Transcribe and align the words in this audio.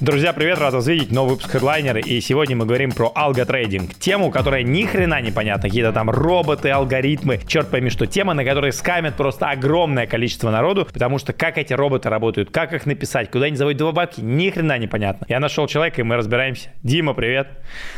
Друзья, 0.00 0.32
привет, 0.32 0.58
рад 0.58 0.72
вас 0.72 0.86
видеть, 0.86 1.12
новый 1.12 1.32
выпуск 1.32 1.54
Headliner, 1.54 2.00
и 2.00 2.22
сегодня 2.22 2.56
мы 2.56 2.64
говорим 2.64 2.90
про 2.90 3.12
алготрейдинг, 3.14 3.92
тему, 3.96 4.30
которая 4.30 4.62
ни 4.62 4.84
хрена 4.86 5.20
не 5.20 5.30
понятна, 5.30 5.68
какие-то 5.68 5.92
там 5.92 6.08
роботы, 6.08 6.70
алгоритмы, 6.70 7.38
черт 7.46 7.68
пойми 7.68 7.90
что, 7.90 8.06
тема, 8.06 8.32
на 8.32 8.42
которой 8.42 8.72
скамят 8.72 9.16
просто 9.16 9.50
огромное 9.50 10.06
количество 10.06 10.50
народу, 10.50 10.88
потому 10.90 11.18
что 11.18 11.34
как 11.34 11.58
эти 11.58 11.74
роботы 11.74 12.08
работают, 12.08 12.50
как 12.50 12.72
их 12.72 12.86
написать, 12.86 13.30
куда 13.30 13.44
они 13.44 13.56
заводят 13.56 13.92
бабки, 13.92 14.22
ни 14.22 14.48
хрена 14.48 14.78
не 14.78 14.86
понятно. 14.86 15.26
Я 15.28 15.38
нашел 15.38 15.66
человека, 15.66 16.00
и 16.00 16.04
мы 16.04 16.16
разбираемся. 16.16 16.70
Дима, 16.82 17.12
привет. 17.12 17.48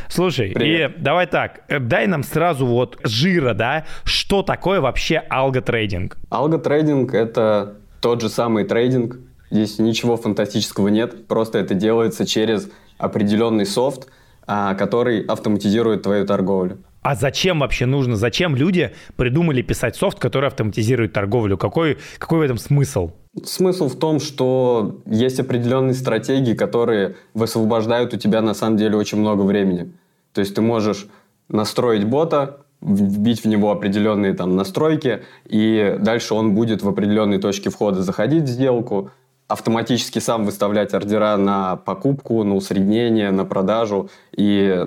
Слушай, 0.09 0.51
привет. 0.57 0.97
и 0.97 1.01
давай 1.01 1.27
так, 1.29 1.61
э, 1.69 1.79
дай 1.79 2.09
нам 2.09 2.25
сразу 2.25 2.67
вот 2.67 2.99
жира, 3.05 3.55
да, 3.55 3.85
что 4.03 4.43
такое 4.43 4.81
вообще 4.81 5.19
алготрейдинг? 5.19 6.19
Алготрейдинг— 6.31 7.15
это 7.15 7.77
тот 8.01 8.21
же 8.23 8.29
самый 8.29 8.65
трейдинг, 8.65 9.21
Здесь 9.53 9.79
ничего 9.79 10.17
фантастического 10.17 10.89
нет, 10.89 11.27
просто 11.27 11.59
это 11.59 11.75
делается 11.75 12.25
через 12.25 12.71
определенный 12.97 13.67
софт, 13.67 14.09
а, 14.47 14.75
который 14.75 15.21
автоматизирует 15.21 16.05
твою 16.05 16.27
торговлю. 16.27 16.79
А 17.03 17.15
зачем 17.15 17.61
вообще 17.61 17.85
нужно? 17.85 18.17
Зачем 18.17 18.57
люди 18.57 18.93
придумали 19.17 19.61
писать 19.61 19.95
софт, 19.95 20.19
который 20.19 20.47
автоматизирует 20.47 21.13
торговлю? 21.13 21.59
Какой, 21.59 21.99
какой 22.17 22.39
в 22.39 22.43
этом 22.43 22.57
смысл? 22.57 23.11
Смысл 23.45 23.89
в 23.89 23.99
том, 23.99 24.21
что 24.21 25.03
есть 25.05 25.39
определенные 25.39 25.95
стратегии, 25.95 26.55
которые 26.55 27.17
высвобождают 27.35 28.15
у 28.15 28.17
тебя 28.17 28.41
на 28.41 28.55
самом 28.55 28.79
деле 28.79 28.97
очень 28.97 29.19
много 29.19 29.43
времени. 29.43 29.93
То 30.33 30.41
есть 30.41 30.55
ты 30.55 30.63
можешь 30.63 31.09
настроить 31.51 32.05
бота, 32.05 32.61
вбить 32.81 33.45
в 33.45 33.49
него 33.49 33.71
определенные 33.71 34.33
там 34.33 34.57
настройки, 34.57 35.25
и 35.47 35.99
дальше 36.01 36.33
он 36.33 36.55
будет 36.55 36.83
в 36.83 36.89
определенной 36.89 37.39
точке 37.39 37.69
входа 37.69 38.03
заходить 38.03 38.45
в 38.45 38.49
сделку, 38.49 39.11
автоматически 39.53 40.19
сам 40.19 40.45
выставлять 40.45 40.95
ордера 40.95 41.37
на 41.37 41.77
покупку, 41.77 42.43
на 42.43 42.55
усреднение, 42.55 43.31
на 43.31 43.45
продажу, 43.45 44.09
и 44.37 44.87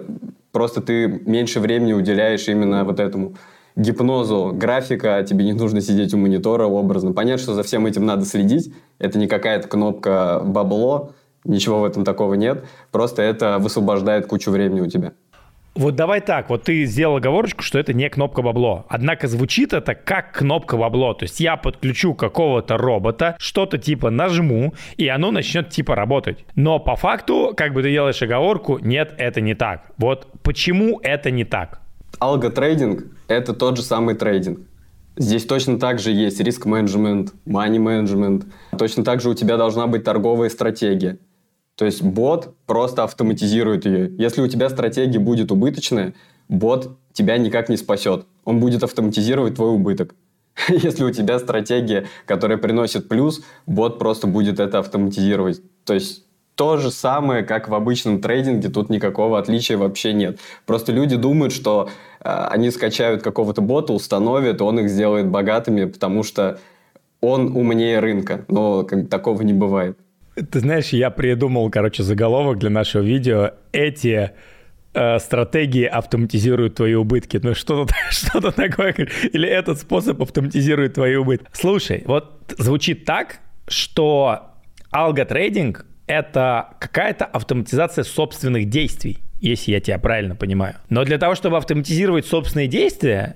просто 0.52 0.81
ты 0.81 1.08
меньше 1.08 1.59
времени 1.59 1.94
уделяешь 1.94 2.48
именно 2.48 2.84
вот 2.84 3.00
этому 3.00 3.36
гипнозу 3.76 4.52
графика, 4.54 5.23
тебе 5.23 5.45
не 5.45 5.54
нужно 5.54 5.81
сидеть 5.81 6.14
у 6.14 6.17
монитора 6.17 6.66
образно. 6.66 7.14
Понятно, 7.14 7.44
что 7.44 7.54
за 7.54 7.64
всем 7.64 7.86
этим 7.86 8.06
надо 8.06 8.26
следить, 8.26 8.73
это 9.00 9.20
не 9.20 9.28
какая-то 9.28 9.67
кнопка 9.67 10.42
бабло, 10.44 11.11
ничего 11.44 11.82
в 11.82 11.86
этом 11.86 12.04
такого 12.04 12.34
нет, 12.34 12.66
просто 12.92 13.22
это 13.22 13.58
высвобождает 13.59 14.28
кучу 14.28 14.50
времени 14.52 14.82
у 14.82 14.88
тебя. 14.88 15.14
Вот 15.76 15.95
давай 15.95 16.22
так, 16.22 16.50
вот 16.50 16.64
ты 16.64 16.86
сделал 16.86 17.18
оговорочку, 17.18 17.62
что 17.62 17.78
это 17.78 17.94
не 17.94 18.09
кнопка 18.09 18.42
бабло. 18.42 18.86
Однако 18.88 19.28
звучит 19.28 19.73
это 19.73 19.94
как 19.94 20.32
кнопка 20.32 20.78
бабло. 20.78 21.14
То 21.14 21.23
есть 21.23 21.42
я 21.42 21.58
подключу 21.58 22.14
какого-то 22.14 22.78
робота, 22.78 23.36
что-то 23.40 23.78
типа 23.78 24.09
нажму, 24.09 24.73
и 24.95 25.09
оно 25.09 25.32
начнет 25.32 25.70
типа 25.70 25.95
работать. 25.95 26.45
Но 26.56 26.80
по 26.80 26.95
факту, 26.95 27.54
как 27.58 27.73
бы 27.73 27.84
ты 27.84 27.92
делаешь 27.92 28.22
оговорку, 28.22 28.80
нет, 28.80 29.14
это 29.17 29.42
не 29.42 29.54
так. 29.54 29.92
Вот 29.98 30.28
почему 30.44 31.02
это 31.04 31.30
не 31.30 31.44
так? 31.44 31.82
Алготрейдинг– 32.20 33.04
это 33.28 33.54
тот 33.54 33.76
же 33.76 33.84
самый 33.84 34.16
трейдинг. 34.16 34.60
Здесь 35.17 35.45
точно 35.45 35.78
так 35.78 36.00
же 36.00 36.12
есть 36.12 36.39
риск-менеджмент, 36.39 37.34
money-менеджмент. 37.45 38.45
Точно 38.78 39.04
так 39.04 39.20
же 39.20 39.30
у 39.30 39.34
тебя 39.34 39.58
должна 39.58 39.88
быть 39.88 40.04
торговая 40.06 40.50
стратегия. 40.50 41.20
То 41.76 41.86
есть 41.86 42.02
бот 42.02 42.56
просто 42.66 43.04
автоматизирует 43.04 43.86
ее. 43.86 44.12
Если 44.18 44.42
у 44.42 44.48
тебя 44.48 44.70
стратегия 44.70 45.20
будет 45.20 45.52
убыточная, 45.52 46.14
бот 46.48 46.98
тебя 47.14 47.38
никак 47.38 47.70
не 47.70 47.78
спасет. 47.78 48.26
Он 48.45 48.59
будет 48.59 48.84
автоматизировать 48.84 49.56
твой 49.56 49.73
убыток. 49.73 50.16
Если 50.70 51.04
у 51.04 51.12
тебя 51.12 51.40
стратегия, 51.40 52.08
которая 52.26 52.58
приносит 52.58 53.09
плюс, 53.09 53.44
бот 53.66 54.00
просто 54.00 54.28
будет 54.28 54.59
это 54.59 54.80
автоматизировать. 54.80 55.62
То 55.84 55.94
есть 55.94 56.26
то 56.56 56.78
же 56.78 56.90
самое, 56.92 57.44
как 57.44 57.67
в 57.67 57.73
обычном 57.73 58.22
трейдинге, 58.22 58.70
тут 58.70 58.89
никакого 58.89 59.38
отличия 59.38 59.78
вообще 59.78 60.14
нет. 60.14 60.39
Просто 60.66 60.94
люди 60.94 61.17
думают, 61.17 61.52
что 61.52 61.89
э, 62.22 62.30
они 62.30 62.72
скачают 62.72 63.22
какого-то 63.22 63.61
бота, 63.61 63.92
установят, 63.92 64.61
он 64.61 64.80
их 64.80 64.89
сделает 64.89 65.28
богатыми, 65.28 65.83
потому 65.83 66.23
что 66.23 66.60
он 67.20 67.58
умнее 67.58 67.99
рынка. 67.99 68.45
Но 68.48 68.83
как, 68.83 69.10
такого 69.10 69.42
не 69.42 69.52
бывает. 69.52 69.98
Ты 70.36 70.60
знаешь, 70.60 70.90
я 70.90 71.10
придумал, 71.10 71.70
короче, 71.70 72.04
заголовок 72.04 72.60
для 72.60 72.70
нашего 72.70 73.02
видео. 73.02 73.52
Эти 73.72 74.32
э, 74.94 75.20
стратегии 75.20 75.86
автоматизируют 75.86 76.76
твои 76.76 76.94
убытки. 76.94 77.40
Ну 77.42 77.56
что-то 77.56 77.94
что 78.10 78.52
такое. 78.52 78.94
Или 79.32 79.48
этот 79.48 79.80
способ 79.80 80.22
автоматизирует 80.22 80.96
твои 80.96 81.16
убытки. 81.16 81.48
Слушай, 81.54 82.04
вот 82.06 82.54
звучит 82.58 83.06
так, 83.06 83.40
что 83.68 84.52
алготрейдинг— 84.92 85.86
это 86.08 86.70
какая-то 86.80 87.26
автоматизация 87.26 88.04
собственных 88.04 88.70
действий 88.70 89.20
если 89.40 89.72
я 89.72 89.80
тебя 89.80 90.00
правильно 90.00 90.36
понимаю. 90.36 90.76
Но 90.90 91.04
для 91.04 91.17
того, 91.17 91.36
чтобы 91.36 91.58
автоматизировать 91.58 92.26
собственные 92.26 92.67
действия, 92.67 93.36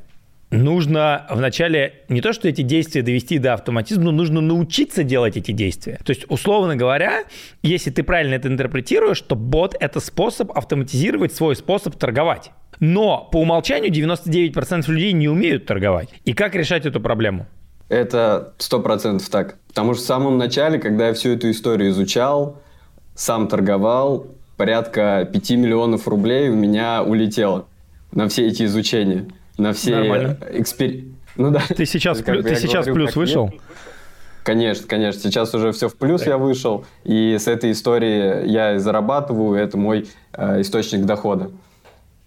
нужно 0.52 1.26
вначале 1.30 2.02
не 2.10 2.22
то, 2.22 2.34
что 2.34 2.48
эти 2.48 2.62
действия 2.62 3.02
довести 3.02 3.38
до 3.38 3.54
автоматизма, 3.54 4.06
но 4.06 4.12
нужно 4.12 4.42
научиться 4.42 5.04
делать 5.04 5.38
эти 5.38 5.52
действия. 5.52 6.00
То 6.04 6.12
есть, 6.12 6.26
условно 6.30 6.76
говоря, 6.76 7.24
если 7.62 7.92
ты 7.92 8.04
правильно 8.04 8.36
это 8.36 8.48
интерпретируешь, 8.48 9.22
то 9.22 9.36
бот— 9.36 9.76
это 9.80 10.00
способ 10.00 10.52
автоматизировать 10.58 11.34
свой 11.34 11.56
способ 11.56 11.96
торговать. 11.96 12.52
Но 12.80 13.28
по 13.32 13.42
умолчанию 13.42 13.92
99% 13.92 14.90
людей 14.90 15.12
не 15.12 15.28
умеют 15.28 15.66
торговать. 15.66 16.10
И 16.26 16.34
как 16.34 16.56
решать 16.56 16.86
эту 16.86 17.02
проблему? 17.02 17.46
Это 17.90 18.54
сто 18.58 18.80
процентов 18.80 19.28
так. 19.30 19.58
Потому 19.68 19.94
что 19.94 20.04
в 20.04 20.06
самом 20.06 20.38
начале, 20.38 20.80
когда 20.80 21.08
я 21.08 21.14
всю 21.14 21.30
эту 21.32 21.50
историю 21.52 21.90
изучал, 21.90 22.62
сам 23.16 23.48
торговал, 23.48 24.28
порядка 24.58 25.28
5 25.32 25.52
миллионов 25.52 26.08
рублей 26.08 26.50
у 26.50 26.56
меня 26.56 27.04
улетело 27.04 27.68
на 28.12 28.30
все 28.30 28.48
эти 28.48 28.64
изучения 28.64 29.28
на 29.60 29.74
все 29.74 30.38
экспер... 30.52 31.06
Ну 31.36 31.52
да. 31.52 31.62
Ты 31.68 31.86
сейчас, 31.86 32.22
плю... 32.22 32.42
ты 32.44 32.56
сейчас 32.56 32.86
говорю, 32.86 33.06
плюс 33.06 33.16
вышел? 33.16 33.50
Нет. 33.50 33.62
Конечно, 34.44 34.88
конечно. 34.88 35.22
Сейчас 35.22 35.54
уже 35.54 35.72
все 35.72 35.90
в 35.90 35.96
плюс 35.96 36.22
да. 36.22 36.32
я 36.32 36.38
вышел. 36.38 36.86
И 37.04 37.38
с 37.40 37.48
этой 37.48 37.72
истории 37.72 38.48
я 38.48 38.80
зарабатываю. 38.80 39.60
Это 39.60 39.78
мой 39.78 40.08
э, 40.34 40.62
источник 40.62 41.06
дохода. 41.06 41.52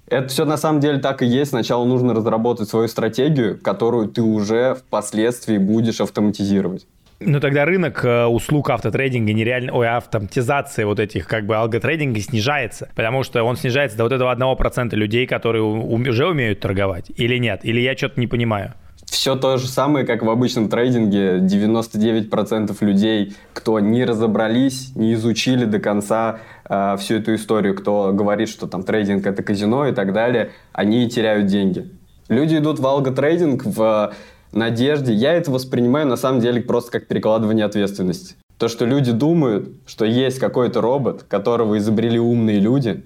Это 0.07 0.29
все 0.29 0.45
на 0.45 0.57
самом 0.57 0.81
деле 0.81 0.99
так 0.99 1.23
и 1.23 1.27
есть. 1.27 1.51
Сначала 1.51 1.85
нужно 1.85 2.15
разработать 2.15 2.69
свою 2.69 2.87
стратегию, 2.89 3.59
которую 3.61 4.09
ты 4.09 4.23
уже 4.23 4.75
впоследствии 4.75 5.59
будешь 5.59 6.01
автоматизировать. 6.01 6.87
Ну 7.25 7.41
тогда 7.41 7.65
рынок 7.65 8.05
э, 8.05 8.25
услуг 8.25 8.71
автотрейдинга 8.71 9.33
нереально, 9.33 9.73
ой, 9.73 9.89
автоматизации 9.89 10.85
вот 10.85 11.01
этих 11.01 11.27
как 11.27 11.47
бы 11.47 11.57
алготрейдинга 11.57 12.21
снижается, 12.21 12.91
потому 12.95 13.23
что 13.23 13.43
он 13.45 13.57
снижается 13.57 13.97
до 13.97 14.05
вот 14.05 14.13
этого 14.13 14.31
одного 14.31 14.57
процента 14.57 14.97
людей, 14.97 15.27
которые 15.27 15.63
уже 15.63 16.27
умеют 16.27 16.61
торговать, 16.61 17.11
или 17.17 17.39
нет, 17.39 17.61
или 17.65 17.81
я 17.81 17.97
что-то 17.97 18.21
не 18.21 18.27
понимаю. 18.27 18.75
Все 19.07 19.37
то 19.37 19.59
же 19.59 19.69
самое, 19.69 20.07
как 20.07 20.23
в 20.23 20.31
обычном 20.31 20.69
трейдинге. 20.69 21.41
99% 21.41 22.77
людей, 22.81 23.37
кто 23.53 23.79
не 23.79 24.05
разобрались, 24.07 24.97
не 24.97 25.13
изучили 25.15 25.67
до 25.67 25.81
конца 25.81 26.39
э, 26.69 26.97
всю 26.99 27.17
эту 27.17 27.35
историю, 27.35 27.75
кто 27.75 28.13
говорит, 28.13 28.49
что 28.49 28.67
там 28.67 28.83
трейдинг 28.85 29.27
это 29.27 29.43
казино 29.43 29.87
и 29.87 29.93
так 29.93 30.15
далее, 30.15 30.53
они 30.73 31.09
теряют 31.11 31.47
деньги. 31.47 31.91
Люди 32.29 32.57
идут 32.57 32.79
в 32.79 32.87
алготрейдинг, 32.87 33.67
в 33.67 34.15
надежде. 34.53 35.13
Я 35.13 35.35
это 35.35 35.51
воспринимаю 35.51 36.07
на 36.07 36.17
самом 36.17 36.41
деле 36.41 36.61
просто 36.63 36.93
как 36.93 37.09
перекладывание 37.09 37.65
ответственности. 37.65 38.37
То, 38.59 38.69
что 38.69 38.85
люди 38.85 39.13
думают, 39.13 39.71
что 39.87 40.05
есть 40.05 40.39
какой-то 40.39 40.81
робот, 40.81 41.25
которого 41.25 41.79
изобрели 41.79 42.19
умные 42.19 42.61
люди, 42.61 43.05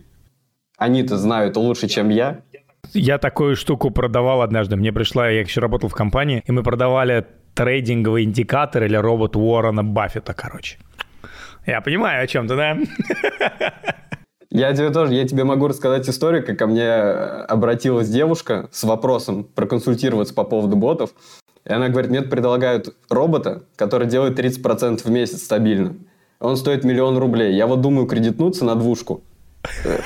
они-то 0.77 1.17
знают 1.17 1.57
лучше, 1.57 1.89
чем 1.89 2.11
я. 2.11 2.43
Я 2.93 3.19
такую 3.19 3.57
штуку 3.57 3.91
продавал 3.91 4.43
однажды. 4.43 4.77
Мне 4.77 4.93
пришла, 4.93 5.29
я 5.29 5.41
еще 5.41 5.61
работал 5.61 5.89
в 5.89 5.95
компании, 5.95 6.43
и 6.47 6.53
мы 6.53 6.63
продавали 6.63 7.27
трейдинговый 7.55 8.25
индикатор 8.25 8.85
или 8.85 8.97
робот 8.97 9.35
Уоррена 9.35 9.83
Баффета, 9.83 10.35
короче. 10.35 10.79
Я 11.67 11.81
понимаю, 11.81 12.23
о 12.23 12.27
чем 12.27 12.47
ты, 12.47 12.55
да? 12.55 12.77
Я 14.57 14.73
тебе 14.73 14.89
тоже, 14.89 15.13
я 15.13 15.29
тебе 15.29 15.45
могу 15.45 15.69
рассказать 15.69 16.09
историю, 16.09 16.43
как 16.43 16.59
ко 16.59 16.67
мне 16.67 16.91
обратилась 16.91 18.09
девушка 18.09 18.71
с 18.73 18.85
вопросом 18.85 19.45
проконсультироваться 19.45 20.33
по 20.33 20.45
поводу 20.45 20.77
ботов. 20.77 21.11
И 21.67 21.71
она 21.71 21.91
говорит, 21.91 22.11
мне 22.11 22.23
предлагают 22.23 22.97
робота, 23.11 23.65
который 23.77 24.07
делает 24.07 24.39
30% 24.39 25.03
в 25.05 25.11
месяц 25.11 25.43
стабильно. 25.43 25.97
Он 26.41 26.57
стоит 26.57 26.85
миллион 26.85 27.19
рублей. 27.19 27.55
Я 27.55 27.67
вот 27.67 27.83
думаю 27.83 28.07
кредитнуться 28.07 28.65
на 28.65 28.77
двушку. 28.77 29.23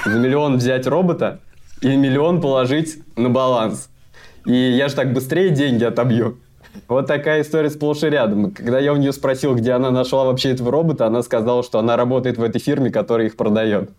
За 0.04 0.18
миллион 0.18 0.56
взять 0.56 0.84
робота 0.88 1.38
и 1.80 1.94
миллион 1.94 2.40
положить 2.40 2.98
на 3.16 3.30
баланс. 3.30 3.88
И 4.46 4.52
я 4.52 4.88
же 4.88 4.96
так 4.96 5.12
быстрее 5.12 5.50
деньги 5.50 5.84
отобью. 5.84 6.40
Вот 6.88 7.06
такая 7.06 7.42
история 7.42 7.70
сплошь 7.70 8.02
и 8.02 8.06
рядом. 8.06 8.50
Когда 8.50 8.80
я 8.80 8.92
у 8.94 8.96
нее 8.96 9.12
спросил, 9.12 9.54
где 9.54 9.70
она 9.70 9.92
нашла 9.92 10.24
вообще 10.24 10.50
этого 10.50 10.72
робота, 10.72 11.06
она 11.06 11.22
сказала, 11.22 11.62
что 11.62 11.78
она 11.78 11.96
работает 11.96 12.36
в 12.36 12.42
этой 12.42 12.60
фирме, 12.60 12.90
которая 12.90 13.28
их 13.28 13.36
продает. 13.36 13.90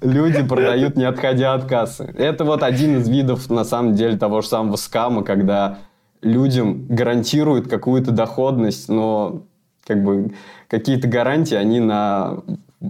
Люди 0.00 0.42
продают, 0.42 0.96
не 0.96 1.04
отходя 1.04 1.54
от 1.54 1.66
кассы. 1.66 2.12
Это 2.18 2.44
вот 2.44 2.62
один 2.62 2.98
из 2.98 3.08
видов, 3.08 3.48
на 3.50 3.64
самом 3.64 3.94
деле, 3.94 4.16
того 4.16 4.40
же 4.40 4.48
самого 4.48 4.76
скама, 4.76 5.22
когда 5.22 5.78
людям 6.22 6.86
гарантируют 6.88 7.68
какую-то 7.68 8.10
доходность, 8.10 8.88
но 8.88 9.42
как 9.86 10.02
бы 10.02 10.32
какие-то 10.68 11.08
гарантии, 11.08 11.54
они 11.54 11.80
на 11.80 12.38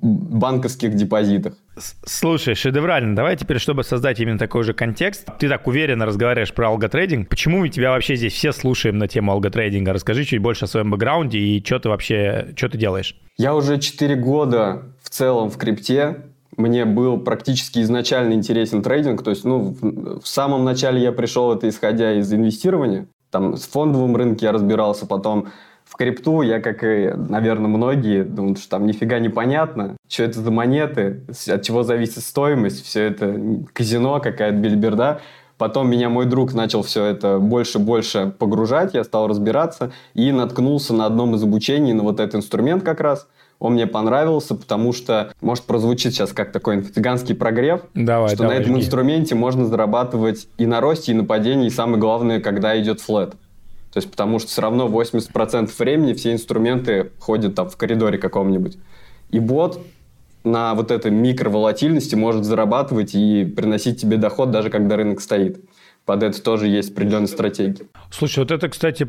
банковских 0.01 0.95
депозитах. 0.95 1.55
Слушай, 2.05 2.55
шедеврально. 2.55 3.15
Давай 3.15 3.37
теперь, 3.37 3.59
чтобы 3.59 3.85
создать 3.85 4.21
именно 4.21 4.39
такой 4.39 4.65
же 4.65 4.73
контекст, 4.73 5.27
ты 5.39 5.49
так 5.49 5.67
уверенно 5.67 6.07
разговариваешь 6.07 6.53
про 6.53 6.69
алготрейдинг. 6.69 7.29
Почему 7.29 7.59
мы 7.59 7.69
тебя 7.69 7.91
вообще 7.91 8.17
здесь 8.17 8.33
все 8.33 8.53
слушаем 8.53 8.99
на 8.99 9.09
тему 9.09 9.33
алготрейдинга? 9.33 9.93
Расскажи 9.93 10.25
чуть 10.25 10.41
больше 10.41 10.65
о 10.65 10.69
своем 10.69 10.91
бэкграунде 10.91 11.39
и 11.39 11.65
что 11.65 11.79
ты 11.79 11.89
вообще, 11.89 12.53
что 12.57 12.69
ты 12.69 12.79
делаешь? 12.79 13.17
Я 13.37 13.55
уже 13.55 13.79
4 13.79 14.17
года 14.17 14.83
в 15.03 15.11
целом 15.11 15.51
в 15.51 15.59
крипте. 15.59 16.17
Мне 16.57 16.85
был 16.85 17.19
практически 17.19 17.81
изначально 17.81 18.35
интересен 18.35 18.83
трейдинг. 18.83 19.23
То 19.23 19.31
есть, 19.31 19.45
ну, 19.45 19.77
в 19.81 20.27
самом 20.27 20.65
начале 20.65 21.03
я 21.03 21.13
пришел 21.13 21.53
это 21.53 21.69
исходя 21.69 22.13
из 22.13 22.33
инвестирования. 22.33 23.07
Там 23.31 23.57
с 23.57 23.67
фондовым 23.67 24.15
рынке 24.17 24.47
я 24.47 24.53
разбирался, 24.53 25.07
потом 25.07 25.49
в 25.93 25.97
крипту 25.97 26.41
я, 26.41 26.59
как 26.59 26.83
и, 26.85 27.13
наверное, 27.15 27.69
многие, 27.69 28.25
думают, 28.25 28.59
что 28.59 28.71
там 28.71 28.87
нифига 28.87 29.19
не 29.19 29.29
понятно, 29.29 29.99
что 30.09 30.23
это 30.23 30.41
за 30.41 30.51
монеты, 30.51 31.21
от 31.29 31.63
чего 31.63 31.83
зависит 31.83 32.21
стоимость, 32.21 32.83
все 32.83 33.03
это 33.03 33.39
казино, 33.75 34.19
какая-то 34.19 34.57
бельберда. 34.57 35.21
Потом 35.59 35.91
меня 35.91 36.09
мой 36.09 36.25
друг 36.25 36.55
начал 36.55 36.83
все 36.83 37.05
это 37.05 37.39
больше-больше 37.39 38.33
погружать, 38.39 38.95
я 38.95 39.05
стал 39.05 39.29
разбираться 39.29 39.93
и 40.15 40.33
наткнулся 40.33 40.95
на 40.95 41.05
одном 41.05 41.35
из 41.35 41.43
обучений 41.43 41.93
на 41.93 42.05
вот 42.05 42.21
этот 42.21 42.37
инструмент 42.37 42.83
как 42.83 43.03
раз. 43.03 43.29
Он 43.59 43.75
мне 43.75 43.87
понравился, 43.87 44.55
потому 44.55 44.95
что, 44.95 45.35
может, 45.43 45.65
прозвучит 45.65 46.15
сейчас 46.15 46.33
как 46.33 46.53
такой 46.53 46.77
инфо-цыганский 46.77 47.35
прогрев, 47.35 47.83
давай, 47.93 48.31
что 48.31 48.45
давай, 48.45 48.57
на 48.57 48.61
этом 48.63 48.73
жги. 48.77 48.81
инструменте 48.81 49.35
можно 49.35 49.67
зарабатывать 49.67 50.49
и 50.57 50.65
на 50.65 50.81
росте, 50.81 51.13
и 51.13 51.15
на 51.15 51.25
падении, 51.25 51.67
и 51.67 51.71
самое 51.71 51.99
главное, 51.99 52.41
когда 52.41 52.81
идет 52.81 53.03
флет. 53.03 53.35
То 53.93 53.99
есть, 53.99 54.11
потому 54.11 54.39
что 54.39 54.49
все 54.49 54.63
равно 54.63 54.89
80% 54.89 55.71
времени 55.79 56.15
все 56.15 56.33
инструменты 56.33 57.13
ходят 57.19 57.55
там 57.55 57.69
в 57.69 57.77
коридоре 57.77 58.19
каком-нибудь. 58.19 58.79
И 59.31 59.39
бот 59.39 59.81
на 60.45 60.75
вот 60.75 60.91
этой 60.91 61.11
микроволатильности 61.11 62.15
может 62.15 62.45
зарабатывать 62.45 63.15
и 63.15 63.45
приносить 63.45 64.01
тебе 64.01 64.17
доход, 64.17 64.51
даже 64.51 64.71
когда 64.71 64.97
рынок 64.97 65.21
стоит. 65.21 65.63
Под 66.05 66.23
это 66.23 66.43
тоже 66.43 66.69
есть 66.69 66.93
определенные 66.93 67.29
стратегии. 67.29 67.87
Слушай, 68.11 68.41
вот 68.41 68.51
это, 68.51 68.69
кстати, 68.69 69.09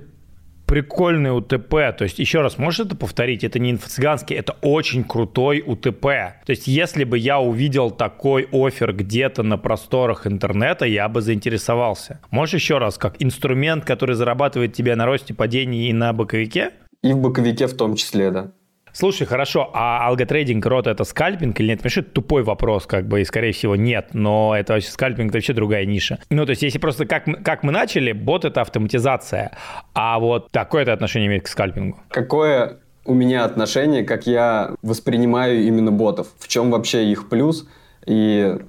прикольный 0.65 1.36
УТП. 1.36 1.95
То 1.98 2.04
есть, 2.04 2.19
еще 2.19 2.42
раз, 2.42 2.57
можешь 2.57 2.86
это 2.86 2.95
повторить? 2.95 3.44
Это 3.44 3.60
не 3.60 3.71
инфо-цыганский, 3.71 4.36
это 4.36 4.56
очень 4.62 5.04
крутой 5.04 5.63
УТП. 5.65 6.04
То 6.45 6.50
есть, 6.50 6.68
если 6.68 7.04
бы 7.04 7.18
я 7.18 7.39
увидел 7.39 7.92
такой 7.92 8.48
офер 8.51 8.94
где-то 8.94 9.44
на 9.44 9.57
просторах 9.57 10.27
интернета, 10.27 10.86
я 10.86 11.07
бы 11.10 11.21
заинтересовался. 11.21 12.19
Можешь 12.31 12.56
еще 12.56 12.77
раз, 12.77 12.98
как 12.98 13.15
инструмент, 13.19 13.86
который 13.86 14.15
зарабатывает 14.15 14.74
тебе 14.74 14.95
на 14.95 15.06
росте 15.06 15.33
падений 15.33 15.89
и 15.89 15.94
на 15.94 16.13
боковике? 16.13 16.71
И 17.01 17.13
в 17.13 17.18
боковике 17.18 17.68
в 17.68 17.75
том 17.75 17.95
числе, 17.95 18.31
да. 18.31 18.51
Слушай, 18.93 19.25
хорошо, 19.25 19.71
а 19.73 20.07
алготрейдинг 20.07 20.63
рот 20.67 20.85
это 20.85 21.03
скальпинг 21.03 21.59
или 21.59 21.69
нет? 21.69 21.79
Понимаешь, 21.79 21.97
это 21.97 22.11
тупой 22.11 22.43
вопрос, 22.43 22.85
как 22.85 23.07
бы, 23.07 23.21
и 23.21 23.25
скорее 23.25 23.51
всего 23.51 23.75
нет, 23.75 24.09
но 24.13 24.55
это 24.55 24.73
вообще 24.73 24.89
скальпинг, 24.89 25.29
это 25.29 25.37
вообще 25.37 25.53
другая 25.53 25.85
ниша. 25.85 26.19
Ну, 26.29 26.45
то 26.45 26.51
есть, 26.51 26.61
если 26.61 26.77
просто 26.77 27.07
как, 27.07 27.25
как 27.43 27.63
мы 27.63 27.71
начали, 27.71 28.11
бот 28.11 28.45
это 28.45 28.61
автоматизация, 28.61 29.57
а 29.95 30.19
вот 30.19 30.51
такое 30.51 30.83
это 30.83 30.93
отношение 30.93 31.27
имеет 31.27 31.43
к 31.43 31.47
скальпингу. 31.47 31.99
Какое 32.09 32.77
у 33.05 33.15
меня 33.15 33.45
отношение, 33.45 34.03
как 34.03 34.27
я 34.27 34.75
воспринимаю 34.83 35.63
именно 35.63 35.91
ботов? 35.91 36.27
В 36.37 36.47
чем 36.47 36.69
вообще 36.69 37.11
их 37.11 37.29
плюс? 37.29 37.67
И 38.05 38.59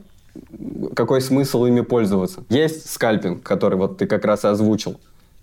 какой 0.97 1.21
смысл 1.21 1.67
ими 1.67 1.83
пользоваться? 1.83 2.45
Есть 2.49 2.91
скальпинг, 2.91 3.43
который 3.43 3.77
вот 3.77 3.99
ты 3.99 4.07
как 4.07 4.25
раз 4.25 4.45
и 4.45 4.49
озвучил. 4.49 5.01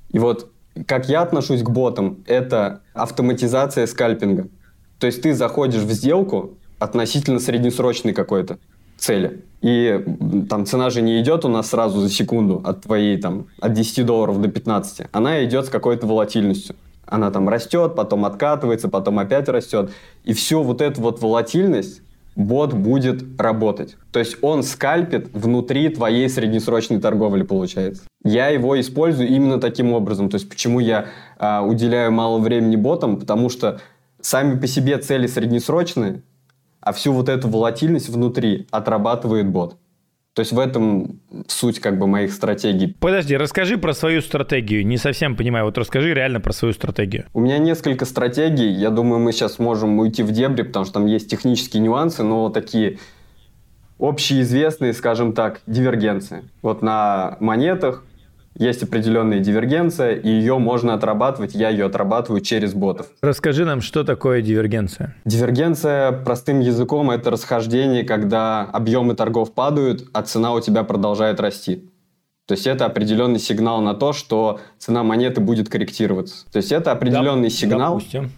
И 0.09 0.17
вот 0.17 0.51
как 0.87 1.07
я 1.07 1.21
отношусь 1.21 1.61
к 1.61 1.69
ботам, 1.69 2.23
это 2.25 2.81
автоматизация 2.93 3.85
скальпинга. 3.85 4.47
То 5.01 5.07
есть 5.07 5.23
ты 5.23 5.33
заходишь 5.33 5.81
в 5.81 5.91
сделку 5.91 6.51
относительно 6.77 7.39
среднесрочной 7.39 8.13
какой-то 8.13 8.59
цели. 8.97 9.41
И 9.61 9.99
там 10.47 10.67
цена 10.67 10.91
же 10.91 11.01
не 11.01 11.19
идет 11.19 11.43
у 11.43 11.47
нас 11.47 11.71
сразу 11.71 12.01
за 12.01 12.09
секунду 12.09 12.61
от 12.63 12.81
твоей 12.81 13.17
там 13.17 13.47
от 13.59 13.73
10 13.73 14.05
долларов 14.05 14.39
до 14.39 14.47
15. 14.47 15.07
Она 15.11 15.43
идет 15.43 15.65
с 15.65 15.69
какой-то 15.69 16.05
волатильностью. 16.05 16.75
Она 17.07 17.31
там 17.31 17.49
растет, 17.49 17.95
потом 17.95 18.25
откатывается, 18.25 18.89
потом 18.89 19.17
опять 19.17 19.49
растет. 19.49 19.89
И 20.23 20.33
всю 20.33 20.61
вот 20.61 20.81
эту 20.81 21.01
вот 21.01 21.19
волатильность 21.19 22.03
бот 22.35 22.73
будет 22.73 23.23
работать. 23.41 23.97
То 24.11 24.19
есть 24.19 24.37
он 24.41 24.61
скальпит 24.61 25.29
внутри 25.33 25.89
твоей 25.89 26.29
среднесрочной 26.29 26.99
торговли, 27.01 27.41
получается. 27.41 28.03
Я 28.23 28.49
его 28.49 28.79
использую 28.79 29.29
именно 29.29 29.59
таким 29.59 29.93
образом. 29.93 30.29
То 30.29 30.35
есть 30.35 30.47
почему 30.47 30.79
я 30.79 31.07
а, 31.39 31.63
уделяю 31.63 32.11
мало 32.11 32.37
времени 32.37 32.75
ботам? 32.75 33.17
Потому 33.17 33.49
что 33.49 33.81
сами 34.21 34.59
по 34.59 34.67
себе 34.67 34.97
цели 34.97 35.27
среднесрочные, 35.27 36.23
а 36.79 36.93
всю 36.93 37.13
вот 37.13 37.29
эту 37.29 37.47
волатильность 37.47 38.09
внутри 38.09 38.67
отрабатывает 38.71 39.47
бот. 39.47 39.77
То 40.33 40.39
есть 40.41 40.53
в 40.53 40.59
этом 40.59 41.19
суть 41.47 41.79
как 41.79 41.99
бы 41.99 42.07
моих 42.07 42.31
стратегий. 42.31 42.95
Подожди, 42.99 43.35
расскажи 43.35 43.77
про 43.77 43.93
свою 43.93 44.21
стратегию. 44.21 44.85
Не 44.87 44.95
совсем 44.95 45.35
понимаю. 45.35 45.65
Вот 45.65 45.77
расскажи 45.77 46.13
реально 46.13 46.39
про 46.39 46.53
свою 46.53 46.73
стратегию. 46.73 47.25
У 47.33 47.41
меня 47.41 47.57
несколько 47.57 48.05
стратегий. 48.05 48.69
Я 48.71 48.91
думаю, 48.91 49.19
мы 49.19 49.33
сейчас 49.33 49.59
можем 49.59 49.99
уйти 49.99 50.23
в 50.23 50.31
дебри, 50.31 50.63
потому 50.63 50.85
что 50.85 50.95
там 50.95 51.05
есть 51.05 51.29
технические 51.29 51.83
нюансы, 51.83 52.23
но 52.23 52.49
такие 52.49 52.99
общеизвестные, 53.99 54.93
скажем 54.93 55.33
так, 55.33 55.61
дивергенции. 55.67 56.43
Вот 56.61 56.81
на 56.81 57.35
монетах 57.41 58.05
есть 58.57 58.83
определенная 58.83 59.39
дивергенция, 59.39 60.15
и 60.15 60.27
ее 60.29 60.57
можно 60.57 60.93
отрабатывать. 60.93 61.55
Я 61.55 61.69
ее 61.69 61.85
отрабатываю 61.85 62.41
через 62.41 62.73
ботов. 62.73 63.07
Расскажи 63.21 63.65
нам, 63.65 63.81
что 63.81 64.03
такое 64.03 64.41
дивергенция. 64.41 65.15
Дивергенция, 65.25 66.11
простым 66.11 66.59
языком, 66.59 67.11
это 67.11 67.31
расхождение, 67.31 68.03
когда 68.03 68.63
объемы 68.63 69.15
торгов 69.15 69.53
падают, 69.53 70.05
а 70.13 70.21
цена 70.23 70.53
у 70.53 70.59
тебя 70.59 70.83
продолжает 70.83 71.39
расти. 71.39 71.85
То 72.47 72.53
есть 72.55 72.67
это 72.67 72.85
определенный 72.85 73.39
сигнал 73.39 73.81
на 73.81 73.93
то, 73.93 74.11
что 74.11 74.59
цена 74.77 75.03
монеты 75.03 75.39
будет 75.39 75.69
корректироваться. 75.69 76.45
То 76.51 76.57
есть 76.57 76.71
это 76.73 76.91
определенный 76.91 77.47
Доп- 77.47 77.51
сигнал 77.51 77.93
Допустим. 77.95 78.31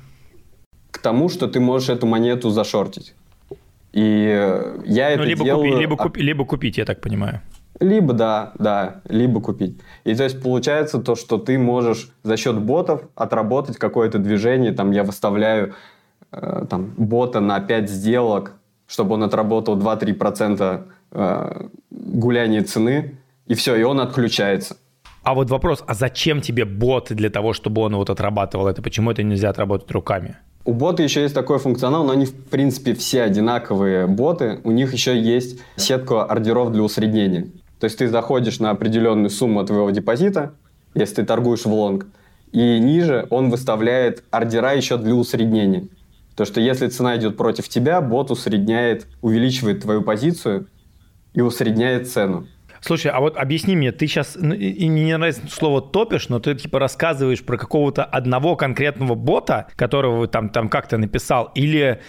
к 0.92 1.00
тому, 1.00 1.30
что 1.30 1.48
ты 1.48 1.60
можешь 1.60 1.90
эту 1.90 2.06
монету 2.06 2.50
зашортить. 2.52 3.16
И 3.92 4.28
э, 4.32 4.82
я 4.86 5.08
Ну, 5.10 5.14
это 5.16 5.24
либо, 5.24 5.44
делаю... 5.44 5.72
купи- 5.74 5.80
либо, 5.80 5.96
купи- 5.96 6.22
либо 6.22 6.46
купить, 6.46 6.78
я 6.78 6.86
так 6.86 7.02
понимаю. 7.02 7.42
Либо 7.80 8.14
да, 8.14 8.54
да, 8.60 9.02
либо 9.10 9.42
купить. 9.42 9.80
И 10.04 10.16
то 10.16 10.24
есть 10.24 10.42
получается 10.42 11.00
то, 11.00 11.16
что 11.16 11.38
ты 11.38 11.58
можешь 11.58 12.12
за 12.24 12.38
счет 12.38 12.60
ботов 12.60 13.02
отработать 13.16 13.78
какое-то 13.78 14.20
движение. 14.20 14.72
Там 14.72 14.92
я 14.92 15.04
выставляю 15.04 15.74
э, 16.32 16.66
там, 16.70 16.94
бота 16.98 17.40
на 17.40 17.60
5 17.60 17.90
сделок, 17.90 18.54
чтобы 18.88 19.16
он 19.16 19.24
отработал 19.24 19.78
2-3% 19.78 20.84
э, 21.12 21.68
гуляния 21.90 22.64
цены, 22.64 23.18
и 23.48 23.56
все, 23.56 23.76
и 23.76 23.84
он 23.84 24.00
отключается. 24.00 24.78
А 25.24 25.34
вот 25.34 25.50
вопрос, 25.50 25.84
а 25.88 25.94
зачем 25.94 26.42
тебе 26.42 26.66
бот 26.66 27.08
для 27.10 27.30
того, 27.30 27.54
чтобы 27.54 27.82
он 27.82 27.96
вот 27.96 28.10
отрабатывал 28.10 28.68
это? 28.68 28.82
Почему 28.82 29.10
это 29.10 29.24
нельзя 29.24 29.50
отработать 29.50 29.90
руками? 29.92 30.36
У 30.66 30.74
бота 30.74 31.04
еще 31.04 31.22
есть 31.22 31.34
такой 31.34 31.60
функционал, 31.60 32.06
но 32.06 32.12
они, 32.12 32.26
в 32.26 32.34
принципе, 32.34 32.94
все 32.94 33.24
одинаковые 33.24 34.08
боты. 34.08 34.60
У 34.64 34.72
них 34.72 34.94
еще 34.94 35.20
есть 35.20 35.60
сетка 35.76 36.24
ордеров 36.24 36.72
для 36.72 36.84
усреднения. 36.84 37.48
То 37.84 37.88
есть 37.88 37.98
ты 37.98 38.08
заходишь 38.08 38.60
на 38.60 38.70
определенную 38.70 39.30
сумму 39.30 39.62
твоего 39.66 39.90
депозита, 39.90 40.54
если 40.94 41.16
ты 41.16 41.26
торгуешь 41.26 41.66
в 41.66 41.74
лонг, 41.74 42.06
и 42.54 42.80
ниже 42.80 43.28
он 43.30 43.50
выставляет 43.50 44.24
ордера 44.32 44.72
еще 44.72 44.96
для 44.98 45.14
усреднения. 45.14 45.90
То, 46.38 46.46
что 46.46 46.62
если 46.62 46.88
цена 46.88 47.18
идет 47.18 47.36
против 47.36 47.68
тебя, 47.68 48.00
бот 48.00 48.32
усредняет, 48.32 49.08
увеличивает 49.22 49.82
твою 49.82 50.02
позицию 50.02 50.68
и 51.34 51.42
усредняет 51.42 52.10
цену. 52.10 52.48
Слушай, 52.80 53.12
а 53.12 53.20
вот 53.20 53.36
объясни 53.36 53.76
мне, 53.76 53.92
ты 53.92 54.08
сейчас, 54.08 54.38
ну, 54.40 54.56
и 54.56 54.88
не 54.88 55.18
нравится 55.18 55.42
слово 55.50 55.82
топишь, 55.82 56.30
но 56.30 56.40
ты 56.40 56.56
типа 56.56 56.80
рассказываешь 56.80 57.44
про 57.44 57.58
какого-то 57.58 58.06
одного 58.06 58.56
конкретного 58.56 59.16
бота, 59.16 59.68
которого 59.76 60.30
там, 60.30 60.48
там 60.48 60.70
как-то 60.70 60.98
написал, 60.98 61.52
или... 61.54 62.00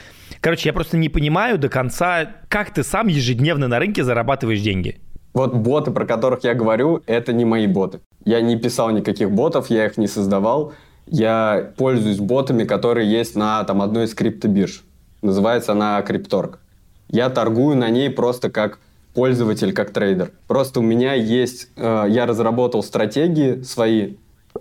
Короче, 0.40 0.68
я 0.68 0.72
просто 0.72 0.96
не 0.98 1.08
понимаю 1.08 1.58
до 1.58 1.68
конца, 1.68 2.36
как 2.48 2.72
ты 2.72 2.84
сам 2.84 3.08
ежедневно 3.08 3.66
на 3.66 3.80
рынке 3.80 4.04
зарабатываешь 4.04 4.60
деньги. 4.60 5.00
Вот 5.34 5.52
боты, 5.52 5.90
про 5.90 6.06
которых 6.06 6.44
я 6.44 6.54
говорю, 6.54 7.02
это 7.06 7.32
не 7.32 7.44
мои 7.44 7.66
боты. 7.66 8.00
Я 8.24 8.40
не 8.40 8.56
писал 8.56 8.90
никаких 8.90 9.32
ботов, 9.32 9.68
я 9.68 9.86
их 9.86 9.98
не 9.98 10.06
создавал. 10.06 10.72
Я 11.06 11.72
пользуюсь 11.76 12.18
ботами, 12.18 12.64
которые 12.64 13.10
есть 13.10 13.34
на 13.34 13.62
там, 13.64 13.82
одной 13.82 14.04
из 14.04 14.14
криптобирж. 14.14 14.84
Называется 15.22 15.72
она 15.72 16.00
Крипторг. 16.02 16.60
Я 17.08 17.28
торгую 17.30 17.76
на 17.76 17.90
ней 17.90 18.10
просто 18.10 18.48
как 18.48 18.78
пользователь, 19.12 19.72
как 19.72 19.90
трейдер. 19.90 20.30
Просто 20.46 20.80
у 20.80 20.82
меня 20.82 21.14
есть... 21.14 21.68
э, 21.76 22.06
я 22.08 22.26
разработал 22.26 22.82
стратегии 22.82 23.62
свои 23.62 24.14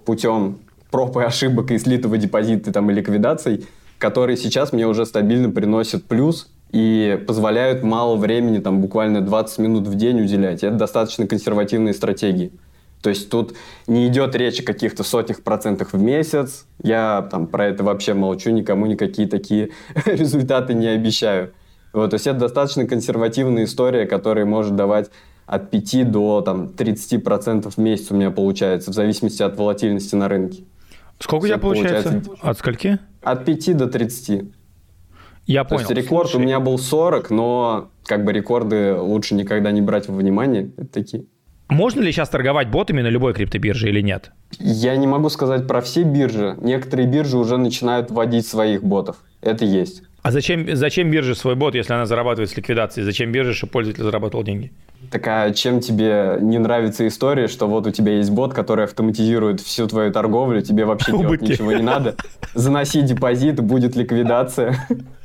путем 0.05 0.59
проб 0.91 1.17
и 1.17 1.21
ошибок 1.21 1.71
и 1.71 1.77
слитого 1.79 2.17
депозита 2.17 2.71
там, 2.71 2.89
и 2.91 2.93
ликвидаций, 2.93 3.67
которые 3.97 4.37
сейчас 4.37 4.73
мне 4.73 4.87
уже 4.87 5.05
стабильно 5.05 5.49
приносят 5.49 6.05
плюс 6.05 6.52
и 6.73 7.23
позволяют 7.27 7.83
мало 7.83 8.15
времени, 8.15 8.57
там 8.57 8.81
буквально 8.81 9.21
20 9.21 9.59
минут 9.59 9.87
в 9.87 9.93
день 9.93 10.19
уделять. 10.21 10.63
Это 10.63 10.75
достаточно 10.75 11.27
консервативные 11.27 11.93
стратегии. 11.93 12.51
То 13.03 13.09
есть 13.09 13.29
тут 13.29 13.53
не 13.85 14.07
идет 14.07 14.33
речь 14.35 14.59
о 14.59 14.63
каких-то 14.63 15.03
сотнях 15.03 15.43
процентах 15.43 15.93
в 15.93 16.01
месяц. 16.01 16.65
Я 16.81 17.27
там 17.29 17.45
про 17.45 17.67
это 17.67 17.83
вообще 17.83 18.15
молчу, 18.15 18.49
никому 18.49 18.87
никакие 18.87 19.27
такие 19.27 19.69
результаты 20.05 20.73
не 20.73 20.87
обещаю. 20.87 21.53
Вот, 21.93 22.09
то 22.09 22.15
есть 22.15 22.25
это 22.25 22.39
достаточно 22.39 22.87
консервативная 22.87 23.65
история, 23.65 24.07
которая 24.07 24.45
может 24.45 24.75
давать 24.75 25.11
от 25.45 25.69
5 25.69 26.09
до 26.09 26.41
там, 26.41 26.71
30% 26.75 27.69
в 27.69 27.77
месяц 27.77 28.09
у 28.09 28.15
меня 28.15 28.31
получается, 28.31 28.89
в 28.89 28.95
зависимости 28.95 29.43
от 29.43 29.55
волатильности 29.57 30.15
на 30.15 30.27
рынке. 30.27 30.63
Сколько 31.19 31.43
у 31.43 31.47
тебя 31.47 31.59
получается? 31.59 32.09
получается? 32.09 32.31
От 32.41 32.57
скольки? 32.57 32.99
От 33.21 33.45
5 33.45 33.77
до 33.77 33.87
30. 33.87 34.43
Я 35.45 35.63
понял. 35.63 35.85
То 35.85 35.93
есть 35.93 36.05
рекорд 36.05 36.29
Слушай... 36.29 36.43
у 36.43 36.45
меня 36.45 36.59
был 36.59 36.77
40, 36.77 37.29
но 37.29 37.89
как 38.05 38.23
бы 38.23 38.31
рекорды 38.33 38.95
лучше 38.95 39.35
никогда 39.35 39.71
не 39.71 39.81
брать 39.81 40.07
во 40.07 40.15
внимание. 40.15 40.71
Это 40.77 40.87
такие. 40.87 41.25
Можно 41.69 42.01
ли 42.01 42.11
сейчас 42.11 42.29
торговать 42.29 42.69
ботами 42.69 43.01
на 43.01 43.07
любой 43.07 43.33
криптобирже 43.33 43.89
или 43.89 44.01
нет? 44.01 44.31
Я 44.59 44.95
не 44.95 45.07
могу 45.07 45.29
сказать 45.29 45.67
про 45.67 45.81
все 45.81 46.03
биржи. 46.03 46.55
Некоторые 46.61 47.07
биржи 47.07 47.37
уже 47.37 47.57
начинают 47.57 48.11
вводить 48.11 48.45
своих 48.45 48.83
ботов. 48.83 49.17
Это 49.41 49.65
есть. 49.65 50.03
А 50.21 50.31
зачем, 50.31 50.73
зачем 50.75 51.11
бирже 51.11 51.35
свой 51.35 51.55
бот, 51.55 51.75
если 51.75 51.93
она 51.93 52.05
зарабатывает 52.05 52.49
с 52.49 52.55
ликвидации? 52.55 53.01
Зачем 53.01 53.31
бирже, 53.31 53.53
чтобы 53.53 53.71
пользователь 53.71 54.03
зарабатывал 54.03 54.43
деньги? 54.43 54.71
Так 55.11 55.27
а 55.27 55.51
чем 55.51 55.81
тебе 55.81 56.37
не 56.39 56.59
нравится 56.59 57.05
история, 57.07 57.47
что 57.47 57.67
вот 57.67 57.87
у 57.87 57.91
тебя 57.91 58.13
есть 58.13 58.29
бот, 58.29 58.53
который 58.53 58.85
автоматизирует 58.85 59.59
всю 59.59 59.85
твою 59.87 60.13
торговлю, 60.13 60.61
тебе 60.61 60.85
вообще 60.85 61.11
делать 61.17 61.41
ничего 61.41 61.73
не 61.73 61.81
надо, 61.81 62.15
заноси 62.53 63.01
депозит, 63.01 63.59
будет 63.59 63.95
ликвидация. 63.97 64.77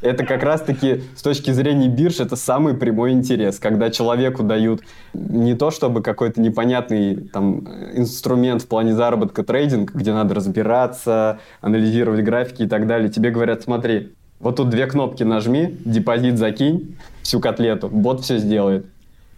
Это 0.00 0.24
как 0.24 0.42
раз-таки 0.42 1.02
с 1.14 1.22
точки 1.22 1.50
зрения 1.50 1.88
бирж 1.88 2.20
это 2.20 2.34
самый 2.34 2.74
прямой 2.74 3.12
интерес, 3.12 3.58
когда 3.58 3.90
человеку 3.90 4.42
дают 4.42 4.82
не 5.14 5.54
то 5.54 5.70
чтобы 5.70 6.02
какой-то 6.02 6.40
непонятный 6.40 7.28
там 7.32 7.68
инструмент 7.94 8.62
в 8.62 8.66
плане 8.66 8.94
заработка 8.94 9.44
трейдинг, 9.44 9.94
где 9.94 10.12
надо 10.12 10.34
разбираться, 10.34 11.38
анализировать 11.60 12.24
графики 12.24 12.62
и 12.62 12.66
так 12.66 12.86
далее. 12.86 13.10
Тебе 13.10 13.30
говорят, 13.30 13.62
смотри, 13.62 14.12
вот 14.40 14.56
тут 14.56 14.70
две 14.70 14.86
кнопки 14.86 15.22
нажми, 15.22 15.76
депозит 15.84 16.36
закинь, 16.36 16.96
всю 17.22 17.38
котлету, 17.38 17.88
бот 17.88 18.22
все 18.22 18.38
сделает. 18.38 18.86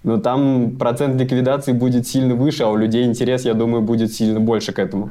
Но 0.02 0.18
там 0.18 0.76
процент 0.78 1.20
ликвидации 1.20 1.72
будет 1.72 2.06
сильно 2.06 2.34
выше, 2.34 2.62
а 2.62 2.68
у 2.68 2.76
людей 2.76 3.04
интерес, 3.04 3.44
я 3.44 3.54
думаю, 3.54 3.82
будет 3.82 4.12
сильно 4.12 4.40
больше 4.40 4.72
к 4.72 4.78
этому. 4.78 5.10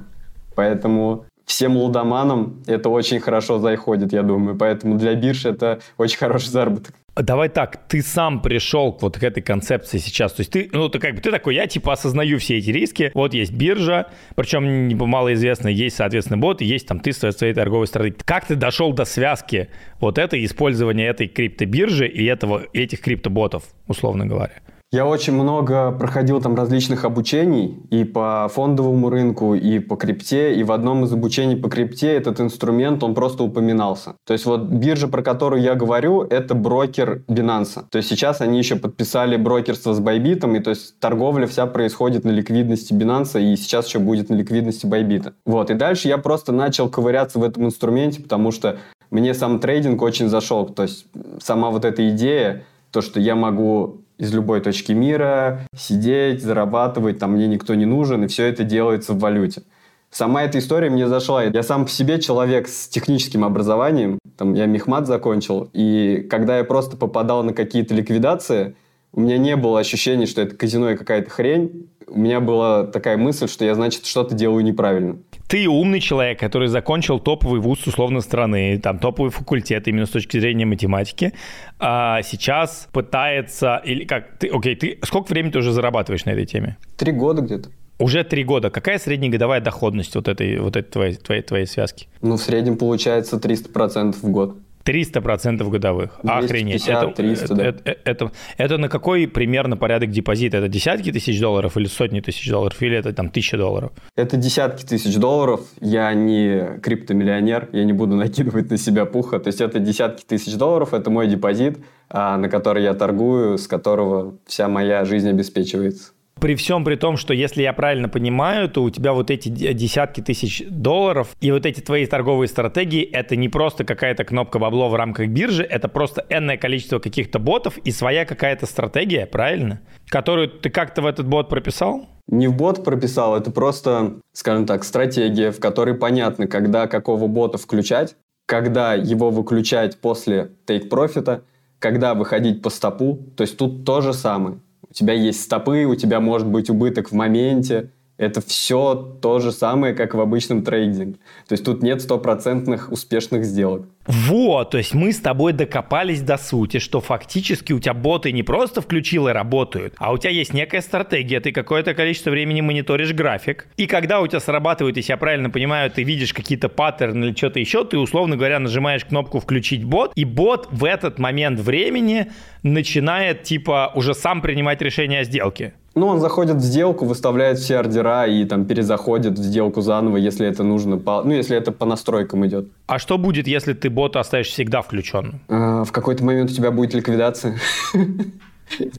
Поэтому 0.55 1.25
всем 1.45 1.77
лудоманам 1.77 2.63
это 2.67 2.89
очень 2.89 3.19
хорошо 3.19 3.59
заходит, 3.59 4.13
я 4.13 4.23
думаю. 4.23 4.57
Поэтому 4.57 4.97
для 4.97 5.15
бирж 5.15 5.45
это 5.45 5.79
очень 5.97 6.17
хороший 6.17 6.49
заработок. 6.49 6.95
Давай 7.15 7.47
так, 7.47 7.87
ты 7.87 8.01
сам 8.01 8.41
пришел 8.41 8.91
к 8.91 9.03
вот 9.03 9.19
к 9.19 9.23
этой 9.23 9.43
концепции 9.43 9.99
сейчас. 9.99 10.33
То 10.33 10.41
есть 10.41 10.51
ты, 10.51 10.69
ну, 10.71 10.89
ты 10.89 10.97
как 10.97 11.13
бы, 11.13 11.21
ты 11.21 11.29
такой, 11.29 11.53
я 11.53 11.67
типа 11.67 11.93
осознаю 11.93 12.39
все 12.39 12.57
эти 12.57 12.71
риски. 12.71 13.11
Вот 13.13 13.35
есть 13.35 13.53
биржа, 13.53 14.07
причем 14.35 14.97
малоизвестно, 14.97 15.67
есть, 15.67 15.97
соответственно, 15.97 16.39
бот, 16.39 16.61
есть 16.61 16.87
там 16.87 16.99
ты 16.99 17.13
своей, 17.13 17.33
своей 17.35 17.53
торговой 17.53 17.85
стратегии. 17.85 18.17
Как 18.25 18.47
ты 18.47 18.55
дошел 18.55 18.93
до 18.93 19.05
связки 19.05 19.69
вот 19.99 20.17
этой, 20.17 20.43
использования 20.43 21.05
этой 21.05 21.27
криптобиржи 21.27 22.07
и 22.07 22.25
этого, 22.25 22.63
этих 22.73 23.01
криптоботов, 23.01 23.63
условно 23.87 24.25
говоря? 24.25 24.53
Я 24.93 25.07
очень 25.07 25.33
много 25.33 25.91
проходил 25.91 26.39
там 26.39 26.53
различных 26.53 27.03
обучений 27.03 27.79
и 27.89 28.03
по 28.03 28.47
фондовому 28.53 29.09
рынку, 29.09 29.55
и 29.55 29.79
по 29.79 29.95
крипте, 29.95 30.53
и 30.53 30.63
в 30.63 30.71
одном 30.71 31.05
из 31.05 31.11
обучений 31.11 31.55
по 31.55 31.67
крипте 31.67 32.13
этот 32.13 32.39
инструмент, 32.39 33.01
он 33.01 33.15
просто 33.15 33.43
упоминался. 33.43 34.13
То 34.23 34.33
есть 34.33 34.45
вот 34.45 34.61
биржа, 34.65 35.07
про 35.07 35.23
которую 35.23 35.63
я 35.63 35.73
говорю, 35.73 36.21
это 36.21 36.53
брокер 36.53 37.23
Binance. 37.27 37.85
То 37.89 37.97
есть 37.97 38.07
сейчас 38.07 38.39
они 38.41 38.59
еще 38.59 38.75
подписали 38.75 39.35
брокерство 39.35 39.95
с 39.95 39.99
Bybit, 39.99 40.57
и 40.57 40.59
то 40.59 40.69
есть 40.69 40.99
торговля 40.99 41.47
вся 41.47 41.65
происходит 41.65 42.23
на 42.23 42.29
ликвидности 42.29 42.93
Binance, 42.93 43.41
и 43.41 43.55
сейчас 43.55 43.87
еще 43.87 43.97
будет 43.97 44.29
на 44.29 44.35
ликвидности 44.35 44.85
Bybit. 44.85 45.33
Вот, 45.47 45.71
и 45.71 45.73
дальше 45.73 46.07
я 46.07 46.19
просто 46.19 46.51
начал 46.51 46.87
ковыряться 46.87 47.39
в 47.39 47.43
этом 47.43 47.65
инструменте, 47.65 48.21
потому 48.21 48.51
что 48.51 48.77
мне 49.09 49.33
сам 49.33 49.57
трейдинг 49.57 49.99
очень 50.03 50.29
зашел. 50.29 50.67
То 50.69 50.83
есть 50.83 51.07
сама 51.41 51.71
вот 51.71 51.83
эта 51.83 52.07
идея, 52.09 52.65
то, 52.91 53.01
что 53.01 53.19
я 53.19 53.33
могу 53.35 54.02
из 54.17 54.33
любой 54.33 54.61
точки 54.61 54.91
мира, 54.91 55.61
сидеть, 55.75 56.41
зарабатывать, 56.41 57.19
там 57.19 57.33
мне 57.33 57.47
никто 57.47 57.75
не 57.75 57.85
нужен, 57.85 58.23
и 58.23 58.27
все 58.27 58.45
это 58.45 58.63
делается 58.63 59.13
в 59.13 59.19
валюте. 59.19 59.63
Сама 60.11 60.43
эта 60.43 60.59
история 60.59 60.91
мне 60.91 61.07
зашла. 61.07 61.43
Я 61.43 61.63
сам 61.63 61.85
по 61.85 61.91
себе 61.91 62.21
человек 62.21 62.67
с 62.67 62.87
техническим 62.87 63.43
образованием, 63.43 64.19
там 64.37 64.53
я 64.53 64.67
мехмат 64.67 65.07
закончил, 65.07 65.69
и 65.73 66.25
когда 66.29 66.59
я 66.59 66.63
просто 66.63 66.97
попадал 66.97 67.43
на 67.43 67.53
какие-то 67.53 67.95
ликвидации, 67.95 68.75
у 69.11 69.21
меня 69.21 69.37
не 69.37 69.55
было 69.55 69.79
ощущения, 69.79 70.25
что 70.25 70.41
это 70.41 70.55
казино 70.55 70.91
и 70.91 70.95
какая-то 70.95 71.29
хрень. 71.29 71.89
У 72.07 72.19
меня 72.19 72.39
была 72.39 72.85
такая 72.85 73.17
мысль, 73.17 73.47
что 73.47 73.63
я, 73.65 73.75
значит, 73.75 74.05
что-то 74.05 74.35
делаю 74.35 74.63
неправильно 74.63 75.17
ты 75.47 75.67
умный 75.67 75.99
человек, 75.99 76.39
который 76.39 76.67
закончил 76.67 77.19
топовый 77.19 77.59
вуз 77.59 77.85
условно 77.85 78.21
страны, 78.21 78.79
там 78.79 78.99
топовый 78.99 79.31
факультет 79.31 79.87
именно 79.87 80.05
с 80.05 80.09
точки 80.09 80.39
зрения 80.39 80.65
математики, 80.65 81.33
а 81.79 82.21
сейчас 82.23 82.87
пытается 82.91 83.81
или 83.85 84.05
как 84.05 84.37
ты, 84.39 84.47
окей, 84.47 84.75
ты 84.75 84.99
сколько 85.03 85.29
времени 85.29 85.51
ты 85.51 85.59
уже 85.59 85.71
зарабатываешь 85.71 86.25
на 86.25 86.31
этой 86.31 86.45
теме? 86.45 86.77
Три 86.97 87.11
года 87.11 87.41
где-то. 87.41 87.69
Уже 87.99 88.23
три 88.23 88.43
года. 88.43 88.69
Какая 88.69 88.97
среднегодовая 88.97 89.61
доходность 89.61 90.15
вот 90.15 90.27
этой, 90.27 90.57
вот 90.57 90.75
этой 90.75 90.89
твоей, 90.89 91.15
твоей, 91.15 91.41
твоей 91.41 91.67
связки? 91.67 92.07
Ну, 92.21 92.37
в 92.37 92.41
среднем 92.41 92.77
получается 92.77 93.37
300% 93.37 94.15
в 94.21 94.29
год. 94.29 94.57
300% 94.85 95.69
годовых. 95.69 96.19
250, 96.23 96.43
Охренеть. 96.43 96.87
Это, 96.87 97.07
300, 97.15 97.55
да. 97.55 97.63
это, 97.63 97.81
это, 97.85 97.99
это, 98.03 98.31
это 98.57 98.77
на 98.77 98.89
какой 98.89 99.27
примерно 99.27 99.77
порядок 99.77 100.11
депозита? 100.11 100.57
Это 100.57 100.67
десятки 100.67 101.11
тысяч 101.11 101.39
долларов 101.39 101.77
или 101.77 101.85
сотни 101.85 102.19
тысяч 102.19 102.49
долларов? 102.49 102.81
Или 102.81 102.97
это 102.97 103.13
там 103.13 103.29
тысяча 103.29 103.57
долларов? 103.57 103.91
Это 104.15 104.37
десятки 104.37 104.85
тысяч 104.85 105.15
долларов. 105.17 105.61
Я 105.79 106.13
не 106.13 106.79
криптомиллионер, 106.81 107.69
я 107.71 107.83
не 107.83 107.93
буду 107.93 108.15
накидывать 108.15 108.69
на 108.69 108.77
себя 108.77 109.05
пуха. 109.05 109.39
То 109.39 109.47
есть 109.47 109.61
это 109.61 109.79
десятки 109.79 110.23
тысяч 110.23 110.55
долларов, 110.55 110.93
это 110.93 111.09
мой 111.09 111.27
депозит, 111.27 111.79
а, 112.09 112.37
на 112.37 112.49
который 112.49 112.83
я 112.83 112.93
торгую, 112.93 113.57
с 113.57 113.67
которого 113.67 114.37
вся 114.45 114.67
моя 114.67 115.05
жизнь 115.05 115.29
обеспечивается 115.29 116.12
при 116.43 116.55
всем 116.55 116.83
при 116.83 116.95
том, 116.95 117.15
что 117.15 117.33
если 117.33 117.61
я 117.61 117.71
правильно 117.71 118.09
понимаю, 118.09 118.67
то 118.67 118.83
у 118.83 118.89
тебя 118.89 119.13
вот 119.13 119.31
эти 119.31 119.47
десятки 119.47 120.19
тысяч 120.19 120.61
долларов 120.69 121.29
и 121.39 121.51
вот 121.51 121.65
эти 121.65 121.79
твои 121.79 122.05
торговые 122.05 122.49
стратегии, 122.49 123.01
это 123.01 123.37
не 123.37 123.47
просто 123.47 123.85
какая-то 123.85 124.25
кнопка 124.25 124.59
бабло 124.59 124.89
в 124.89 124.95
рамках 124.95 125.29
биржи, 125.29 125.63
это 125.63 125.87
просто 125.87 126.25
энное 126.29 126.57
количество 126.57 126.99
каких-то 126.99 127.39
ботов 127.39 127.77
и 127.77 127.91
своя 127.91 128.25
какая-то 128.25 128.65
стратегия, 128.65 129.25
правильно? 129.25 129.79
Которую 130.09 130.49
ты 130.49 130.69
как-то 130.69 131.01
в 131.01 131.05
этот 131.05 131.27
бот 131.27 131.47
прописал? 131.47 132.07
Не 132.27 132.49
в 132.49 132.57
бот 132.57 132.83
прописал, 132.83 133.37
это 133.37 133.49
просто, 133.49 134.15
скажем 134.33 134.65
так, 134.65 134.83
стратегия, 134.83 135.51
в 135.51 135.61
которой 135.61 135.93
понятно, 135.95 136.47
когда 136.47 136.87
какого 136.87 137.27
бота 137.27 137.57
включать, 137.57 138.15
когда 138.47 138.95
его 138.95 139.29
выключать 139.29 140.01
после 140.01 140.51
тейк-профита, 140.65 141.43
когда 141.79 142.13
выходить 142.13 142.61
по 142.61 142.69
стопу. 142.69 143.19
То 143.37 143.43
есть 143.43 143.57
тут 143.57 143.85
то 143.85 144.01
же 144.01 144.13
самое 144.13 144.59
у 144.93 144.95
тебя 144.95 145.15
есть 145.15 145.41
стопы, 145.41 145.85
у 145.85 145.95
тебя 145.95 146.19
может 146.19 146.47
быть 146.47 146.69
убыток 146.69 147.09
в 147.09 147.13
моменте. 147.13 147.89
Это 148.17 148.41
все 148.41 149.17
то 149.23 149.39
же 149.39 149.51
самое, 149.51 149.95
как 149.95 150.13
в 150.13 150.21
обычном 150.21 150.61
трейдинге. 150.61 151.17
То 151.47 151.53
есть 151.53 151.65
тут 151.65 151.81
нет 151.81 151.99
стопроцентных 151.99 152.91
успешных 152.91 153.43
сделок. 153.43 153.87
Вот, 154.05 154.71
то 154.71 154.77
есть 154.77 154.93
мы 154.93 155.13
с 155.13 155.19
тобой 155.19 155.53
докопались 155.53 156.21
до 156.21 156.37
сути, 156.37 156.79
что 156.79 156.99
фактически 156.99 157.71
у 157.71 157.79
тебя 157.79 157.93
боты 157.93 158.33
не 158.33 158.43
просто 158.43 158.81
включил 158.81 159.29
и 159.29 159.31
работают, 159.31 159.93
а 159.97 160.11
у 160.11 160.17
тебя 160.17 160.31
есть 160.31 160.53
некая 160.53 160.81
стратегия, 160.81 161.39
ты 161.39 161.51
какое-то 161.53 161.93
количество 161.93 162.29
времени 162.29 162.59
мониторишь 162.59 163.13
график, 163.13 163.67
и 163.77 163.87
когда 163.87 164.19
у 164.19 164.27
тебя 164.27 164.41
срабатывает, 164.41 164.97
если 164.97 165.13
я 165.13 165.17
правильно 165.17 165.49
понимаю, 165.49 165.89
ты 165.89 166.03
видишь 166.03 166.33
какие-то 166.33 166.67
паттерны 166.67 167.25
или 167.25 167.35
что-то 167.35 167.59
еще, 167.59 167.85
ты, 167.85 167.97
условно 167.97 168.35
говоря, 168.35 168.59
нажимаешь 168.59 169.05
кнопку 169.05 169.39
«Включить 169.39 169.85
бот», 169.85 170.11
и 170.15 170.25
бот 170.25 170.67
в 170.71 170.83
этот 170.83 171.17
момент 171.17 171.59
времени 171.61 172.27
начинает, 172.61 173.43
типа, 173.43 173.91
уже 173.95 174.13
сам 174.13 174.41
принимать 174.41 174.81
решение 174.81 175.21
о 175.21 175.23
сделке. 175.23 175.73
Ну, 175.95 176.07
он 176.07 176.19
заходит 176.19 176.55
в 176.55 176.61
сделку, 176.61 177.05
выставляет 177.05 177.59
все 177.59 177.77
ордера 177.77 178.25
и 178.25 178.45
там 178.45 178.65
перезаходит 178.65 179.37
в 179.37 179.43
сделку 179.43 179.81
заново, 179.81 180.17
если 180.17 180.47
это 180.47 180.63
нужно, 180.63 180.97
по, 180.97 181.21
ну, 181.23 181.33
если 181.33 181.55
это 181.55 181.71
по 181.71 181.85
настройкам 181.85 182.47
идет. 182.47 182.67
А 182.87 182.97
что 182.97 183.19
будет, 183.19 183.47
если 183.47 183.73
ты 183.73 183.91
бота 183.93 184.19
оставишь 184.19 184.47
всегда 184.47 184.81
включенным? 184.81 185.41
А, 185.47 185.83
в 185.83 185.91
какой-то 185.91 186.23
момент 186.23 186.51
у 186.51 186.53
тебя 186.53 186.71
будет 186.71 186.93
ликвидация. 186.93 187.57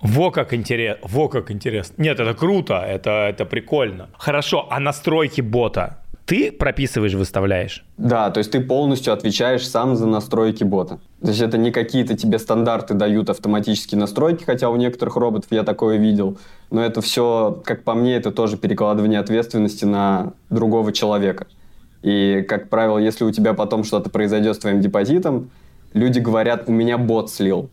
Во 0.03 0.31
как 0.31 0.55
интересно, 0.55 1.09
во 1.09 1.29
как 1.29 1.51
интересно. 1.51 1.95
Нет, 1.97 2.21
это 2.21 2.35
круто, 2.35 2.75
это, 2.75 3.29
это 3.29 3.45
прикольно. 3.45 4.11
Хорошо, 4.19 4.69
а 4.71 4.79
настройки 4.79 5.41
бота 5.41 6.05
ты 6.27 6.51
прописываешь, 6.53 7.13
выставляешь? 7.15 7.85
Да, 7.99 8.31
то 8.31 8.39
есть 8.39 8.51
ты 8.51 8.61
полностью 8.61 9.13
отвечаешь 9.13 9.69
сам 9.69 9.95
за 9.95 10.07
настройки 10.07 10.65
бота. 10.65 10.99
То 11.21 11.29
есть 11.29 11.41
это 11.41 11.59
не 11.59 11.71
какие-то 11.71 12.17
тебе 12.17 12.39
стандарты 12.39 12.95
дают 12.95 13.29
автоматические 13.29 13.99
настройки, 13.99 14.45
хотя 14.45 14.71
у 14.71 14.77
некоторых 14.77 15.17
роботов 15.17 15.49
я 15.51 15.65
такое 15.65 15.99
видел, 15.99 16.39
но 16.71 16.83
это 16.83 17.03
все, 17.03 17.61
как 17.65 17.85
по 17.85 17.95
мне, 17.95 18.17
это 18.17 18.33
тоже 18.33 18.57
перекладывание 18.57 19.21
ответственности 19.21 19.85
на 19.85 20.33
другого 20.49 20.93
человека. 20.93 21.47
И, 22.05 22.45
как 22.47 22.69
правило, 22.69 22.99
если 22.99 23.25
у 23.25 23.31
тебя 23.31 23.55
потом 23.55 23.83
что-то 23.83 24.11
произойдет 24.11 24.57
с 24.57 24.59
твоим 24.59 24.83
депозитом, 24.83 25.51
люди 25.95 26.19
говорят, 26.19 26.69
у 26.69 26.73
меня 26.73 26.99
бот 26.99 27.31
слил. 27.31 27.71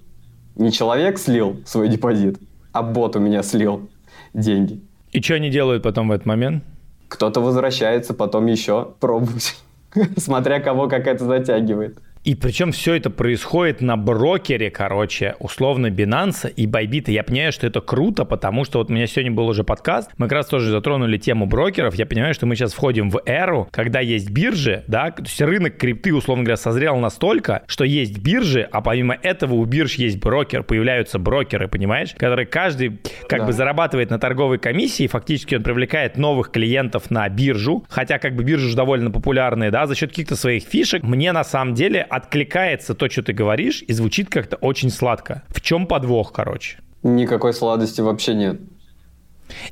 Не 0.55 0.71
человек 0.71 1.17
слил 1.19 1.61
свой 1.65 1.89
депозит, 1.89 2.39
а 2.71 2.81
бот 2.81 3.17
у 3.17 3.19
меня 3.19 3.43
слил 3.43 3.89
деньги. 4.33 4.79
И 5.11 5.21
что 5.21 5.33
они 5.33 5.50
делают 5.50 5.83
потом 5.83 6.07
в 6.07 6.13
этот 6.13 6.25
момент? 6.25 6.63
Кто-то 7.09 7.41
возвращается, 7.41 8.13
потом 8.13 8.45
еще 8.45 8.93
пробовать. 9.01 9.57
Смотря 10.17 10.61
кого 10.61 10.88
как 10.88 11.07
это 11.07 11.25
затягивает. 11.25 12.00
И 12.23 12.35
причем 12.35 12.71
все 12.71 12.93
это 12.93 13.09
происходит 13.09 13.81
на 13.81 13.97
брокере, 13.97 14.69
короче, 14.69 15.35
условно 15.39 15.87
Binance 15.87 16.53
и 16.53 16.67
Bybit. 16.67 17.09
Я 17.09 17.23
понимаю, 17.23 17.51
что 17.51 17.65
это 17.65 17.81
круто, 17.81 18.25
потому 18.25 18.63
что 18.63 18.77
вот 18.77 18.91
у 18.91 18.93
меня 18.93 19.07
сегодня 19.07 19.31
был 19.31 19.47
уже 19.47 19.63
подкаст, 19.63 20.11
мы 20.17 20.27
как 20.27 20.33
раз 20.33 20.45
тоже 20.45 20.69
затронули 20.69 21.17
тему 21.17 21.47
брокеров. 21.47 21.95
Я 21.95 22.05
понимаю, 22.05 22.35
что 22.35 22.45
мы 22.45 22.55
сейчас 22.55 22.73
входим 22.73 23.09
в 23.09 23.19
эру, 23.25 23.67
когда 23.71 24.01
есть 24.01 24.29
биржи, 24.29 24.83
да, 24.85 25.09
то 25.09 25.23
есть 25.23 25.41
рынок 25.41 25.77
крипты, 25.77 26.13
условно 26.13 26.43
говоря, 26.43 26.57
созрел 26.57 26.97
настолько, 26.97 27.63
что 27.65 27.85
есть 27.85 28.19
биржи, 28.19 28.67
а 28.71 28.81
помимо 28.81 29.15
этого 29.15 29.55
у 29.55 29.65
бирж 29.65 29.95
есть 29.95 30.19
брокер, 30.19 30.61
появляются 30.61 31.17
брокеры, 31.17 31.67
понимаешь, 31.67 32.13
которые 32.15 32.45
каждый 32.45 32.99
как 33.27 33.39
да. 33.39 33.45
бы 33.47 33.53
зарабатывает 33.53 34.11
на 34.11 34.19
торговой 34.19 34.59
комиссии, 34.59 35.07
фактически 35.07 35.55
он 35.55 35.63
привлекает 35.63 36.17
новых 36.17 36.51
клиентов 36.51 37.09
на 37.09 37.27
биржу, 37.29 37.83
хотя 37.89 38.19
как 38.19 38.35
бы 38.35 38.43
биржи 38.43 38.69
же 38.69 38.75
довольно 38.75 39.09
популярные, 39.09 39.71
да, 39.71 39.87
за 39.87 39.95
счет 39.95 40.11
каких-то 40.11 40.35
своих 40.35 40.63
фишек. 40.63 41.01
Мне 41.01 41.31
на 41.31 41.43
самом 41.43 41.73
деле 41.73 42.05
откликается 42.11 42.93
то, 42.93 43.09
что 43.09 43.23
ты 43.23 43.33
говоришь, 43.33 43.83
и 43.87 43.93
звучит 43.93 44.29
как-то 44.29 44.57
очень 44.57 44.89
сладко. 44.89 45.43
В 45.49 45.61
чем 45.61 45.87
подвох, 45.87 46.31
короче? 46.33 46.77
Никакой 47.03 47.53
сладости 47.53 48.01
вообще 48.01 48.33
нет. 48.35 48.59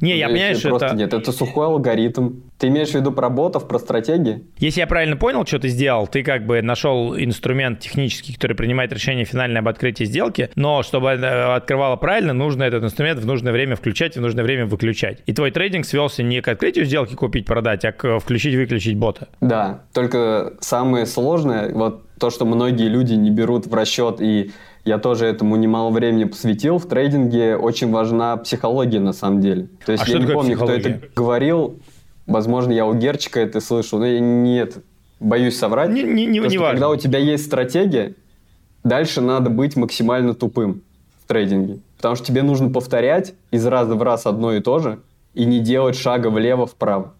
Не, 0.01 0.17
я 0.17 0.27
понимаю, 0.27 0.55
что 0.55 0.75
это... 0.75 0.95
нет, 0.95 1.13
это 1.13 1.31
сухой 1.31 1.67
алгоритм. 1.67 2.41
Ты 2.57 2.67
имеешь 2.67 2.89
в 2.89 2.95
виду 2.95 3.11
про 3.11 3.29
ботов, 3.29 3.67
про 3.67 3.79
стратегии? 3.79 4.43
Если 4.57 4.81
я 4.81 4.87
правильно 4.87 5.15
понял, 5.15 5.45
что 5.45 5.59
ты 5.59 5.69
сделал, 5.69 6.07
ты 6.07 6.23
как 6.23 6.45
бы 6.45 6.61
нашел 6.61 7.17
инструмент 7.17 7.79
технический, 7.79 8.33
который 8.33 8.55
принимает 8.55 8.91
решение 8.91 9.25
финальное 9.25 9.61
об 9.61 9.67
открытии 9.67 10.03
сделки, 10.03 10.49
но 10.55 10.83
чтобы 10.83 11.11
открывало 11.11 11.95
правильно, 11.95 12.33
нужно 12.33 12.63
этот 12.63 12.83
инструмент 12.83 13.19
в 13.19 13.25
нужное 13.25 13.53
время 13.53 13.75
включать 13.75 14.17
и 14.17 14.19
в 14.19 14.21
нужное 14.21 14.43
время 14.43 14.65
выключать. 14.65 15.23
И 15.25 15.33
твой 15.33 15.51
трейдинг 15.51 15.85
свелся 15.85 16.23
не 16.23 16.41
к 16.41 16.47
открытию 16.49 16.85
сделки 16.85 17.15
купить-продать, 17.15 17.85
а 17.85 17.91
к 17.91 18.19
включить-выключить 18.19 18.97
бота. 18.97 19.29
Да, 19.39 19.83
только 19.93 20.55
самое 20.59 21.05
сложное, 21.05 21.73
вот 21.73 22.08
то, 22.19 22.29
что 22.29 22.45
многие 22.45 22.87
люди 22.87 23.13
не 23.13 23.29
берут 23.29 23.65
в 23.65 23.73
расчет 23.73 24.21
и 24.21 24.51
я 24.85 24.97
тоже 24.97 25.25
этому 25.25 25.55
немало 25.55 25.89
времени 25.91 26.23
посвятил. 26.23 26.77
В 26.77 26.87
трейдинге 26.87 27.57
очень 27.57 27.91
важна 27.91 28.37
психология 28.37 28.99
на 28.99 29.13
самом 29.13 29.41
деле. 29.41 29.67
То 29.85 29.91
есть 29.91 30.07
а 30.07 30.11
я 30.11 30.19
не 30.19 30.27
помню, 30.27 30.55
психология? 30.55 30.79
кто 30.79 30.89
это 30.89 31.13
говорил. 31.15 31.79
Возможно, 32.25 32.71
я 32.71 32.85
у 32.85 32.93
Герчика 32.93 33.39
это 33.39 33.59
слышал, 33.59 33.99
но 33.99 34.05
я 34.05 34.19
нет, 34.19 34.77
боюсь 35.19 35.57
соврать. 35.57 35.89
Не, 35.89 36.03
не, 36.03 36.25
не, 36.25 36.39
не 36.39 36.39
важно. 36.39 36.69
Когда 36.69 36.89
у 36.89 36.95
тебя 36.95 37.19
есть 37.19 37.45
стратегия, 37.45 38.15
дальше 38.83 39.21
надо 39.21 39.49
быть 39.49 39.75
максимально 39.75 40.33
тупым 40.33 40.81
в 41.23 41.27
трейдинге. 41.27 41.79
Потому 41.97 42.15
что 42.15 42.25
тебе 42.25 42.43
нужно 42.43 42.69
повторять 42.69 43.33
из 43.51 43.65
раза 43.65 43.95
в 43.95 44.03
раз 44.03 44.25
одно 44.25 44.53
и 44.53 44.61
то 44.61 44.79
же 44.79 44.99
и 45.33 45.45
не 45.45 45.59
делать 45.59 45.95
шага 45.95 46.29
влево-вправо. 46.29 47.13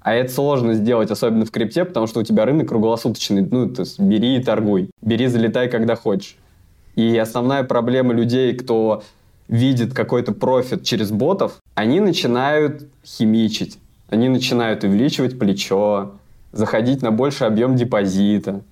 А 0.00 0.14
это 0.14 0.32
сложно 0.32 0.74
сделать, 0.74 1.10
особенно 1.10 1.44
в 1.44 1.50
крипте, 1.50 1.84
потому 1.84 2.06
что 2.06 2.20
у 2.20 2.22
тебя 2.22 2.46
рынок 2.46 2.68
круглосуточный. 2.68 3.42
Ну, 3.42 3.68
то 3.68 3.82
есть 3.82 4.00
бери 4.00 4.36
и 4.36 4.42
торгуй. 4.42 4.90
Бери, 5.02 5.26
залетай, 5.26 5.68
когда 5.68 5.94
хочешь. 5.94 6.36
И 6.96 7.16
основная 7.18 7.64
проблема 7.64 8.14
людей, 8.14 8.54
кто 8.54 9.02
видит 9.48 9.92
какой-то 9.92 10.32
профит 10.32 10.84
через 10.84 11.10
ботов, 11.10 11.58
они 11.74 12.00
начинают 12.00 12.88
химичить. 13.04 13.78
Они 14.08 14.28
начинают 14.28 14.84
увеличивать 14.84 15.38
плечо, 15.38 16.12
заходить 16.52 17.02
на 17.02 17.10
больший 17.10 17.46
объем 17.46 17.76
депозита. 17.76 18.62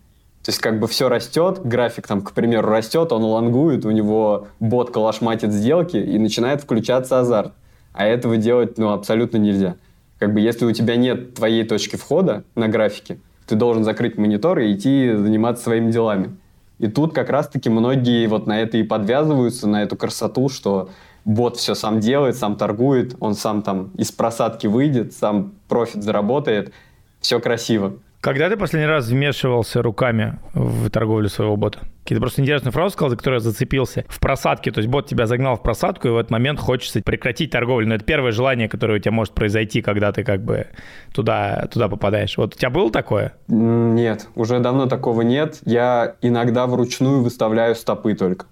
То 0.43 0.51
есть 0.51 0.61
как 0.61 0.81
бы 0.81 0.87
все 0.89 1.09
растет, 1.09 1.61
график 1.63 2.07
там, 2.07 2.23
к 2.23 2.33
примеру, 2.33 2.69
растет, 2.69 3.13
он 3.13 3.23
лонгует, 3.23 3.85
у 3.85 3.91
него 3.91 4.49
бот 4.61 4.91
калашматит 4.91 5.53
сделки 5.53 5.97
и 5.97 6.19
начинает 6.19 6.63
включаться 6.63 7.21
азарт. 7.21 7.53
А 7.93 8.07
этого 8.07 8.37
делать 8.37 8.79
ну, 8.79 8.91
абсолютно 8.91 9.37
нельзя. 9.37 9.77
Как 10.19 10.35
бы 10.35 10.41
если 10.41 10.65
у 10.65 10.73
тебя 10.73 10.97
нет 10.97 11.35
твоей 11.35 11.65
точки 11.65 11.97
входа 11.97 12.45
на 12.55 12.69
графике, 12.69 13.19
ты 13.47 13.55
должен 13.55 13.85
закрыть 13.85 14.19
монитор 14.19 14.59
и 14.59 14.75
идти 14.75 15.13
заниматься 15.15 15.65
своими 15.65 15.91
делами. 15.91 16.37
И 16.79 16.87
тут 16.89 17.15
как 17.15 17.31
раз-таки 17.31 17.71
многие 17.71 18.27
вот 18.27 18.47
на 18.47 18.61
это 18.61 18.77
и 18.79 18.83
подвязываются, 18.83 19.69
на 19.69 19.83
эту 19.83 19.97
красоту, 19.97 20.49
что 20.49 20.91
бот 21.25 21.57
все 21.57 21.75
сам 21.75 22.01
делает, 22.01 22.37
сам 22.37 22.57
торгует, 22.57 23.17
он 23.21 23.35
сам 23.35 23.63
там 23.63 23.91
из 23.97 24.13
просадки 24.13 24.67
выйдет, 24.67 25.13
сам 25.13 25.53
профит 25.69 26.03
заработает, 26.03 26.73
все 27.21 27.41
красиво. 27.41 27.95
Когда 28.21 28.51
ты 28.51 28.57
последний 28.57 28.89
раз 28.89 29.07
вмешивался 29.07 29.81
руками 29.81 30.41
в 30.53 30.91
торговлю 30.91 31.29
своего 31.29 31.57
бота? 31.57 31.81
Какие-то 32.03 32.21
просто 32.21 32.43
интересную 32.43 32.73
фразу 32.73 32.95
сказал, 32.95 33.11
за 33.11 33.17
которую 33.17 33.37
я 33.37 33.41
зацепился. 33.41 34.05
В 34.09 34.19
просадке, 34.19 34.73
то 34.73 34.79
есть 34.79 34.91
бот 34.91 35.07
тебя 35.07 35.27
загнал 35.27 35.55
в 35.55 35.63
просадку, 35.63 36.09
и 36.09 36.11
в 36.11 36.17
этот 36.17 36.33
момент 36.33 36.59
хочется 36.59 37.01
прекратить 37.01 37.53
торговлю. 37.53 37.87
Но 37.87 37.95
это 37.95 38.05
первое 38.05 38.33
желание, 38.33 38.69
которое 38.69 38.99
у 38.99 38.99
тебя 38.99 39.13
может 39.13 39.35
произойти, 39.35 39.83
когда 39.83 40.11
ты 40.11 40.25
как 40.25 40.43
бы 40.43 40.67
туда, 41.15 41.69
туда 41.73 41.89
попадаешь. 41.89 42.37
Вот 42.37 42.57
у 42.57 42.59
тебя 42.59 42.71
было 42.71 42.91
такое? 42.91 43.35
Нет, 43.47 44.27
уже 44.35 44.59
давно 44.59 44.87
такого 44.87 45.23
нет. 45.23 45.61
Я 45.65 46.17
иногда 46.21 46.67
вручную 46.67 47.23
выставляю 47.23 47.77
стопы 47.77 48.15
только. 48.15 48.47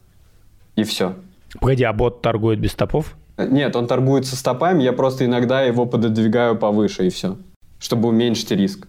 И 0.76 0.84
все. 0.84 1.14
Погоди, 1.60 1.82
а 1.82 1.92
бот 1.92 2.22
торгует 2.22 2.60
без 2.60 2.70
стопов? 2.70 3.16
Нет, 3.36 3.74
он 3.74 3.88
торгует 3.88 4.26
со 4.26 4.36
стопами, 4.36 4.84
я 4.84 4.92
просто 4.92 5.24
иногда 5.24 5.62
его 5.62 5.86
пододвигаю 5.86 6.56
повыше, 6.56 7.06
и 7.06 7.10
все. 7.10 7.36
Чтобы 7.80 8.08
уменьшить 8.10 8.52
риск. 8.52 8.86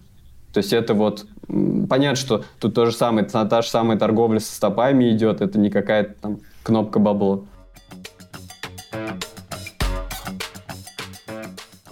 То 0.52 0.58
есть 0.58 0.72
это 0.72 0.94
вот 0.94 1.26
понятно, 1.88 2.16
что 2.16 2.44
тут 2.58 2.74
то 2.74 2.86
же 2.86 2.92
самое, 2.92 3.26
та 3.26 3.62
же 3.62 3.68
самая 3.68 3.98
торговля 3.98 4.40
со 4.40 4.54
стопами 4.54 5.10
идет, 5.10 5.40
это 5.40 5.58
не 5.58 5.70
какая-то 5.70 6.14
там 6.20 6.40
кнопка 6.62 6.98
бабло. 6.98 7.44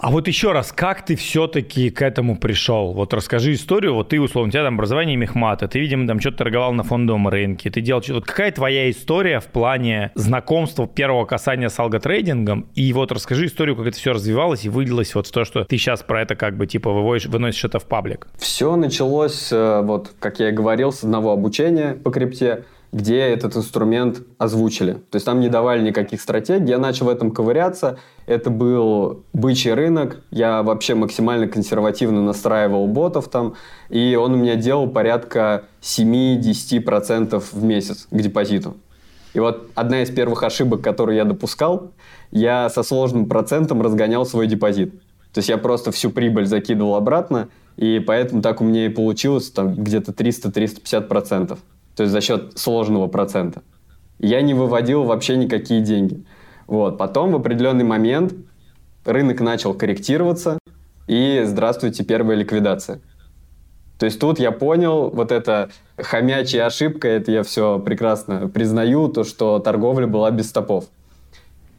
А 0.07 0.09
вот 0.09 0.25
еще 0.29 0.53
раз, 0.53 0.71
как 0.71 1.03
ты 1.03 1.17
все-таки 1.17 1.89
к 1.89 2.01
этому 2.01 2.37
пришел? 2.37 2.93
Вот 2.93 3.13
расскажи 3.13 3.51
историю. 3.51 3.93
Вот 3.93 4.07
ты, 4.07 4.21
условно, 4.21 4.47
у 4.47 4.51
тебя 4.53 4.63
там 4.63 4.75
образование 4.75 5.17
мехмата, 5.17 5.67
ты, 5.67 5.81
видимо, 5.81 6.07
там 6.07 6.21
что-то 6.21 6.37
торговал 6.37 6.71
на 6.71 6.83
фондовом 6.83 7.27
рынке, 7.27 7.69
ты 7.69 7.81
делал 7.81 8.01
что-то. 8.01 8.19
Вот 8.19 8.25
какая 8.25 8.53
твоя 8.53 8.89
история 8.89 9.41
в 9.41 9.47
плане 9.47 10.11
знакомства 10.15 10.87
первого 10.87 11.25
касания 11.25 11.67
с 11.67 11.77
алготрейдингом? 11.77 12.67
И 12.73 12.93
вот 12.93 13.11
расскажи 13.11 13.47
историю, 13.47 13.75
как 13.75 13.87
это 13.87 13.97
все 13.97 14.13
развивалось 14.13 14.63
и 14.63 14.69
вылилось 14.69 15.13
вот 15.13 15.27
в 15.27 15.31
то, 15.33 15.43
что 15.43 15.65
ты 15.65 15.77
сейчас 15.77 16.03
про 16.03 16.21
это 16.21 16.37
как 16.37 16.55
бы 16.55 16.67
типа 16.67 16.89
выводишь, 16.89 17.25
выносишь 17.25 17.65
это 17.65 17.79
в 17.79 17.85
паблик. 17.85 18.29
Все 18.37 18.77
началось, 18.77 19.49
э, 19.51 19.81
вот, 19.81 20.13
как 20.19 20.39
я 20.39 20.47
и 20.47 20.51
говорил, 20.53 20.93
с 20.93 21.03
одного 21.03 21.33
обучения 21.33 21.95
по 21.95 22.11
крипте 22.11 22.63
где 22.91 23.19
этот 23.19 23.55
инструмент 23.57 24.21
озвучили. 24.37 24.93
То 24.93 25.15
есть 25.15 25.25
там 25.25 25.39
не 25.39 25.49
давали 25.49 25.81
никаких 25.81 26.21
стратегий. 26.21 26.69
Я 26.69 26.77
начал 26.77 27.07
в 27.07 27.09
этом 27.09 27.31
ковыряться. 27.31 27.99
Это 28.25 28.49
был 28.49 29.23
бычий 29.33 29.73
рынок. 29.73 30.21
Я 30.31 30.63
вообще 30.63 30.95
максимально 30.95 31.47
консервативно 31.47 32.21
настраивал 32.21 32.87
ботов 32.87 33.27
там. 33.27 33.55
И 33.89 34.15
он 34.15 34.33
у 34.33 34.37
меня 34.37 34.55
делал 34.55 34.87
порядка 34.87 35.65
7-10% 35.81 37.43
в 37.51 37.63
месяц 37.63 38.07
к 38.09 38.15
депозиту. 38.15 38.77
И 39.33 39.39
вот 39.39 39.69
одна 39.75 40.01
из 40.01 40.09
первых 40.09 40.43
ошибок, 40.43 40.81
которую 40.81 41.15
я 41.15 41.25
допускал, 41.25 41.91
я 42.31 42.69
со 42.69 42.83
сложным 42.83 43.27
процентом 43.27 43.81
разгонял 43.81 44.25
свой 44.25 44.47
депозит. 44.47 44.99
То 45.33 45.39
есть 45.39 45.49
я 45.49 45.57
просто 45.57 45.91
всю 45.91 46.09
прибыль 46.09 46.47
закидывал 46.47 46.95
обратно, 46.95 47.49
и 47.75 47.99
поэтому 47.99 48.41
так 48.41 48.61
у 48.61 48.63
меня 48.63 48.87
и 48.87 48.89
получилось 48.89 49.51
там 49.51 49.75
где-то 49.75 50.11
300-350% 50.11 51.57
то 51.97 52.03
есть 52.03 52.13
за 52.13 52.21
счет 52.21 52.57
сложного 52.59 53.07
процента. 53.07 53.63
Я 54.19 54.43
не 54.43 54.53
выводил 54.53 55.03
вообще 55.03 55.35
никакие 55.35 55.81
деньги. 55.81 56.23
Вот. 56.67 56.99
Потом 56.99 57.31
в 57.31 57.35
определенный 57.35 57.83
момент 57.83 58.35
рынок 59.03 59.41
начал 59.41 59.73
корректироваться, 59.73 60.59
и 61.07 61.41
здравствуйте, 61.43 62.03
первая 62.03 62.37
ликвидация. 62.37 63.01
То 63.97 64.05
есть 64.05 64.19
тут 64.19 64.37
я 64.37 64.51
понял, 64.51 65.09
вот 65.09 65.31
эта 65.31 65.69
хомячья 65.97 66.67
ошибка, 66.67 67.07
это 67.07 67.31
я 67.31 67.41
все 67.41 67.79
прекрасно 67.79 68.47
признаю, 68.47 69.07
то, 69.07 69.23
что 69.23 69.57
торговля 69.57 70.05
была 70.05 70.29
без 70.29 70.49
стопов. 70.49 70.85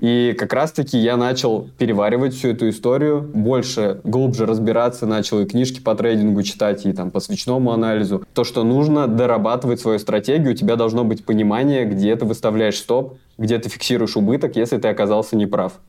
И 0.00 0.34
как 0.38 0.52
раз-таки 0.52 0.96
я 0.96 1.16
начал 1.16 1.68
переваривать 1.76 2.34
всю 2.34 2.50
эту 2.50 2.68
историю, 2.68 3.20
больше, 3.20 4.00
глубже 4.04 4.46
разбираться, 4.46 5.06
начал 5.06 5.40
и 5.40 5.44
книжки 5.44 5.80
по 5.80 5.94
трейдингу 5.96 6.42
читать, 6.44 6.87
и 6.87 6.92
там 6.92 7.11
по 7.11 7.18
свечному 7.18 7.72
анализу. 7.72 8.24
То, 8.32 8.44
что 8.44 8.62
нужно 8.62 9.08
дорабатывать 9.08 9.80
свою 9.80 9.98
стратегию, 9.98 10.52
у 10.52 10.54
тебя 10.54 10.76
должно 10.76 11.02
быть 11.04 11.24
понимание, 11.24 11.84
где 11.84 12.14
ты 12.14 12.24
выставляешь 12.24 12.76
стоп, 12.76 13.18
где 13.38 13.58
ты 13.58 13.68
фиксируешь 13.68 14.16
убыток, 14.16 14.54
если 14.54 14.78
ты 14.78 14.87
оказался 14.87 15.34
неправ. 15.37 15.80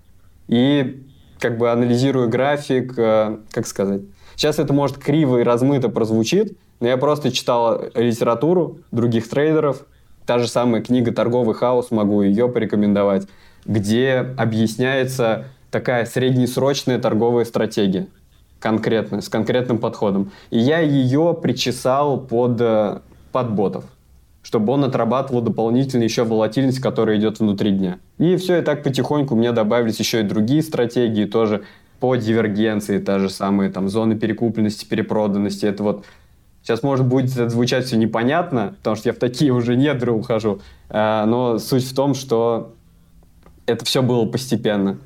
И 0.47 1.03
как 1.39 1.59
бы 1.59 1.69
анализируя 1.69 2.27
график, 2.27 2.97
э, 2.97 3.37
как 3.51 3.67
сказать, 3.67 4.01
сейчас 4.35 4.57
это 4.57 4.73
может 4.73 4.97
криво 4.97 5.37
и 5.37 5.43
размыто 5.43 5.87
прозвучит, 5.89 6.57
но 6.79 6.87
я 6.87 6.97
просто 6.97 7.31
читал 7.31 7.83
литературу 7.93 8.79
других 8.91 9.29
трейдеров, 9.29 9.85
та 10.25 10.39
же 10.39 10.47
самая 10.47 10.81
книга 10.81 11.11
«Торговый 11.11 11.55
хаос», 11.55 11.91
могу 11.91 12.21
ее 12.21 12.49
порекомендовать 12.49 13.27
где 13.65 14.33
объясняется 14.37 15.45
такая 15.71 16.05
среднесрочная 16.05 16.99
торговая 16.99 17.45
стратегия 17.45 18.07
конкретная, 18.59 19.21
с 19.21 19.29
конкретным 19.29 19.77
подходом. 19.77 20.31
И 20.49 20.59
я 20.59 20.79
ее 20.79 21.37
причесал 21.41 22.19
под, 22.19 22.59
э, 22.59 22.99
под 23.31 23.51
ботов, 23.53 23.85
чтобы 24.41 24.73
он 24.73 24.83
отрабатывал 24.83 25.41
дополнительно 25.41 26.03
еще 26.03 26.23
волатильность, 26.23 26.79
которая 26.79 27.17
идет 27.17 27.39
внутри 27.39 27.71
дня. 27.71 27.99
И 28.17 28.35
все, 28.35 28.57
и 28.57 28.61
так 28.61 28.83
потихоньку 28.83 29.35
у 29.35 29.37
меня 29.37 29.51
добавились 29.51 29.99
еще 29.99 30.21
и 30.21 30.23
другие 30.23 30.61
стратегии, 30.61 31.25
тоже 31.25 31.63
по 31.99 32.15
дивергенции, 32.15 32.99
та 32.99 33.19
же 33.19 33.29
самая 33.29 33.71
там 33.71 33.89
зоны 33.89 34.15
перекупленности, 34.15 34.85
перепроданности. 34.85 35.65
Это 35.65 35.83
вот 35.83 36.05
Сейчас, 36.61 36.83
может, 36.83 37.07
будет 37.07 37.29
звучать 37.29 37.85
все 37.85 37.95
непонятно, 37.95 38.75
потому 38.79 38.97
что 38.97 39.09
я 39.09 39.13
в 39.13 39.17
такие 39.17 39.51
уже 39.51 39.77
недры 39.77 40.11
ухожу. 40.11 40.59
Э, 40.89 41.23
но 41.25 41.57
суть 41.57 41.85
в 41.85 41.95
том, 41.95 42.13
что 42.13 42.73
это 43.69 43.85
все 43.85 44.01
было 44.01 44.25
постепенно. 44.25 44.99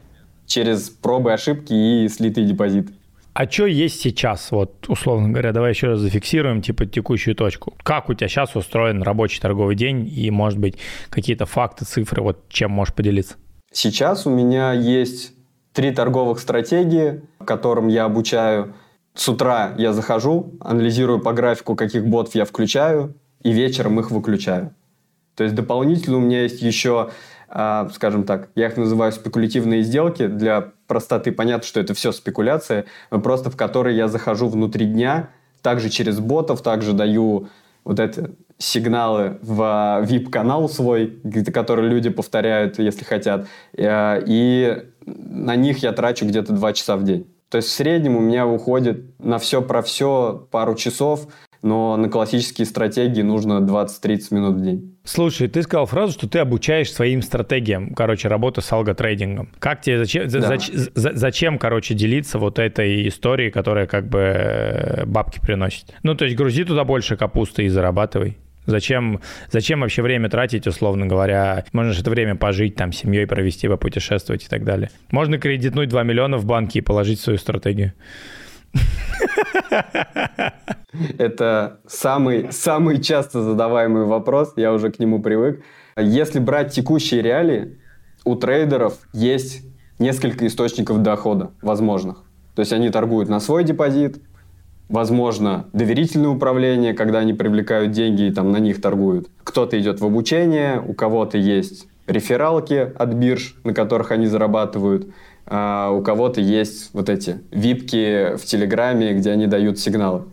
Через 0.45 0.89
пробы, 0.89 1.33
ошибки 1.33 1.73
и 1.73 2.07
слитый 2.09 2.45
депозит. 2.45 2.89
А 3.33 3.49
что 3.49 3.65
есть 3.65 3.99
сейчас, 3.99 4.51
вот, 4.51 4.87
условно 4.87 5.29
говоря, 5.29 5.53
давай 5.53 5.71
еще 5.71 5.87
раз 5.87 5.99
зафиксируем, 5.99 6.61
типа, 6.61 6.85
текущую 6.85 7.35
точку. 7.35 7.73
Как 7.81 8.09
у 8.09 8.13
тебя 8.13 8.27
сейчас 8.27 8.55
устроен 8.55 9.01
рабочий 9.01 9.41
торговый 9.41 9.75
день 9.75 10.07
и, 10.07 10.29
может 10.29 10.59
быть, 10.59 10.77
какие-то 11.09 11.47
факты, 11.47 11.83
цифры, 11.83 12.21
вот 12.21 12.47
чем 12.49 12.71
можешь 12.71 12.93
поделиться? 12.93 13.35
Сейчас 13.71 14.27
у 14.27 14.29
меня 14.29 14.73
есть 14.73 15.33
три 15.73 15.89
торговых 15.89 16.39
стратегии, 16.39 17.21
которым 17.43 17.87
я 17.87 18.05
обучаю. 18.05 18.75
С 19.15 19.27
утра 19.27 19.73
я 19.79 19.93
захожу, 19.93 20.53
анализирую 20.59 21.19
по 21.19 21.33
графику, 21.33 21.75
каких 21.75 22.05
ботов 22.05 22.35
я 22.35 22.45
включаю, 22.45 23.15
и 23.41 23.51
вечером 23.51 23.99
их 23.99 24.11
выключаю. 24.11 24.75
То 25.35 25.43
есть 25.43 25.55
дополнительно 25.55 26.17
у 26.17 26.21
меня 26.21 26.43
есть 26.43 26.61
еще 26.61 27.09
скажем 27.93 28.23
так, 28.23 28.49
я 28.55 28.67
их 28.67 28.77
называю 28.77 29.11
спекулятивные 29.11 29.83
сделки. 29.83 30.27
Для 30.27 30.71
простоты 30.87 31.31
понятно, 31.31 31.67
что 31.67 31.79
это 31.79 31.93
все 31.93 32.11
спекуляция, 32.11 32.85
просто 33.09 33.49
в 33.51 33.57
которые 33.57 33.95
я 33.95 34.07
захожу 34.07 34.47
внутри 34.47 34.85
дня, 34.85 35.29
также 35.61 35.89
через 35.89 36.19
ботов, 36.19 36.61
также 36.61 36.93
даю 36.93 37.49
вот 37.83 37.99
эти 37.99 38.31
сигналы 38.57 39.37
в 39.41 39.61
VIP-канал 40.07 40.69
свой, 40.69 41.19
который 41.53 41.87
люди 41.89 42.09
повторяют, 42.09 42.79
если 42.79 43.03
хотят, 43.03 43.47
э, 43.75 44.23
и 44.25 44.83
на 45.05 45.55
них 45.55 45.79
я 45.79 45.91
трачу 45.91 46.25
где-то 46.25 46.53
2 46.53 46.73
часа 46.73 46.95
в 46.95 47.03
день. 47.03 47.27
То 47.49 47.57
есть 47.57 47.69
в 47.69 47.71
среднем 47.71 48.15
у 48.15 48.19
меня 48.19 48.47
уходит 48.47 49.19
на 49.19 49.37
все 49.37 49.61
про 49.61 49.81
все 49.81 50.47
пару 50.49 50.75
часов, 50.75 51.27
но 51.63 51.95
на 51.97 52.09
классические 52.09 52.67
стратегии 52.67 53.21
нужно 53.21 53.53
20-30 53.59 54.33
минут 54.35 54.55
в 54.57 54.63
день. 54.63 54.97
Слушай, 55.05 55.47
ты 55.47 55.63
сказал 55.63 55.85
фразу, 55.85 56.13
что 56.13 56.27
ты 56.27 56.39
обучаешь 56.39 56.91
своим 56.91 57.21
стратегиям, 57.21 57.93
короче, 57.93 58.27
работы 58.27 58.61
с 58.61 58.71
алготрейдингом. 58.71 59.49
Как 59.59 59.81
тебе, 59.81 59.97
зачем, 59.97 60.27
да. 60.27 60.41
зач, 60.41 60.69
зачем, 60.93 61.57
короче, 61.57 61.93
делиться 61.93 62.37
вот 62.37 62.59
этой 62.59 63.07
историей, 63.07 63.49
которая 63.49 63.87
как 63.87 64.07
бы 64.07 64.19
э, 64.19 65.05
бабки 65.05 65.39
приносит? 65.39 65.95
Ну, 66.03 66.15
то 66.15 66.25
есть 66.25 66.37
грузи 66.37 66.65
туда 66.65 66.83
больше 66.83 67.15
капусты 67.15 67.63
и 67.63 67.69
зарабатывай. 67.69 68.37
Зачем, 68.65 69.19
зачем 69.51 69.81
вообще 69.81 70.01
время 70.01 70.29
тратить, 70.29 70.67
условно 70.67 71.05
говоря? 71.05 71.65
Можно 71.73 71.93
же 71.93 72.01
это 72.01 72.09
время 72.09 72.35
пожить, 72.35 72.75
там, 72.75 72.93
семьей 72.93 73.27
провести, 73.27 73.67
попутешествовать 73.67 74.45
и 74.45 74.47
так 74.47 74.63
далее. 74.63 74.89
Можно 75.11 75.37
кредитнуть 75.37 75.89
2 75.89 76.03
миллиона 76.03 76.37
в 76.37 76.45
банке 76.45 76.79
и 76.79 76.81
положить 76.81 77.19
в 77.19 77.23
свою 77.23 77.39
стратегию. 77.39 77.93
Это 81.17 81.79
самый, 81.87 82.51
самый 82.51 83.01
часто 83.01 83.41
задаваемый 83.41 84.05
вопрос, 84.05 84.53
я 84.55 84.73
уже 84.73 84.91
к 84.91 84.99
нему 84.99 85.21
привык. 85.21 85.63
Если 85.97 86.39
брать 86.39 86.73
текущие 86.73 87.21
реалии, 87.21 87.77
у 88.25 88.35
трейдеров 88.35 88.97
есть 89.13 89.63
несколько 89.99 90.47
источников 90.47 91.01
дохода 91.01 91.51
возможных. 91.61 92.23
То 92.55 92.61
есть 92.61 92.73
они 92.73 92.89
торгуют 92.89 93.29
на 93.29 93.39
свой 93.39 93.63
депозит, 93.63 94.21
возможно, 94.89 95.65
доверительное 95.73 96.29
управление, 96.29 96.93
когда 96.93 97.19
они 97.19 97.33
привлекают 97.33 97.91
деньги 97.91 98.23
и 98.23 98.31
там 98.31 98.51
на 98.51 98.57
них 98.57 98.81
торгуют. 98.81 99.27
Кто-то 99.43 99.79
идет 99.79 99.99
в 99.99 100.05
обучение, 100.05 100.81
у 100.85 100.93
кого-то 100.93 101.37
есть 101.37 101.87
рефералки 102.07 102.91
от 102.95 103.13
бирж, 103.13 103.55
на 103.63 103.73
которых 103.73 104.11
они 104.11 104.27
зарабатывают 104.27 105.07
а 105.45 105.91
у 105.91 106.01
кого-то 106.01 106.41
есть 106.41 106.91
вот 106.93 107.09
эти 107.09 107.41
випки 107.51 108.35
в 108.37 108.45
Телеграме, 108.45 109.13
где 109.13 109.31
они 109.31 109.47
дают 109.47 109.79
сигналы. 109.79 110.23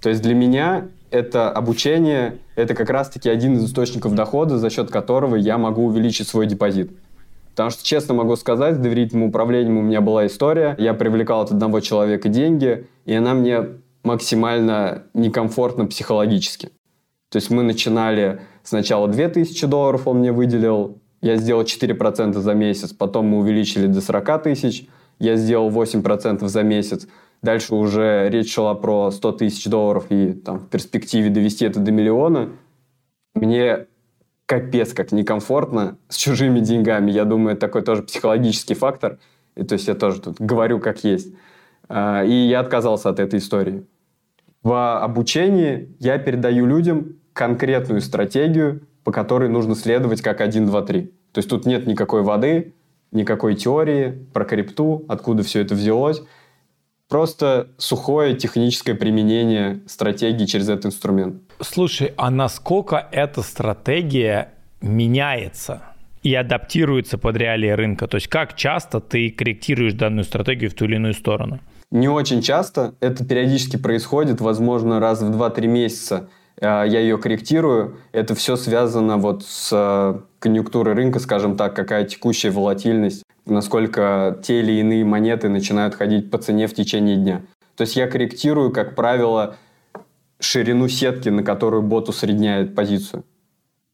То 0.00 0.08
есть 0.08 0.22
для 0.22 0.34
меня 0.34 0.88
это 1.10 1.50
обучение, 1.50 2.38
это 2.56 2.74
как 2.74 2.90
раз-таки 2.90 3.28
один 3.28 3.54
из 3.54 3.64
источников 3.64 4.14
дохода, 4.14 4.58
за 4.58 4.70
счет 4.70 4.90
которого 4.90 5.36
я 5.36 5.58
могу 5.58 5.86
увеличить 5.86 6.28
свой 6.28 6.46
депозит. 6.46 6.92
Потому 7.50 7.70
что, 7.70 7.84
честно 7.84 8.14
могу 8.14 8.36
сказать, 8.36 8.76
с 8.76 8.78
доверительным 8.78 9.28
управлением 9.28 9.78
у 9.78 9.82
меня 9.82 10.00
была 10.00 10.26
история. 10.26 10.76
Я 10.78 10.94
привлекал 10.94 11.42
от 11.42 11.50
одного 11.50 11.80
человека 11.80 12.28
деньги, 12.28 12.86
и 13.04 13.14
она 13.14 13.34
мне 13.34 13.66
максимально 14.02 15.02
некомфортна 15.14 15.86
психологически. 15.86 16.70
То 17.30 17.36
есть 17.36 17.50
мы 17.50 17.62
начинали 17.62 18.40
сначала 18.62 19.08
2000 19.08 19.66
долларов 19.66 20.06
он 20.06 20.18
мне 20.18 20.32
выделил, 20.32 20.98
я 21.20 21.36
сделал 21.36 21.62
4% 21.62 22.32
за 22.38 22.54
месяц, 22.54 22.92
потом 22.92 23.26
мы 23.26 23.38
увеличили 23.38 23.86
до 23.86 24.00
40 24.00 24.42
тысяч, 24.42 24.86
я 25.18 25.36
сделал 25.36 25.70
8% 25.70 26.46
за 26.46 26.62
месяц. 26.62 27.06
Дальше 27.42 27.74
уже 27.74 28.28
речь 28.28 28.52
шла 28.52 28.74
про 28.74 29.10
100 29.10 29.32
тысяч 29.32 29.64
долларов 29.66 30.06
и 30.10 30.32
там, 30.32 30.58
в 30.58 30.68
перспективе 30.68 31.30
довести 31.30 31.64
это 31.64 31.80
до 31.80 31.90
миллиона. 31.90 32.50
Мне 33.34 33.86
капец 34.46 34.92
как 34.92 35.12
некомфортно 35.12 35.96
с 36.08 36.16
чужими 36.16 36.60
деньгами. 36.60 37.10
Я 37.10 37.24
думаю, 37.24 37.52
это 37.52 37.66
такой 37.66 37.82
тоже 37.82 38.02
психологический 38.02 38.74
фактор. 38.74 39.18
И, 39.56 39.64
то 39.64 39.74
есть 39.74 39.88
я 39.88 39.94
тоже 39.94 40.20
тут 40.20 40.40
говорю 40.40 40.80
как 40.80 41.04
есть. 41.04 41.32
А, 41.88 42.24
и 42.24 42.32
я 42.32 42.60
отказался 42.60 43.10
от 43.10 43.20
этой 43.20 43.38
истории. 43.38 43.86
В 44.62 44.98
обучении 44.98 45.94
я 45.98 46.18
передаю 46.18 46.66
людям 46.66 47.16
конкретную 47.32 48.00
стратегию, 48.00 48.82
по 49.04 49.12
которой 49.12 49.48
нужно 49.48 49.74
следовать 49.74 50.22
как 50.22 50.40
1, 50.40 50.66
2, 50.66 50.82
3. 50.82 51.02
То 51.32 51.38
есть 51.38 51.48
тут 51.48 51.66
нет 51.66 51.86
никакой 51.86 52.22
воды, 52.22 52.74
никакой 53.12 53.54
теории 53.54 54.26
про 54.32 54.44
крипту, 54.44 55.04
откуда 55.08 55.42
все 55.42 55.60
это 55.60 55.74
взялось. 55.74 56.22
Просто 57.08 57.68
сухое 57.76 58.36
техническое 58.36 58.94
применение 58.94 59.80
стратегии 59.86 60.44
через 60.44 60.68
этот 60.68 60.86
инструмент. 60.86 61.42
Слушай, 61.60 62.14
а 62.16 62.30
насколько 62.30 63.08
эта 63.10 63.42
стратегия 63.42 64.52
меняется 64.80 65.82
и 66.22 66.34
адаптируется 66.34 67.18
под 67.18 67.36
реалии 67.36 67.70
рынка? 67.70 68.06
То 68.06 68.16
есть 68.16 68.28
как 68.28 68.54
часто 68.54 69.00
ты 69.00 69.30
корректируешь 69.30 69.94
данную 69.94 70.24
стратегию 70.24 70.70
в 70.70 70.74
ту 70.74 70.84
или 70.84 70.96
иную 70.96 71.14
сторону? 71.14 71.58
Не 71.90 72.08
очень 72.08 72.42
часто. 72.42 72.94
Это 73.00 73.24
периодически 73.24 73.76
происходит, 73.76 74.40
возможно, 74.40 75.00
раз 75.00 75.20
в 75.20 75.30
2-3 75.30 75.66
месяца 75.66 76.28
я 76.60 77.00
ее 77.00 77.18
корректирую. 77.18 77.98
Это 78.12 78.34
все 78.34 78.56
связано 78.56 79.16
вот 79.16 79.44
с 79.44 79.70
э, 79.72 80.20
конъюнктурой 80.38 80.94
рынка, 80.94 81.18
скажем 81.18 81.56
так, 81.56 81.74
какая 81.74 82.04
текущая 82.04 82.50
волатильность, 82.50 83.22
насколько 83.46 84.38
те 84.42 84.60
или 84.60 84.72
иные 84.72 85.04
монеты 85.04 85.48
начинают 85.48 85.94
ходить 85.94 86.30
по 86.30 86.38
цене 86.38 86.66
в 86.66 86.74
течение 86.74 87.16
дня. 87.16 87.42
То 87.76 87.82
есть 87.82 87.96
я 87.96 88.06
корректирую, 88.06 88.72
как 88.72 88.94
правило, 88.94 89.56
ширину 90.38 90.88
сетки, 90.88 91.28
на 91.30 91.42
которую 91.42 91.82
бот 91.82 92.08
усредняет 92.08 92.74
позицию. 92.74 93.24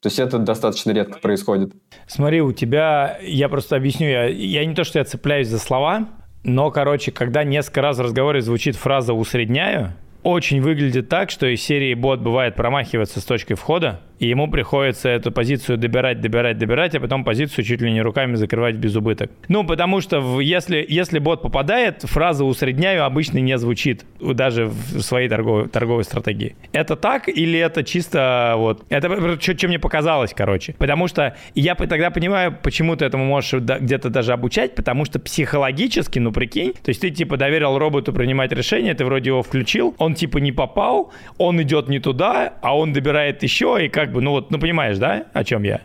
То 0.00 0.08
есть 0.08 0.18
это 0.18 0.38
достаточно 0.38 0.90
редко 0.90 1.18
происходит. 1.18 1.72
Смотри, 2.06 2.40
у 2.40 2.52
тебя, 2.52 3.18
я 3.22 3.48
просто 3.48 3.76
объясню, 3.76 4.08
я, 4.08 4.26
я 4.26 4.64
не 4.64 4.74
то, 4.74 4.84
что 4.84 4.98
я 4.98 5.04
цепляюсь 5.04 5.48
за 5.48 5.58
слова, 5.58 6.08
но, 6.44 6.70
короче, 6.70 7.10
когда 7.10 7.42
несколько 7.42 7.82
раз 7.82 7.98
в 7.98 8.02
разговоре 8.02 8.40
звучит 8.40 8.76
фраза 8.76 9.14
«усредняю», 9.14 9.94
очень 10.26 10.60
выглядит 10.60 11.08
так, 11.08 11.30
что 11.30 11.46
из 11.46 11.62
серии 11.62 11.94
бот 11.94 12.18
бывает 12.18 12.56
промахиваться 12.56 13.20
с 13.20 13.24
точкой 13.24 13.54
входа, 13.54 14.00
и 14.18 14.28
ему 14.28 14.50
приходится 14.50 15.08
эту 15.08 15.32
позицию 15.32 15.78
добирать, 15.78 16.20
добирать, 16.20 16.58
добирать, 16.58 16.94
а 16.94 17.00
потом 17.00 17.24
позицию 17.24 17.64
чуть 17.64 17.80
ли 17.80 17.92
не 17.92 18.02
руками 18.02 18.34
закрывать 18.34 18.76
без 18.76 18.96
убыток. 18.96 19.30
Ну, 19.48 19.64
потому 19.64 20.00
что 20.00 20.20
в, 20.20 20.40
если, 20.40 20.84
если 20.88 21.18
бот 21.18 21.42
попадает, 21.42 22.02
фраза 22.02 22.44
«усредняю» 22.44 23.04
обычно 23.04 23.38
не 23.38 23.58
звучит 23.58 24.04
даже 24.20 24.66
в 24.66 25.00
своей 25.00 25.28
торговой, 25.28 25.68
торговой 25.68 26.04
стратегии. 26.04 26.56
Это 26.72 26.96
так 26.96 27.28
или 27.28 27.58
это 27.58 27.84
чисто 27.84 28.54
вот... 28.56 28.84
Это 28.88 29.40
что, 29.40 29.56
что 29.56 29.68
мне 29.68 29.78
показалось, 29.78 30.32
короче. 30.34 30.74
Потому 30.78 31.08
что 31.08 31.36
я 31.54 31.74
тогда 31.74 32.10
понимаю, 32.10 32.56
почему 32.62 32.96
ты 32.96 33.04
этому 33.04 33.24
можешь 33.24 33.52
где-то 33.52 34.10
даже 34.10 34.32
обучать, 34.32 34.74
потому 34.74 35.04
что 35.04 35.18
психологически, 35.18 36.18
ну 36.18 36.32
прикинь, 36.32 36.72
то 36.72 36.88
есть 36.88 37.00
ты 37.00 37.10
типа 37.10 37.36
доверил 37.36 37.78
роботу 37.78 38.12
принимать 38.12 38.52
решение, 38.52 38.94
ты 38.94 39.04
вроде 39.04 39.30
его 39.30 39.42
включил, 39.42 39.94
он 39.98 40.14
типа 40.14 40.38
не 40.38 40.52
попал, 40.52 41.12
он 41.38 41.60
идет 41.62 41.88
не 41.88 41.98
туда, 41.98 42.54
а 42.62 42.76
он 42.76 42.92
добирает 42.92 43.42
еще, 43.42 43.84
и 43.84 43.88
как 43.88 44.05
бы, 44.12 44.20
ну 44.20 44.32
вот, 44.32 44.50
ну 44.50 44.58
понимаешь, 44.58 44.98
да, 44.98 45.26
о 45.32 45.44
чем 45.44 45.62
я? 45.62 45.82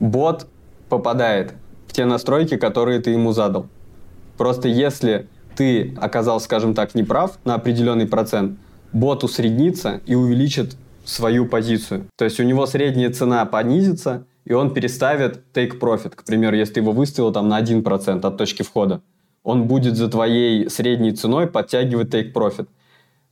Бот 0.00 0.46
попадает 0.88 1.54
в 1.86 1.92
те 1.92 2.04
настройки, 2.04 2.56
которые 2.56 3.00
ты 3.00 3.10
ему 3.10 3.32
задал. 3.32 3.66
Просто 4.36 4.68
если 4.68 5.28
ты 5.56 5.94
оказался, 6.00 6.46
скажем 6.46 6.74
так, 6.74 6.94
неправ 6.94 7.38
на 7.44 7.54
определенный 7.54 8.06
процент, 8.06 8.58
бот 8.92 9.24
усреднится 9.24 10.00
и 10.06 10.14
увеличит 10.14 10.76
свою 11.04 11.46
позицию. 11.46 12.06
То 12.16 12.24
есть 12.24 12.40
у 12.40 12.42
него 12.42 12.66
средняя 12.66 13.10
цена 13.10 13.44
понизится, 13.44 14.24
и 14.44 14.52
он 14.52 14.72
переставит 14.72 15.42
take 15.52 15.78
profit. 15.78 16.14
К 16.14 16.24
примеру, 16.24 16.56
если 16.56 16.74
ты 16.74 16.80
его 16.80 16.92
выставил 16.92 17.32
там 17.32 17.48
на 17.48 17.60
1% 17.60 18.26
от 18.26 18.36
точки 18.36 18.62
входа, 18.62 19.02
он 19.42 19.64
будет 19.64 19.96
за 19.96 20.08
твоей 20.08 20.68
средней 20.70 21.12
ценой 21.12 21.46
подтягивать 21.46 22.14
take 22.14 22.32
profit. 22.32 22.68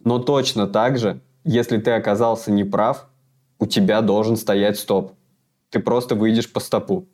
Но 0.02 0.18
точно 0.18 0.66
так 0.66 0.98
же, 0.98 1.20
если 1.44 1.78
ты 1.78 1.92
оказался 1.92 2.50
неправ, 2.50 3.09
у 3.60 3.66
тебя 3.66 4.00
должен 4.00 4.36
стоять 4.36 4.78
стоп. 4.78 5.12
Ты 5.70 5.78
просто 5.78 6.16
выйдешь 6.16 6.52
по 6.52 6.58
стопу. 6.58 7.06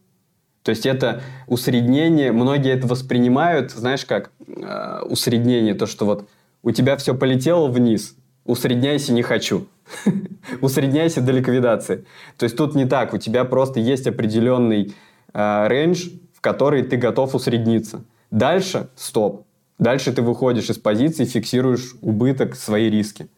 То 0.62 0.70
есть 0.70 0.86
это 0.86 1.22
усреднение, 1.46 2.32
многие 2.32 2.72
это 2.72 2.86
воспринимают, 2.86 3.70
знаешь 3.72 4.04
как, 4.04 4.30
э, 4.48 5.02
усреднение, 5.02 5.74
то, 5.74 5.86
что 5.86 6.06
вот 6.06 6.28
у 6.62 6.70
тебя 6.70 6.96
все 6.96 7.14
полетело 7.14 7.68
вниз, 7.68 8.16
усредняйся 8.44 9.12
не 9.12 9.22
хочу. 9.22 9.68
усредняйся 10.60 11.20
до 11.20 11.32
ликвидации. 11.32 12.04
То 12.36 12.44
есть 12.44 12.56
тут 12.56 12.74
не 12.74 12.86
так, 12.86 13.14
у 13.14 13.18
тебя 13.18 13.44
просто 13.44 13.78
есть 13.78 14.06
определенный 14.06 14.94
э, 15.32 15.68
рейндж, 15.68 16.08
в 16.34 16.40
который 16.40 16.82
ты 16.82 16.96
готов 16.96 17.34
усредниться. 17.34 18.04
Дальше 18.30 18.88
стоп. 18.96 19.44
Дальше 19.78 20.12
ты 20.12 20.22
выходишь 20.22 20.70
из 20.70 20.78
позиции, 20.78 21.24
фиксируешь 21.26 21.94
убыток, 22.00 22.56
свои 22.56 22.90
риски. 22.90 23.28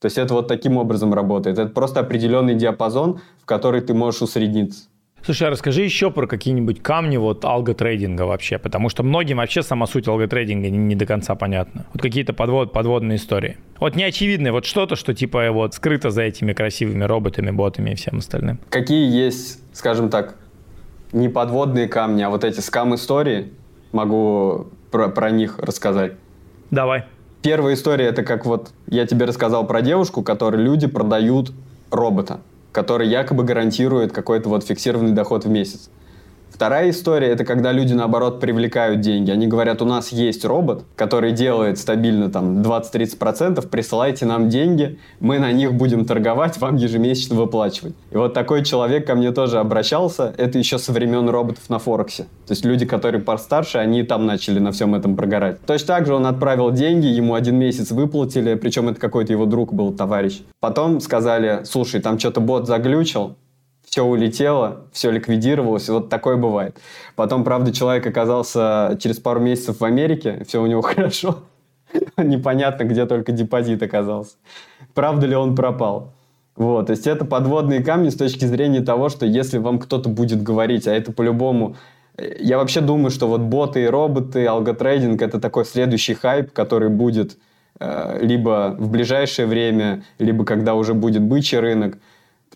То 0.00 0.06
есть 0.06 0.18
это 0.18 0.34
вот 0.34 0.48
таким 0.48 0.76
образом 0.76 1.12
работает. 1.12 1.58
Это 1.58 1.70
просто 1.70 2.00
определенный 2.00 2.54
диапазон, 2.54 3.20
в 3.42 3.46
который 3.46 3.80
ты 3.80 3.94
можешь 3.94 4.22
усредниться. 4.22 4.84
Слушай, 5.24 5.48
а 5.48 5.50
расскажи 5.50 5.82
еще 5.82 6.10
про 6.10 6.26
какие-нибудь 6.26 6.80
камни 6.80 7.16
вот 7.16 7.44
алготрейдинга 7.44 8.22
вообще, 8.22 8.58
потому 8.58 8.88
что 8.88 9.02
многим 9.02 9.38
вообще 9.38 9.62
сама 9.62 9.86
суть 9.86 10.06
алготрейдинга 10.06 10.70
не, 10.70 10.78
не 10.78 10.94
до 10.94 11.06
конца 11.06 11.34
понятна. 11.34 11.86
Вот 11.92 12.00
какие-то 12.00 12.32
подвод, 12.32 12.72
подводные 12.72 13.16
истории. 13.16 13.58
Вот 13.80 13.96
неочевидное, 13.96 14.52
вот 14.52 14.64
что-то, 14.64 14.94
что 14.94 15.14
типа 15.14 15.50
вот 15.50 15.74
скрыто 15.74 16.10
за 16.10 16.22
этими 16.22 16.52
красивыми 16.52 17.02
роботами, 17.04 17.50
ботами 17.50 17.90
и 17.90 17.94
всем 17.94 18.18
остальным. 18.18 18.60
Какие 18.70 19.10
есть, 19.10 19.60
скажем 19.72 20.08
так, 20.08 20.36
не 21.12 21.28
подводные 21.28 21.88
камни, 21.88 22.22
а 22.22 22.30
вот 22.30 22.44
эти 22.44 22.60
скам-истории, 22.60 23.52
могу 23.92 24.68
про, 24.90 25.08
про 25.08 25.30
них 25.30 25.58
рассказать. 25.58 26.12
Давай. 26.70 27.06
Первая 27.42 27.74
история, 27.74 28.06
это 28.06 28.22
как 28.22 28.46
вот 28.46 28.70
я 28.86 29.06
тебе 29.06 29.26
рассказал 29.26 29.66
про 29.66 29.82
девушку, 29.82 30.22
которой 30.22 30.62
люди 30.62 30.86
продают 30.86 31.52
робота 31.90 32.40
который 32.72 33.08
якобы 33.08 33.44
гарантирует 33.44 34.12
какой-то 34.12 34.48
вот 34.48 34.64
фиксированный 34.64 35.12
доход 35.12 35.44
в 35.44 35.48
месяц. 35.48 35.90
Вторая 36.58 36.90
история– 36.90 37.28
это 37.28 37.44
когда 37.44 37.70
люди, 37.70 37.92
наоборот, 37.92 38.40
привлекают 38.40 39.00
деньги. 39.00 39.30
Они 39.30 39.46
говорят, 39.46 39.80
у 39.80 39.84
нас 39.84 40.10
есть 40.10 40.44
робот, 40.44 40.82
который 40.96 41.30
делает 41.30 41.78
стабильно 41.78 42.32
там 42.32 42.62
20-30%, 42.62 43.68
присылайте 43.68 44.26
нам 44.26 44.48
деньги, 44.48 44.98
мы 45.20 45.38
на 45.38 45.52
них 45.52 45.74
будем 45.74 46.04
торговать, 46.04 46.58
вам 46.58 46.74
ежемесячно 46.74 47.36
выплачивать. 47.36 47.94
И 48.10 48.16
вот 48.16 48.34
такой 48.34 48.64
человек 48.64 49.06
ко 49.06 49.14
мне 49.14 49.30
тоже 49.30 49.60
обращался, 49.60 50.34
это 50.36 50.58
еще 50.58 50.78
со 50.78 50.90
времен 50.90 51.28
роботов 51.28 51.62
на 51.68 51.78
Форексе. 51.78 52.24
То 52.24 52.50
есть 52.54 52.64
люди, 52.64 52.84
которые 52.84 53.22
постарше, 53.22 53.78
они 53.78 54.02
там 54.02 54.26
начали 54.26 54.58
на 54.58 54.72
всем 54.72 54.96
этом 54.96 55.14
прогорать. 55.14 55.64
Точно 55.64 55.86
так 55.86 56.06
же 56.06 56.14
он 56.14 56.26
отправил 56.26 56.72
деньги, 56.72 57.06
ему 57.06 57.34
один 57.34 57.54
месяц 57.54 57.92
выплатили, 57.92 58.56
причем 58.56 58.88
это 58.88 58.98
какой-то 58.98 59.32
его 59.32 59.46
друг 59.46 59.72
был, 59.72 59.92
товарищ. 59.92 60.40
Потом 60.58 60.98
сказали, 61.00 61.60
слушай, 61.62 62.00
там 62.00 62.18
что-то 62.18 62.40
бот 62.40 62.66
заглючил, 62.66 63.36
все 63.90 64.02
улетело, 64.02 64.82
все 64.92 65.10
ликвидировалось, 65.10 65.88
вот 65.88 66.10
такое 66.10 66.36
бывает. 66.36 66.78
Потом, 67.16 67.42
правда, 67.42 67.72
человек 67.72 68.06
оказался 68.06 68.98
через 69.00 69.18
пару 69.18 69.40
месяцев 69.40 69.80
в 69.80 69.84
Америке, 69.84 70.44
все 70.46 70.62
у 70.62 70.66
него 70.66 70.82
хорошо, 70.82 71.40
непонятно, 72.16 72.84
где 72.84 73.06
только 73.06 73.32
депозит 73.32 73.82
оказался. 73.82 74.36
Правда 74.94 75.26
ли 75.26 75.34
он 75.34 75.54
пропал? 75.54 76.12
Вот, 76.54 76.86
то 76.86 76.90
есть 76.90 77.06
это 77.06 77.24
подводные 77.24 77.82
камни 77.82 78.10
с 78.10 78.16
точки 78.16 78.44
зрения 78.44 78.80
того, 78.80 79.08
что 79.08 79.24
если 79.24 79.58
вам 79.58 79.78
кто-то 79.78 80.08
будет 80.08 80.42
говорить, 80.42 80.86
а 80.86 80.92
это 80.92 81.12
по-любому... 81.12 81.76
Я 82.40 82.58
вообще 82.58 82.80
думаю, 82.80 83.10
что 83.10 83.28
вот 83.28 83.42
боты 83.42 83.84
и 83.84 83.86
роботы, 83.86 84.44
алготрейдинг— 84.44 85.22
это 85.22 85.40
такой 85.40 85.64
следующий 85.64 86.14
хайп, 86.14 86.52
который 86.52 86.88
будет 86.88 87.38
э, 87.78 88.18
либо 88.20 88.74
в 88.76 88.90
ближайшее 88.90 89.46
время, 89.46 90.02
либо 90.18 90.44
когда 90.44 90.74
уже 90.74 90.94
будет 90.94 91.22
бычий 91.22 91.60
рынок 91.60 91.98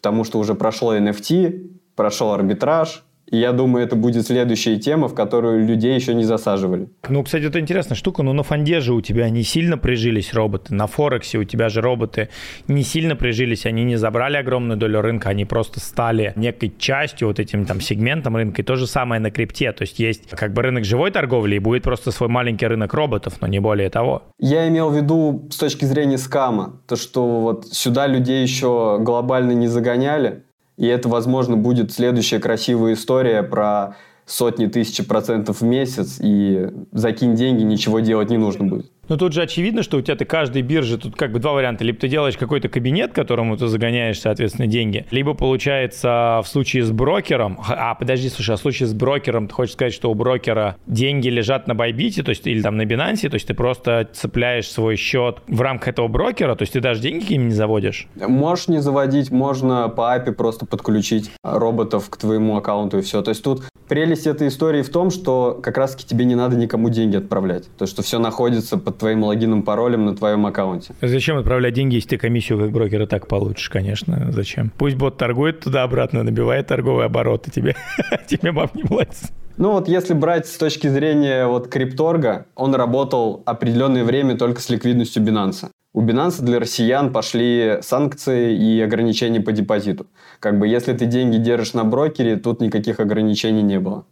потому 0.03 0.25
что 0.25 0.41
уже 0.41 0.57
прошло 0.57 0.97
NFT, 0.97 1.71
прошел 1.95 2.33
арбитраж, 2.33 3.05
и 3.33 3.39
я 3.39 3.53
думаю, 3.53 3.85
это 3.85 3.97
будет 3.97 4.27
следующая 4.27 4.77
тема, 4.77 5.09
в 5.09 5.15
которую 5.15 5.67
людей 5.67 5.95
еще 5.95 6.13
не 6.13 6.25
засаживали. 6.25 6.89
Ну, 7.09 7.23
кстати, 7.23 7.45
это 7.45 7.61
интересная 7.61 7.97
штука. 7.97 8.23
Ну, 8.23 8.33
на 8.33 8.43
фонде 8.43 8.81
же 8.81 8.93
у 8.93 9.01
тебя 9.01 9.31
не 9.31 9.43
сильно 9.43 9.79
прижились 9.79 10.35
роботы. 10.35 10.75
На 10.75 10.87
Форексе 10.87 11.39
у 11.39 11.45
тебя 11.45 11.69
же 11.69 11.81
роботы 11.81 12.29
не 12.69 12.83
сильно 12.83 13.17
прижились. 13.17 13.65
Они 13.65 13.85
не 13.85 13.97
забрали 13.97 14.37
огромную 14.37 14.77
долю 14.77 15.01
рынка. 15.01 15.31
Они 15.31 15.45
просто 15.45 15.81
стали 15.81 16.33
некой 16.37 16.75
частью, 16.77 17.29
вот 17.29 17.41
этим 17.41 17.65
там 17.65 17.81
сегментом 17.81 18.37
рынка. 18.37 18.61
И 18.61 18.65
то 18.65 18.77
же 18.77 18.87
самое 18.87 19.21
на 19.21 19.31
крипте. 19.31 19.73
То 19.73 19.83
есть 19.83 19.99
есть 19.99 20.29
как 20.31 20.53
бы 20.53 20.61
рынок 20.63 20.85
живой 20.85 21.11
торговли 21.11 21.57
и 21.57 21.59
будет 21.59 21.85
просто 21.85 22.11
свой 22.11 22.29
маленький 22.29 22.67
рынок 22.67 22.93
роботов, 22.93 23.37
но 23.41 23.47
не 23.47 23.61
более 23.61 23.89
того. 23.89 24.25
Я 24.39 24.69
имел 24.69 24.91
в 24.91 24.97
виду 24.97 25.49
с 25.51 25.57
точки 25.57 25.87
зрения 25.87 26.19
скама. 26.19 26.83
То, 26.87 26.97
что 26.97 27.41
вот 27.41 27.67
сюда 27.69 28.07
людей 28.07 28.43
еще 28.43 28.99
глобально 29.01 29.53
не 29.53 29.69
загоняли 29.69 30.43
и 30.83 30.87
это, 30.87 31.09
возможно, 31.09 31.57
будет 31.57 31.93
следующая 31.93 32.41
красивая 32.41 32.95
история 32.95 33.45
про 33.45 33.95
сотни 34.27 34.67
тысяч 34.67 35.07
процентов 35.07 35.61
в 35.61 35.65
месяц, 35.65 36.19
и 36.21 36.71
закинь 36.91 37.37
деньги, 37.37 37.63
ничего 37.63 38.01
делать 38.01 38.31
не 38.31 38.37
нужно 38.37 38.65
будет. 38.65 38.91
Но 39.09 39.17
тут 39.17 39.33
же 39.33 39.43
очевидно, 39.43 39.83
что 39.83 39.97
у 39.99 40.01
тебя 40.01 40.17
ты 40.17 40.25
каждой 40.25 40.63
бирже, 40.63 40.99
тут 40.99 41.17
как 41.17 41.33
бы 41.33 41.39
два 41.39 41.53
варианта. 41.53 41.85
Либо 41.85 41.99
ты 41.99 42.09
делаешь 42.09 42.37
какой-то 42.37 42.69
кабинет, 42.69 43.13
которому 43.13 43.57
ты 43.57 43.67
загоняешь, 43.67 44.21
соответственно, 44.21 44.67
деньги. 44.67 45.07
Либо 45.11 45.35
получается 45.35 46.41
в 46.45 46.49
случае 46.49 46.85
с 46.85 46.91
брокером, 46.91 47.59
а 47.67 47.95
подожди, 47.95 48.29
слушай, 48.29 48.55
а 48.55 48.57
в 48.57 48.61
случае 48.61 48.87
с 48.87 48.95
брокером, 48.95 49.49
ты 49.49 49.55
хочешь 49.55 49.75
сказать, 49.75 49.93
что 49.93 50.11
у 50.11 50.15
брокера 50.15 50.77
деньги 50.87 51.29
лежат 51.29 51.67
на 51.67 51.75
Байбите, 51.75 52.23
то 52.23 52.31
есть 52.31 52.47
или 52.47 52.63
там 52.63 52.77
на 52.77 52.83
Binance, 52.83 53.29
то 53.29 53.35
есть 53.35 53.47
ты 53.47 53.55
просто 53.55 54.09
цепляешь 54.13 54.71
свой 54.71 54.97
счет 54.97 55.39
в 55.49 55.61
рамках 55.61 55.89
этого 55.89 56.09
брокера, 56.09 56.55
то 56.55 56.63
есть 56.63 56.73
ты 56.73 56.81
даже 56.81 57.01
деньги 57.01 57.35
им 57.35 57.49
не 57.49 57.55
заводишь? 57.55 58.09
Можешь 58.15 58.69
не 58.69 58.81
заводить, 58.81 59.31
можно 59.31 59.89
по 59.89 60.17
API 60.17 60.33
просто 60.33 60.67
подключить 60.67 61.31
роботов 61.43 62.09
к 62.09 62.17
твоему 62.17 62.57
аккаунту 62.57 62.99
и 62.99 63.03
все. 63.03 63.23
То 63.23 63.31
есть 63.31 63.43
тут 63.43 63.63
прелесть 63.89 64.27
этой 64.27 64.49
истории 64.49 64.83
в 64.83 64.91
том, 64.91 65.11
что 65.11 65.59
как 65.63 65.77
раз-таки 65.77 66.07
тебе 66.07 66.25
не 66.25 66.35
надо 66.35 66.57
никому 66.57 66.89
деньги 66.89 67.17
отправлять. 67.17 67.65
То, 67.77 67.87
что 67.87 68.03
все 68.03 68.19
находится 68.19 68.79
под 68.79 68.92
твоим 68.99 69.23
логином, 69.25 69.63
паролем 69.63 70.05
на 70.05 70.17
твоем 70.17 70.47
аккаунте. 70.47 70.95
Зачем 71.01 71.37
отправлять 71.37 71.75
деньги, 71.75 71.97
если 71.97 72.11
ты 72.11 72.19
комиссию 72.19 72.59
как 72.59 72.71
брокера 72.73 73.07
так 73.07 73.29
получишь, 73.29 73.69
конечно. 73.69 74.31
Зачем? 74.33 74.73
Пусть 74.79 74.97
бот 74.97 75.17
торгует 75.17 75.61
туда-обратно, 75.61 76.23
набивает 76.23 76.67
торговые 76.67 77.07
обороты 77.07 77.51
тебе. 77.51 77.77
тебе 78.29 78.53
баб 78.53 78.75
не 78.75 78.83
платится. 78.85 79.29
Ну 79.59 79.73
вот 79.73 79.89
если 79.89 80.15
брать 80.15 80.47
с 80.47 80.57
точки 80.57 80.89
зрения 80.89 81.47
вот 81.47 81.69
крипторга, 81.69 82.47
он 82.55 82.75
работал 82.75 83.43
определенное 83.45 84.05
время 84.05 84.37
только 84.37 84.61
с 84.61 84.71
ликвидностью 84.71 85.23
Binance. 85.23 85.69
У 85.95 86.03
Binance 86.03 86.43
для 86.43 86.59
россиян 86.59 87.13
пошли 87.13 87.79
санкции 87.83 88.57
и 88.57 88.81
ограничения 88.81 89.41
по 89.41 89.53
депозиту. 89.53 90.07
Как 90.41 90.59
бы 90.59 90.67
если 90.67 90.95
ты 90.95 91.05
деньги 91.05 91.37
держишь 91.37 91.75
на 91.75 91.85
брокере, 91.85 92.37
тут 92.37 92.63
никаких 92.63 92.99
ограничений 92.99 93.63
не 93.63 93.79
было. 93.79 94.07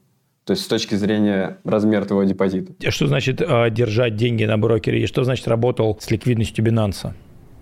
То 0.50 0.54
есть 0.54 0.64
с 0.64 0.66
точки 0.66 0.96
зрения 0.96 1.58
размера 1.62 2.04
твоего 2.04 2.24
депозита. 2.24 2.72
Что 2.90 3.06
значит 3.06 3.40
э, 3.40 3.70
держать 3.70 4.16
деньги 4.16 4.42
на 4.42 4.58
брокере? 4.58 5.00
И 5.00 5.06
что 5.06 5.22
значит 5.22 5.46
работал 5.46 5.96
с 6.00 6.10
ликвидностью 6.10 6.64
Binance? 6.64 7.12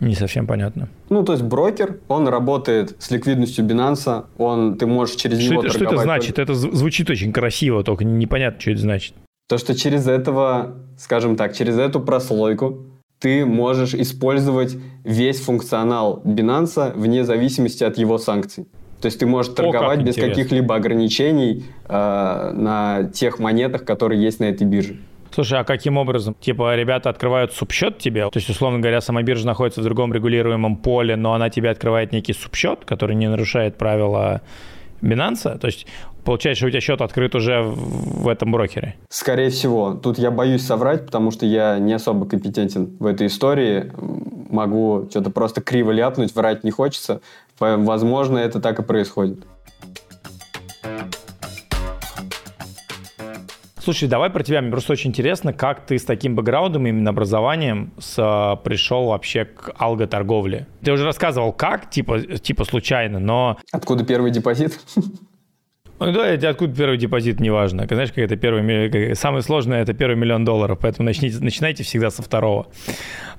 Не 0.00 0.14
совсем 0.14 0.46
понятно. 0.46 0.88
Ну, 1.10 1.22
то 1.22 1.32
есть 1.32 1.44
брокер, 1.44 1.98
он 2.08 2.28
работает 2.28 2.96
с 2.98 3.10
ликвидностью 3.10 3.66
Binance, 3.66 4.24
он, 4.38 4.78
ты 4.78 4.86
можешь 4.86 5.16
через 5.16 5.38
что 5.38 5.50
него 5.50 5.64
это, 5.64 5.72
Что 5.74 5.84
это 5.84 5.98
значит? 5.98 6.36
Только... 6.36 6.52
Это 6.52 6.54
звучит 6.54 7.10
очень 7.10 7.30
красиво, 7.30 7.84
только 7.84 8.04
непонятно, 8.04 8.58
что 8.58 8.70
это 8.70 8.80
значит. 8.80 9.12
То, 9.50 9.58
что 9.58 9.74
через 9.74 10.08
этого, 10.08 10.76
скажем 10.96 11.36
так, 11.36 11.54
через 11.54 11.76
эту 11.76 12.00
прослойку 12.00 12.86
ты 13.18 13.44
можешь 13.44 13.92
использовать 13.92 14.78
весь 15.04 15.40
функционал 15.40 16.22
Binance 16.24 16.94
вне 16.98 17.24
зависимости 17.24 17.84
от 17.84 17.98
его 17.98 18.16
санкций. 18.16 18.66
То 19.00 19.06
есть 19.06 19.18
ты 19.18 19.26
можешь 19.26 19.52
торговать 19.54 20.00
О, 20.00 20.02
без 20.02 20.16
каких-либо 20.16 20.74
ограничений 20.74 21.64
э, 21.88 22.52
на 22.54 23.04
тех 23.14 23.38
монетах, 23.38 23.84
которые 23.84 24.22
есть 24.22 24.40
на 24.40 24.44
этой 24.44 24.66
бирже. 24.66 24.96
Слушай, 25.30 25.60
а 25.60 25.64
каким 25.64 25.98
образом? 25.98 26.34
Типа 26.40 26.74
ребята 26.74 27.10
открывают 27.10 27.52
субсчет 27.52 27.98
тебе? 27.98 28.28
То 28.30 28.38
есть, 28.38 28.48
условно 28.48 28.80
говоря, 28.80 29.00
сама 29.00 29.22
биржа 29.22 29.46
находится 29.46 29.80
в 29.80 29.84
другом 29.84 30.12
регулируемом 30.12 30.76
поле, 30.76 31.16
но 31.16 31.34
она 31.34 31.50
тебе 31.50 31.70
открывает 31.70 32.12
некий 32.12 32.32
субсчет, 32.32 32.84
который 32.84 33.14
не 33.14 33.28
нарушает 33.28 33.76
правила 33.76 34.40
Binance? 35.00 35.58
То 35.58 35.66
есть 35.66 35.86
получается, 36.24 36.66
у 36.66 36.70
тебя 36.70 36.80
счет 36.80 37.00
открыт 37.00 37.34
уже 37.34 37.62
в 37.62 38.28
этом 38.28 38.52
брокере? 38.52 38.96
Скорее 39.08 39.50
всего. 39.50 39.94
Тут 39.94 40.18
я 40.18 40.30
боюсь 40.30 40.62
соврать, 40.62 41.06
потому 41.06 41.30
что 41.30 41.46
я 41.46 41.78
не 41.78 41.92
особо 41.92 42.26
компетентен 42.26 42.96
в 42.98 43.06
этой 43.06 43.28
истории. 43.28 43.92
Могу 44.50 45.06
что-то 45.10 45.30
просто 45.30 45.60
криво 45.60 45.90
ляпнуть, 45.90 46.34
врать 46.34 46.64
не 46.64 46.70
хочется. 46.70 47.20
Возможно, 47.60 48.38
это 48.38 48.60
так 48.60 48.78
и 48.78 48.82
происходит. 48.82 49.46
Слушай, 53.88 54.06
давай 54.06 54.28
про 54.28 54.42
тебя. 54.42 54.60
Мне 54.60 54.70
просто 54.70 54.92
очень 54.92 55.08
интересно, 55.08 55.54
как 55.54 55.86
ты 55.86 55.98
с 55.98 56.04
таким 56.04 56.34
бэкграундом, 56.36 56.86
именно 56.86 57.08
образованием, 57.08 57.94
с, 57.98 58.60
пришел 58.62 59.06
вообще 59.06 59.46
к 59.46 59.72
алготорговле. 59.78 60.66
Ты 60.82 60.92
уже 60.92 61.06
рассказывал, 61.06 61.54
как, 61.54 61.88
типа, 61.88 62.20
типа 62.20 62.66
случайно, 62.66 63.18
но... 63.18 63.56
Откуда 63.72 64.04
первый 64.04 64.30
депозит? 64.30 64.78
Ну 66.00 66.12
да, 66.12 66.50
откуда 66.50 66.74
первый 66.74 66.96
депозит, 66.96 67.40
неважно. 67.40 67.86
Знаешь, 67.88 68.10
как 68.10 68.18
это 68.18 68.36
первый, 68.36 69.14
самое 69.16 69.42
сложное 69.42 69.82
это 69.82 69.94
первый 69.94 70.16
миллион 70.16 70.44
долларов, 70.44 70.78
поэтому 70.80 71.06
начните, 71.06 71.38
начинайте 71.40 71.82
всегда 71.82 72.10
со 72.10 72.22
второго. 72.22 72.68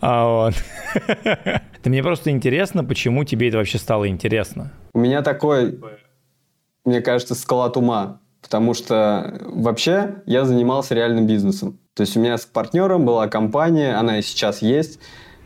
А, 0.01 0.27
вот. 0.27 0.53
Да 1.81 1.89
мне 1.89 2.03
просто 2.03 2.29
интересно, 2.29 2.83
почему 2.83 3.23
тебе 3.23 3.47
это 3.47 3.57
вообще 3.57 3.77
стало 3.77 4.09
интересно. 4.09 4.73
У 4.93 4.99
меня 4.99 5.21
такой, 5.21 5.79
мне 6.83 6.99
кажется, 6.99 7.35
склад 7.35 7.77
ума. 7.77 8.19
потому 8.41 8.73
что 8.73 9.39
вообще 9.45 10.15
я 10.25 10.43
занимался 10.43 10.93
реальным 10.95 11.25
бизнесом. 11.25 11.79
То 11.93 12.01
есть 12.01 12.17
у 12.17 12.19
меня 12.19 12.37
с 12.37 12.45
партнером 12.45 13.05
была 13.05 13.27
компания, 13.27 13.95
она 13.95 14.19
и 14.19 14.21
сейчас 14.21 14.61
есть. 14.61 14.99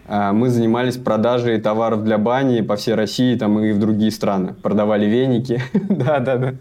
А, 0.07 0.33
мы 0.33 0.49
занимались 0.49 0.97
продажей 0.97 1.61
товаров 1.61 2.03
для 2.03 2.17
бани 2.17 2.61
по 2.61 2.75
всей 2.75 2.95
России 2.95 3.35
там, 3.35 3.59
и 3.59 3.71
в 3.71 3.79
другие 3.79 4.11
страны. 4.11 4.55
Продавали 4.55 5.05
веники. 5.05 5.61
Да-да-да. 5.73 6.55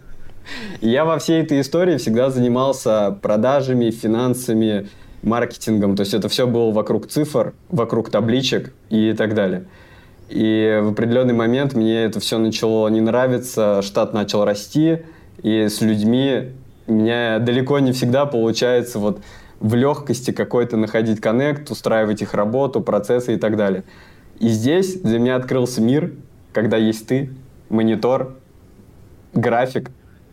Я 0.81 1.05
во 1.05 1.19
всей 1.19 1.43
этой 1.43 1.61
истории 1.61 1.97
всегда 1.97 2.31
занимался 2.31 3.17
продажами, 3.23 3.91
финансами, 3.91 4.89
маркетингом. 5.23 5.97
То 5.97 6.01
есть 6.03 6.15
это 6.15 6.29
все 6.29 6.47
было 6.47 6.71
вокруг 6.73 7.07
цифр, 7.09 7.55
вокруг 7.69 8.11
табличек 8.11 8.73
и 8.91 9.13
так 9.13 9.35
далее. 9.35 9.65
И 10.29 10.81
в 10.83 10.91
определенный 10.91 11.35
момент 11.35 11.75
мне 11.75 12.05
это 12.05 12.19
все 12.21 12.39
начало 12.39 12.89
не 12.89 13.01
нравиться, 13.01 13.83
штат 13.83 14.15
начал 14.15 14.45
расти, 14.45 15.01
и 15.43 15.69
с 15.69 15.81
людьми 15.81 16.53
у 16.87 16.95
меня 16.95 17.39
далеко 17.39 17.79
не 17.79 17.93
всегда 17.93 18.25
получается 18.25 18.99
вот 18.99 19.21
в 19.61 19.75
легкости 19.75 20.31
какой-то 20.31 20.77
находить 20.77 21.21
коннект, 21.21 21.71
устраивать 21.71 22.23
их 22.23 22.35
работу, 22.35 22.81
процессы 22.81 23.35
и 23.35 23.37
так 23.37 23.57
далее. 23.57 23.85
И 24.41 24.49
здесь 24.49 25.01
для 25.01 25.19
меня 25.19 25.37
открылся 25.37 25.81
мир, 25.81 26.13
когда 26.53 26.77
есть 26.77 27.07
ты, 27.07 27.31
монитор, 27.69 28.35
график, 29.35 29.91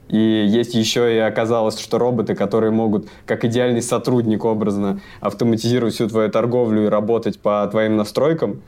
и 0.09 0.17
есть 0.17 0.73
еще 0.73 1.15
и 1.15 1.19
оказалось, 1.19 1.79
что 1.79 1.97
роботы, 1.99 2.35
которые 2.35 2.71
могут, 2.71 3.07
как 3.25 3.45
идеальный 3.45 3.81
сотрудник 3.81 4.43
образно, 4.43 4.99
автоматизировать 5.21 5.93
всю 5.93 6.09
твою 6.09 6.29
торговлю 6.29 6.85
и 6.85 6.89
работать 6.89 7.39
по 7.39 7.67
твоим 7.67 7.95
настройкам, 7.95 8.61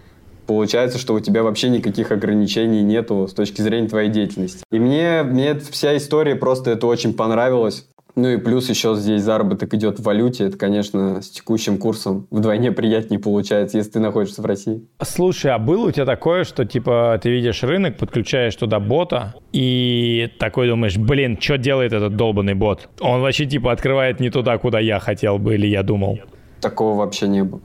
получается, 0.46 1.00
что 1.00 1.14
у 1.14 1.20
тебя 1.20 1.44
вообще 1.44 1.70
никаких 1.70 2.12
ограничений 2.12 2.84
нету 2.84 3.28
с 3.28 3.34
точки 3.34 3.62
зрения 3.62 3.90
твоей 3.90 4.10
деятельности. 4.10 4.64
И 4.72 4.80
мне, 4.80 5.24
мне 5.24 5.56
вся 5.56 5.98
история 5.98 6.36
просто 6.36 6.72
это 6.72 6.88
очень 6.88 7.14
понравилось. 7.14 7.88
Ну 8.16 8.30
и 8.30 8.38
плюс 8.38 8.70
еще 8.70 8.96
здесь 8.96 9.22
заработок 9.22 9.74
идет 9.74 10.00
в 10.00 10.04
валюте. 10.04 10.46
Это, 10.46 10.58
конечно, 10.58 11.22
с 11.22 11.30
текущим 11.30 11.78
курсом 11.78 12.28
вдвойне 12.30 12.72
приятнее 12.72 13.20
получается, 13.20 13.78
если 13.78 13.92
ты 13.92 14.00
находишься 14.00 14.42
в 14.42 14.46
России. 14.46 14.86
Слушай, 15.02 15.52
а 15.52 15.60
было 15.60 15.88
у 15.88 15.92
тебя 15.92 16.06
такое, 16.06 16.44
что 16.44 16.66
типа 16.66 17.20
ты 17.22 17.30
видишь 17.30 17.64
рынок, 17.64 17.98
подключаешь 17.98 18.56
туда 18.56 18.80
бота 18.80 19.36
и 19.54 20.30
такой 20.40 20.68
думаешь, 20.68 20.98
блин, 20.98 21.38
что 21.40 21.58
делает 21.58 21.94
этот 21.94 22.16
долбанный 22.16 22.54
бот? 22.54 22.90
Он 23.00 23.22
вообще 23.22 23.46
типа 23.46 23.72
открывает 23.72 24.20
не 24.20 24.30
туда, 24.30 24.58
куда 24.58 24.80
я 24.80 25.00
хотел 25.00 25.38
бы 25.38 25.56
или 25.56 25.68
я 25.68 25.84
думал. 25.84 26.20
Такого 26.60 26.98
вообще 26.98 27.28
не 27.28 27.44
было. 27.44 27.62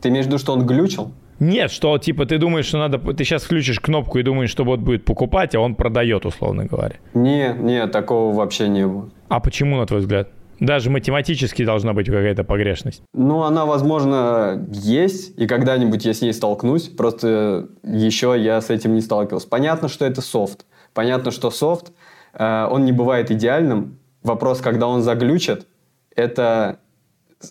Ты 0.00 0.08
имеешь 0.10 0.26
в 0.26 0.28
виду, 0.28 0.38
что 0.38 0.52
он 0.52 0.66
глючил? 0.66 1.12
Нет, 1.40 1.70
что 1.70 1.98
типа 1.98 2.26
ты 2.26 2.38
думаешь, 2.38 2.66
что 2.66 2.78
надо... 2.78 2.98
Ты 2.98 3.24
сейчас 3.24 3.44
включишь 3.44 3.80
кнопку 3.80 4.18
и 4.18 4.22
думаешь, 4.22 4.50
что 4.50 4.64
бот 4.64 4.80
будет 4.80 5.04
покупать, 5.04 5.54
а 5.54 5.60
он 5.60 5.74
продает, 5.74 6.26
условно 6.26 6.64
говоря. 6.64 6.96
Не, 7.14 7.54
не, 7.58 7.86
такого 7.86 8.34
вообще 8.34 8.68
не 8.68 8.86
было. 8.86 9.10
А 9.28 9.40
почему, 9.40 9.76
на 9.76 9.86
твой 9.86 10.00
взгляд? 10.00 10.28
Даже 10.60 10.88
математически 10.88 11.64
должна 11.64 11.92
быть 11.92 12.06
какая-то 12.06 12.44
погрешность. 12.44 13.02
Ну, 13.12 13.42
она, 13.42 13.66
возможно, 13.66 14.64
есть, 14.70 15.36
и 15.38 15.46
когда-нибудь 15.46 16.04
я 16.04 16.14
с 16.14 16.22
ней 16.22 16.32
столкнусь, 16.32 16.88
просто 16.88 17.68
еще 17.82 18.34
я 18.38 18.60
с 18.60 18.70
этим 18.70 18.94
не 18.94 19.00
сталкивался. 19.00 19.48
Понятно, 19.48 19.88
что 19.88 20.04
это 20.04 20.20
софт. 20.20 20.64
Понятно, 20.92 21.32
что 21.32 21.50
софт, 21.50 21.92
э, 22.34 22.68
он 22.70 22.84
не 22.84 22.92
бывает 22.92 23.30
идеальным. 23.30 23.98
Вопрос, 24.22 24.60
когда 24.60 24.86
он 24.86 25.02
заглючит, 25.02 25.66
это 26.14 26.78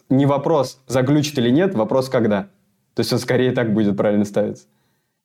не 0.09 0.25
вопрос, 0.25 0.81
заглючит 0.87 1.37
или 1.37 1.49
нет, 1.49 1.75
вопрос, 1.75 2.09
когда. 2.09 2.47
То 2.95 2.99
есть 2.99 3.11
он 3.13 3.19
скорее 3.19 3.51
так 3.51 3.73
будет 3.73 3.97
правильно 3.97 4.25
ставиться. 4.25 4.65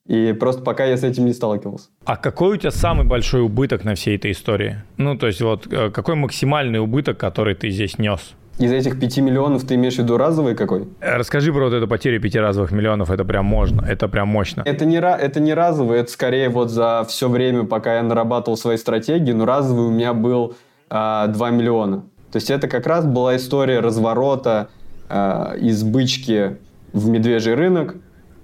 И 0.07 0.33
просто 0.33 0.63
пока 0.63 0.87
я 0.87 0.97
с 0.97 1.05
этим 1.05 1.27
не 1.27 1.35
сталкивался. 1.35 1.91
А 2.07 2.17
какой 2.17 2.55
у 2.55 2.57
тебя 2.57 2.71
самый 2.71 3.07
большой 3.07 3.43
убыток 3.43 3.85
на 3.85 3.95
всей 3.95 4.17
этой 4.17 4.33
истории? 4.33 4.79
Ну, 4.97 5.19
то 5.19 5.27
есть 5.27 5.43
вот 5.43 5.71
э, 5.71 5.91
какой 5.91 6.15
максимальный 6.15 6.81
убыток, 6.81 7.19
который 7.19 7.55
ты 7.55 7.69
здесь 7.69 7.99
нес? 7.99 8.35
Из 8.59 8.73
этих 8.73 8.99
5 8.99 9.19
миллионов 9.19 9.65
ты 9.67 9.75
имеешь 9.75 9.97
в 9.97 9.99
виду 9.99 10.17
разовый 10.17 10.55
какой? 10.55 10.89
Э, 11.01 11.17
расскажи 11.17 11.53
про 11.53 11.65
вот 11.65 11.75
эту 11.75 11.87
потерю 11.87 12.23
пяти 12.23 12.41
разовых 12.41 12.73
миллионов, 12.73 13.11
это 13.11 13.25
прям 13.27 13.45
можно, 13.45 13.85
это 13.85 14.09
прям 14.09 14.29
мощно. 14.29 14.63
Это 14.65 14.87
не, 14.87 14.97
это 14.97 15.41
не 15.41 15.53
разовый, 15.53 16.01
это 16.01 16.11
скорее 16.11 16.49
вот 16.49 16.71
за 16.71 17.05
все 17.07 17.29
время, 17.29 17.65
пока 17.65 17.97
я 17.97 18.03
нарабатывал 18.03 18.57
свои 18.57 18.79
стратегии, 18.79 19.33
но 19.33 19.45
разовый 19.45 19.85
у 19.85 19.91
меня 19.91 20.15
был 20.15 20.57
а, 20.89 21.27
2 21.27 21.51
миллиона. 21.51 22.05
То 22.33 22.37
есть 22.37 22.51
это 22.51 22.67
как 22.67 22.87
раз 22.87 23.05
была 23.05 23.37
история 23.37 23.81
разворота, 23.81 24.69
а, 25.09 25.55
избычки 25.59 26.57
в 26.93 27.09
медвежий 27.09 27.55
рынок, 27.55 27.97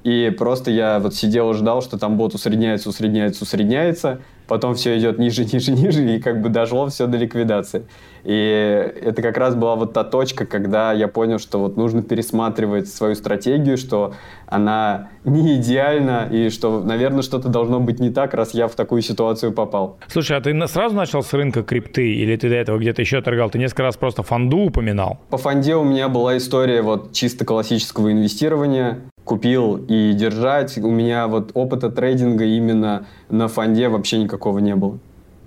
и 0.03 0.35
просто 0.37 0.71
я 0.71 0.99
вот 0.99 1.15
сидел 1.15 1.51
и 1.51 1.55
ждал, 1.55 1.83
что 1.83 1.99
там 1.99 2.17
бот 2.17 2.35
усредняется, 2.35 2.89
усредняется, 2.89 3.45
усредняется, 3.45 4.21
потом 4.47 4.75
все 4.75 4.99
идет 4.99 5.19
ниже, 5.19 5.45
ниже, 5.53 5.73
ниже, 5.73 6.17
и 6.17 6.21
как 6.21 6.41
бы 6.41 6.49
дошло 6.49 6.89
все 6.89 7.07
до 7.07 7.17
ликвидации. 7.17 7.87
И 8.25 8.93
это 9.03 9.21
как 9.21 9.37
раз 9.37 9.55
была 9.55 9.77
вот 9.77 9.93
та 9.93 10.03
точка, 10.03 10.47
когда 10.47 10.93
я 10.93 11.09
понял, 11.09 11.39
что 11.39 11.59
вот 11.59 11.77
нужно 11.77 12.03
пересматривать 12.03 12.89
свою 12.89 13.15
стратегию, 13.15 13.77
что 13.77 14.15
она 14.47 15.11
не 15.25 15.57
идеальна, 15.57 16.27
и 16.31 16.49
что, 16.49 16.81
наверное, 16.81 17.23
что-то 17.23 17.49
должно 17.49 17.81
быть 17.81 18.01
не 18.01 18.11
так, 18.11 18.33
раз 18.33 18.55
я 18.55 18.67
в 18.67 18.75
такую 18.75 19.03
ситуацию 19.03 19.53
попал. 19.53 19.99
Слушай, 20.09 20.39
а 20.39 20.41
ты 20.41 20.55
сразу 20.69 20.95
начал 20.97 21.23
с 21.23 21.33
рынка 21.35 21.63
крипты, 21.63 22.15
или 22.15 22.37
ты 22.37 22.49
до 22.49 22.55
этого 22.55 22.79
где-то 22.79 23.03
еще 23.03 23.21
торгал? 23.21 23.51
Ты 23.51 23.59
несколько 23.59 23.83
раз 23.83 23.97
просто 23.97 24.23
фонду 24.23 24.59
упоминал. 24.59 25.19
По 25.29 25.37
фонде 25.37 25.75
у 25.77 25.85
меня 25.85 26.09
была 26.09 26.37
история 26.39 26.81
вот 26.81 27.13
чисто 27.13 27.45
классического 27.45 28.11
инвестирования 28.11 29.01
купил 29.25 29.77
и 29.89 30.13
держать. 30.13 30.77
У 30.79 30.91
меня 30.91 31.27
вот 31.29 31.51
опыта 31.55 31.91
трейдинга 31.91 32.45
именно 32.45 33.07
на 33.31 33.49
фонде 33.49 33.89
вообще 33.89 34.19
никакого 34.19 34.59
не 34.59 34.75
было. 34.77 34.99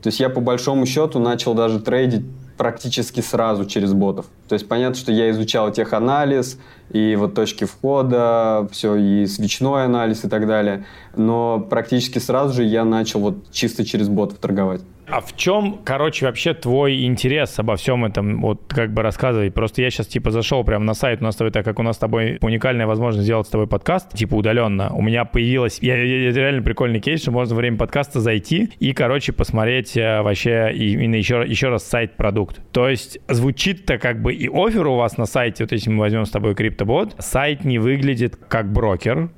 То 0.02 0.10
есть 0.10 0.20
я 0.20 0.30
по 0.30 0.42
большому 0.42 0.86
счету 0.86 1.20
начал 1.20 1.54
даже 1.54 1.80
трейдить 1.80 2.24
практически 2.58 3.22
сразу 3.22 3.66
через 3.66 3.94
ботов. 3.94 4.26
То 4.48 4.54
есть 4.54 4.68
понятно, 4.68 4.96
что 4.96 5.12
я 5.12 5.30
изучал 5.30 5.72
теханализ 5.72 6.60
и 6.92 7.16
вот 7.16 7.36
точки 7.36 7.66
входа, 7.66 8.68
все, 8.72 8.96
и 8.96 9.26
свечной 9.28 9.86
анализ 9.86 10.26
и 10.26 10.30
так 10.30 10.48
далее. 10.48 10.86
Но 11.16 11.60
практически 11.60 12.20
сразу 12.20 12.54
же 12.54 12.64
я 12.64 12.84
начал 12.84 13.20
вот 13.20 13.52
чисто 13.52 13.86
через 13.86 14.10
ботов 14.10 14.40
торговать. 14.40 14.82
А 15.10 15.22
в 15.22 15.38
чем, 15.38 15.80
короче, 15.86 16.26
вообще 16.26 16.54
твой 16.54 17.06
интерес 17.06 17.58
обо 17.60 17.78
всем 17.78 18.04
этом, 18.04 18.42
вот 18.42 18.64
как 18.68 18.94
бы 18.94 19.02
рассказывай? 19.02 19.50
Просто 19.52 19.82
я 19.82 19.90
сейчас 19.90 20.08
типа 20.08 20.32
зашел 20.32 20.66
прямо 20.66 20.84
на 20.84 20.94
сайт, 20.94 21.22
у 21.22 21.24
нас 21.24 21.36
с 21.36 21.38
тобой, 21.38 21.52
так 21.52 21.64
как 21.64 21.80
у 21.80 21.84
нас 21.84 21.96
с 21.96 22.00
тобой 22.00 22.38
уникальная 22.42 22.86
возможность 22.88 23.24
сделать 23.24 23.48
с 23.48 23.50
тобой 23.50 23.68
подкаст, 23.68 24.14
типа 24.14 24.36
удаленно, 24.36 24.94
у 24.94 25.02
меня 25.02 25.24
появилась, 25.24 25.80
я, 25.82 25.96
я, 25.96 26.30
это 26.30 26.42
реально 26.42 26.62
прикольный 26.62 27.00
кейс, 27.00 27.22
что 27.22 27.32
можно 27.32 27.56
во 27.56 27.60
время 27.60 27.78
подкаста 27.78 28.20
зайти 28.20 28.70
и, 28.80 28.92
короче, 28.92 29.32
посмотреть 29.32 29.96
э, 29.96 30.22
вообще 30.22 30.74
именно 30.74 31.16
еще, 31.16 31.46
еще 31.48 31.70
раз 31.70 31.88
сайт-продукт. 31.88 32.60
То 32.74 32.90
есть 32.90 33.20
звучит-то 33.30 34.00
как 34.00 34.22
бы 34.22 34.34
и 34.34 34.50
офер 34.50 34.88
у 34.88 34.98
вас 34.98 35.18
на 35.18 35.26
сайте, 35.26 35.64
вот 35.64 35.72
если 35.72 35.90
мы 35.90 36.00
возьмем 36.00 36.26
с 36.26 36.32
тобой 36.32 36.54
криптобот, 36.54 37.16
сайт 37.20 37.64
не 37.64 37.80
выглядит 37.80 38.36
как 38.36 38.74
брокер, 38.74 39.30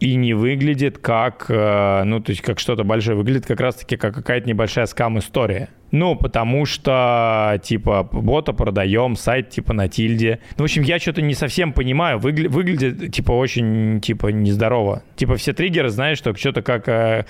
и 0.00 0.14
не 0.14 0.34
выглядит 0.34 0.98
как, 0.98 1.46
э, 1.48 2.02
ну, 2.04 2.20
то 2.20 2.30
есть 2.30 2.42
как 2.42 2.58
что-то 2.58 2.84
большое, 2.84 3.16
выглядит 3.16 3.46
как 3.46 3.60
раз-таки 3.60 3.96
как 3.96 4.14
какая-то 4.14 4.48
небольшая 4.48 4.86
скам-история. 4.86 5.68
Ну, 5.92 6.16
потому 6.16 6.66
что, 6.66 7.60
типа, 7.62 8.02
бота 8.12 8.52
продаем, 8.52 9.16
сайт, 9.16 9.50
типа, 9.50 9.72
на 9.72 9.88
тильде. 9.88 10.40
Ну, 10.58 10.62
в 10.62 10.64
общем, 10.64 10.82
я 10.82 10.98
что-то 10.98 11.22
не 11.22 11.34
совсем 11.34 11.72
понимаю. 11.72 12.18
Выгля- 12.18 12.48
выглядит, 12.48 13.12
типа, 13.12 13.32
очень, 13.32 14.00
типа, 14.00 14.28
нездорово. 14.28 15.02
Типа, 15.14 15.36
все 15.36 15.52
триггеры, 15.52 15.88
знаешь, 15.88 16.18
что 16.18 16.34
что-то 16.34 16.62
как, 16.62 16.88
э, 16.88 17.24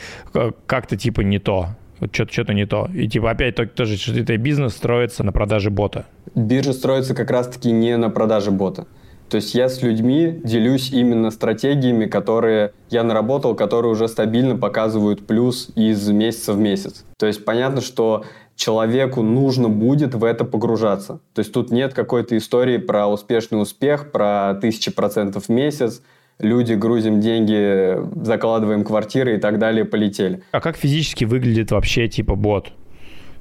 как-то, 0.67 0.97
типа, 0.97 1.21
не 1.21 1.39
то. 1.39 1.77
Вот 2.01 2.15
что-то, 2.15 2.33
что-то 2.33 2.55
не 2.55 2.67
то. 2.67 2.89
И, 2.95 3.09
типа, 3.09 3.31
опять 3.31 3.55
тоже, 3.75 3.97
что 3.97 4.19
это 4.19 4.37
бизнес 4.37 4.75
строится 4.75 5.23
на 5.23 5.33
продаже 5.33 5.71
бота. 5.71 6.07
Биржа 6.35 6.73
строится 6.73 7.15
как 7.15 7.31
раз-таки 7.31 7.71
не 7.73 7.97
на 7.97 8.11
продаже 8.11 8.51
бота. 8.51 8.87
То 9.29 9.37
есть 9.37 9.55
я 9.55 9.69
с 9.69 9.83
людьми 9.83 10.41
делюсь 10.45 10.91
именно 10.93 11.31
стратегиями, 11.31 12.07
которые 12.07 12.73
я 12.91 13.03
наработал, 13.03 13.55
которые 13.55 13.93
уже 13.93 14.09
стабильно 14.09 14.57
показывают 14.57 15.27
плюс 15.27 15.71
из 15.75 16.09
месяца 16.09 16.53
в 16.53 16.59
месяц. 16.59 17.05
То 17.19 17.27
есть 17.27 17.45
понятно, 17.45 17.81
что 17.81 18.25
человеку 18.55 19.23
нужно 19.23 19.69
будет 19.69 20.15
в 20.15 20.25
это 20.25 20.45
погружаться. 20.45 21.21
То 21.35 21.41
есть 21.41 21.53
тут 21.53 21.71
нет 21.71 21.93
какой-то 21.93 22.37
истории 22.37 22.79
про 22.79 23.07
успешный 23.09 23.61
успех, 23.61 24.13
про 24.13 24.55
тысячи 24.55 24.91
процентов 24.91 25.45
в 25.47 25.49
месяц, 25.49 26.03
люди 26.39 26.75
грузим 26.75 27.21
деньги, 27.21 27.99
закладываем 28.25 28.85
квартиры 28.85 29.37
и 29.37 29.39
так 29.39 29.59
далее, 29.59 29.85
полетели. 29.85 30.43
А 30.53 30.61
как 30.61 30.77
физически 30.77 31.25
выглядит 31.25 31.71
вообще 31.71 32.09
типа 32.09 32.35
бот? 32.35 32.73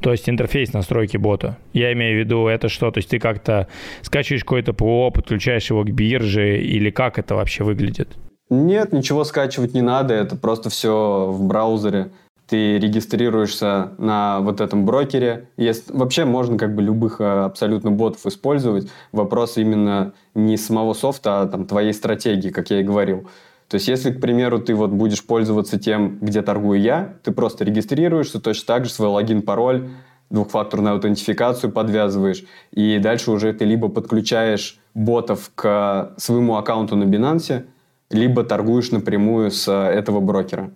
То 0.05 0.11
есть 0.11 0.29
интерфейс 0.29 0.71
настройки 0.71 1.17
бота. 1.17 1.57
Я 1.73 1.91
имею 1.93 2.17
в 2.17 2.19
виду 2.19 2.45
это 2.45 2.69
что? 2.69 2.91
То 2.91 2.99
есть 2.99 3.09
ты 3.09 3.17
как-то 3.17 3.67
скачиваешь 4.03 4.43
какое-то 4.43 4.71
ПО, 4.71 5.09
подключаешь 5.09 5.67
его 5.71 5.83
к 5.83 5.89
бирже 5.89 6.61
или 6.61 6.91
как 6.91 7.17
это 7.17 7.33
вообще 7.33 7.63
выглядит? 7.63 8.09
Нет, 8.51 8.93
ничего 8.93 9.23
скачивать 9.23 9.73
не 9.73 9.81
надо, 9.81 10.13
это 10.13 10.35
просто 10.35 10.69
все 10.69 11.25
в 11.31 11.47
браузере. 11.47 12.11
Ты 12.47 12.77
регистрируешься 12.77 13.93
на 13.97 14.41
вот 14.41 14.61
этом 14.61 14.85
брокере. 14.85 15.49
Есть, 15.57 15.89
вообще 15.89 16.23
можно 16.23 16.59
как 16.59 16.75
бы 16.75 16.83
любых 16.83 17.19
а, 17.19 17.45
абсолютно 17.45 17.89
ботов 17.89 18.23
использовать. 18.27 18.87
Вопрос 19.11 19.57
именно 19.57 20.13
не 20.35 20.55
самого 20.55 20.93
софта, 20.93 21.41
а 21.41 21.47
там 21.47 21.65
твоей 21.65 21.93
стратегии, 21.93 22.49
как 22.49 22.69
я 22.69 22.81
и 22.81 22.83
говорил. 22.83 23.27
То 23.68 23.76
есть, 23.76 23.88
если, 23.88 24.11
к 24.11 24.22
примеру, 24.22 24.59
ты 24.59 24.76
вот 24.76 24.91
будешь 24.91 25.26
пользоваться 25.26 25.80
тем, 25.80 26.20
где 26.22 26.41
торгую 26.41 26.80
я, 26.80 27.16
ты 27.24 27.32
просто 27.32 27.66
регистрируешься, 27.66 28.39
точно 28.39 28.68
так 28.68 28.86
же 28.86 28.91
свой 28.91 29.09
логин, 29.09 29.41
пароль, 29.41 29.89
двухфакторную 30.30 30.95
аутентификацию 30.95 31.72
подвязываешь, 31.72 32.43
и 32.72 32.99
дальше 32.99 33.32
уже 33.32 33.53
ты 33.53 33.66
либо 33.66 33.89
подключаешь 33.89 34.80
ботов 34.93 35.51
к 35.55 36.13
своему 36.18 36.57
аккаунту 36.57 36.95
на 36.95 37.03
Binance, 37.05 37.66
либо 38.11 38.43
торгуешь 38.43 38.91
напрямую 38.91 39.51
с 39.51 39.72
этого 39.72 40.20
брокера. 40.20 40.72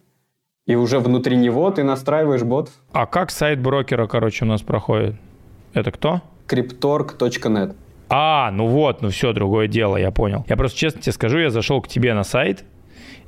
И 0.66 0.76
уже 0.76 1.00
внутри 1.00 1.38
него 1.38 1.70
ты 1.72 1.84
настраиваешь 1.84 2.44
бот. 2.44 2.70
А 2.92 3.06
как 3.06 3.32
сайт 3.32 3.60
брокера, 3.60 4.08
короче, 4.08 4.46
у 4.46 4.48
нас 4.48 4.62
проходит? 4.62 5.16
Это 5.74 5.92
кто? 5.92 6.22
cryptorg.net. 6.48 7.76
А, 8.10 8.50
ну 8.52 8.68
вот, 8.68 9.02
ну 9.02 9.10
все, 9.10 9.34
другое 9.34 9.68
дело, 9.68 9.98
я 9.98 10.10
понял. 10.12 10.44
Я 10.50 10.58
просто 10.58 10.78
честно 10.78 11.02
тебе 11.02 11.14
скажу, 11.14 11.38
я 11.38 11.52
зашел 11.52 11.80
к 11.82 11.88
тебе 11.88 12.14
на 12.16 12.24
сайт, 12.24 12.66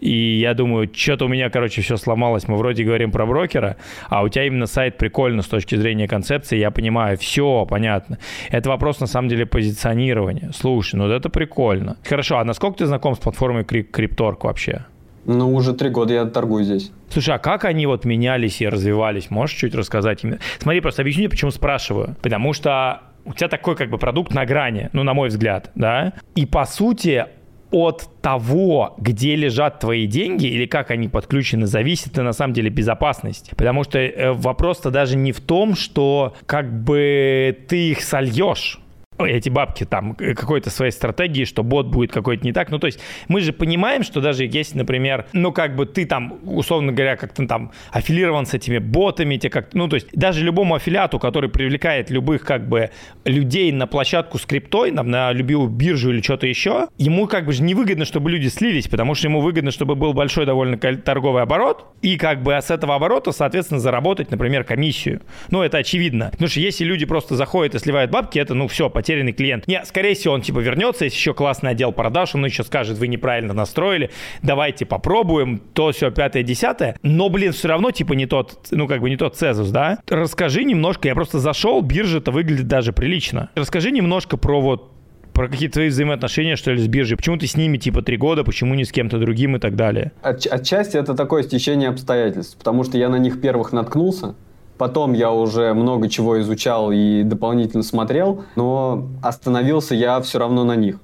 и 0.01 0.39
я 0.39 0.53
думаю, 0.55 0.89
что-то 0.93 1.25
у 1.25 1.27
меня, 1.27 1.49
короче, 1.49 1.81
все 1.81 1.95
сломалось. 1.95 2.47
Мы 2.47 2.57
вроде 2.57 2.83
говорим 2.83 3.11
про 3.11 3.25
брокера, 3.25 3.77
а 4.09 4.23
у 4.23 4.29
тебя 4.29 4.45
именно 4.45 4.65
сайт 4.65 4.97
прикольно 4.97 5.43
с 5.43 5.47
точки 5.47 5.75
зрения 5.75 6.07
концепции. 6.07 6.57
Я 6.57 6.71
понимаю, 6.71 7.17
все 7.17 7.65
понятно. 7.69 8.17
Это 8.49 8.69
вопрос, 8.69 8.99
на 8.99 9.07
самом 9.07 9.29
деле, 9.29 9.45
позиционирования. 9.45 10.51
Слушай, 10.53 10.95
ну 10.95 11.07
это 11.07 11.29
прикольно. 11.29 11.97
Хорошо, 12.03 12.39
а 12.39 12.43
насколько 12.43 12.79
ты 12.79 12.87
знаком 12.87 13.15
с 13.15 13.19
платформой 13.19 13.63
Крипторг 13.63 14.43
вообще? 14.43 14.85
Ну, 15.25 15.53
уже 15.53 15.73
три 15.73 15.89
года 15.89 16.15
я 16.15 16.25
торгую 16.25 16.63
здесь. 16.63 16.91
Слушай, 17.09 17.35
а 17.35 17.37
как 17.37 17.65
они 17.65 17.85
вот 17.85 18.05
менялись 18.05 18.59
и 18.59 18.67
развивались? 18.67 19.29
Можешь 19.29 19.55
чуть 19.55 19.75
рассказать? 19.75 20.23
Смотри, 20.57 20.81
просто 20.81 21.03
объясню, 21.03 21.29
почему 21.29 21.51
спрашиваю. 21.51 22.15
Потому 22.23 22.53
что 22.53 23.01
у 23.25 23.33
тебя 23.33 23.47
такой 23.47 23.75
как 23.75 23.91
бы 23.91 23.99
продукт 23.99 24.33
на 24.33 24.45
грани, 24.47 24.89
ну, 24.93 25.03
на 25.03 25.13
мой 25.13 25.29
взгляд, 25.29 25.69
да, 25.75 26.13
и 26.33 26.47
по 26.47 26.65
сути 26.65 27.27
от 27.71 28.07
того, 28.21 28.95
где 28.97 29.35
лежат 29.35 29.79
твои 29.79 30.05
деньги 30.05 30.45
или 30.45 30.65
как 30.65 30.91
они 30.91 31.07
подключены, 31.07 31.65
зависит 31.65 32.15
на 32.17 32.33
самом 32.33 32.53
деле 32.53 32.69
безопасность. 32.69 33.51
Потому 33.55 33.83
что 33.83 33.97
э, 33.99 34.33
вопрос-то 34.33 34.91
даже 34.91 35.17
не 35.17 35.31
в 35.31 35.39
том, 35.39 35.75
что 35.75 36.35
как 36.45 36.71
бы 36.83 37.57
ты 37.67 37.91
их 37.91 38.03
сольешь 38.03 38.79
эти 39.25 39.49
бабки 39.49 39.85
там 39.85 40.15
э, 40.19 40.33
какой-то 40.33 40.69
своей 40.69 40.91
стратегии, 40.91 41.45
что 41.45 41.63
бот 41.63 41.87
будет 41.87 42.11
какой-то 42.11 42.45
не 42.45 42.53
так. 42.53 42.69
Ну, 42.69 42.79
то 42.79 42.87
есть 42.87 42.99
мы 43.27 43.41
же 43.41 43.53
понимаем, 43.53 44.03
что 44.03 44.21
даже 44.21 44.45
если, 44.45 44.77
например, 44.77 45.25
ну, 45.33 45.51
как 45.51 45.75
бы 45.75 45.85
ты 45.85 46.05
там, 46.05 46.39
условно 46.43 46.91
говоря, 46.91 47.15
как-то 47.15 47.45
там 47.47 47.71
аффилирован 47.91 48.45
с 48.45 48.53
этими 48.53 48.77
ботами, 48.77 49.37
те 49.37 49.49
как 49.49 49.73
ну, 49.73 49.87
то 49.87 49.95
есть 49.95 50.07
даже 50.13 50.43
любому 50.43 50.75
аффилиату, 50.75 51.19
который 51.19 51.49
привлекает 51.49 52.09
любых 52.09 52.43
как 52.43 52.67
бы 52.67 52.91
людей 53.25 53.71
на 53.71 53.87
площадку 53.87 54.37
с 54.37 54.45
криптой, 54.45 54.91
там, 54.91 55.09
на 55.09 55.31
любую 55.31 55.67
биржу 55.67 56.11
или 56.11 56.21
что-то 56.21 56.47
еще, 56.47 56.87
ему 56.97 57.27
как 57.27 57.45
бы 57.45 57.53
же 57.53 57.63
невыгодно, 57.63 58.05
чтобы 58.05 58.31
люди 58.31 58.47
слились, 58.47 58.87
потому 58.87 59.15
что 59.15 59.27
ему 59.27 59.41
выгодно, 59.41 59.71
чтобы 59.71 59.95
был 59.95 60.13
большой 60.13 60.45
довольно 60.45 60.77
торговый 60.77 61.43
оборот, 61.43 61.85
и 62.01 62.17
как 62.17 62.41
бы 62.43 62.53
с 62.53 62.71
этого 62.71 62.95
оборота, 62.95 63.31
соответственно, 63.31 63.79
заработать, 63.79 64.31
например, 64.31 64.63
комиссию. 64.63 65.21
Ну, 65.49 65.61
это 65.61 65.77
очевидно. 65.77 66.29
Потому 66.31 66.49
что 66.49 66.59
если 66.59 66.83
люди 66.83 67.05
просто 67.05 67.35
заходят 67.35 67.75
и 67.75 67.79
сливают 67.79 68.11
бабки, 68.11 68.39
это, 68.39 68.53
ну, 68.53 68.67
все, 68.67 68.89
потеря 68.89 69.10
потерянный 69.11 69.33
клиент. 69.33 69.67
Не, 69.67 69.83
скорее 69.83 70.15
всего, 70.15 70.33
он 70.33 70.41
типа 70.41 70.59
вернется, 70.59 71.05
если 71.05 71.17
еще 71.17 71.33
классный 71.33 71.71
отдел 71.71 71.91
продаж, 71.91 72.33
он 72.35 72.45
еще 72.45 72.63
скажет, 72.63 72.97
вы 72.97 73.07
неправильно 73.07 73.53
настроили, 73.53 74.09
давайте 74.41 74.85
попробуем, 74.85 75.61
то 75.73 75.91
все, 75.91 76.11
пятое, 76.11 76.43
десятое. 76.43 76.97
Но, 77.03 77.29
блин, 77.29 77.51
все 77.51 77.67
равно 77.67 77.91
типа 77.91 78.13
не 78.13 78.25
тот, 78.25 78.67
ну 78.71 78.87
как 78.87 79.01
бы 79.01 79.09
не 79.09 79.17
тот 79.17 79.35
Цезус, 79.35 79.69
да? 79.69 79.99
Расскажи 80.07 80.63
немножко, 80.63 81.07
я 81.09 81.15
просто 81.15 81.39
зашел, 81.39 81.81
биржа-то 81.81 82.31
выглядит 82.31 82.67
даже 82.67 82.93
прилично. 82.93 83.49
Расскажи 83.55 83.91
немножко 83.91 84.37
про 84.37 84.61
вот 84.61 84.91
про 85.33 85.47
какие-то 85.47 85.75
твои 85.75 85.87
взаимоотношения, 85.87 86.57
что 86.57 86.71
ли, 86.71 86.77
с 86.77 86.87
биржей? 86.87 87.15
Почему 87.15 87.37
ты 87.37 87.47
с 87.47 87.55
ними, 87.55 87.77
типа, 87.77 88.01
три 88.01 88.17
года, 88.17 88.43
почему 88.43 88.75
не 88.75 88.83
с 88.83 88.91
кем-то 88.91 89.17
другим 89.17 89.55
и 89.55 89.59
так 89.59 89.77
далее? 89.77 90.11
От, 90.21 90.45
отчасти 90.45 90.97
это 90.97 91.13
такое 91.15 91.43
стечение 91.43 91.87
обстоятельств, 91.87 92.57
потому 92.57 92.83
что 92.83 92.97
я 92.97 93.07
на 93.07 93.15
них 93.15 93.39
первых 93.39 93.71
наткнулся, 93.71 94.35
Потом 94.81 95.13
я 95.13 95.31
уже 95.31 95.75
много 95.75 96.09
чего 96.09 96.41
изучал 96.41 96.91
и 96.91 97.21
дополнительно 97.21 97.83
смотрел, 97.83 98.45
но 98.55 99.09
остановился 99.21 99.93
я 99.93 100.19
все 100.21 100.39
равно 100.39 100.63
на 100.63 100.75
них. 100.75 100.99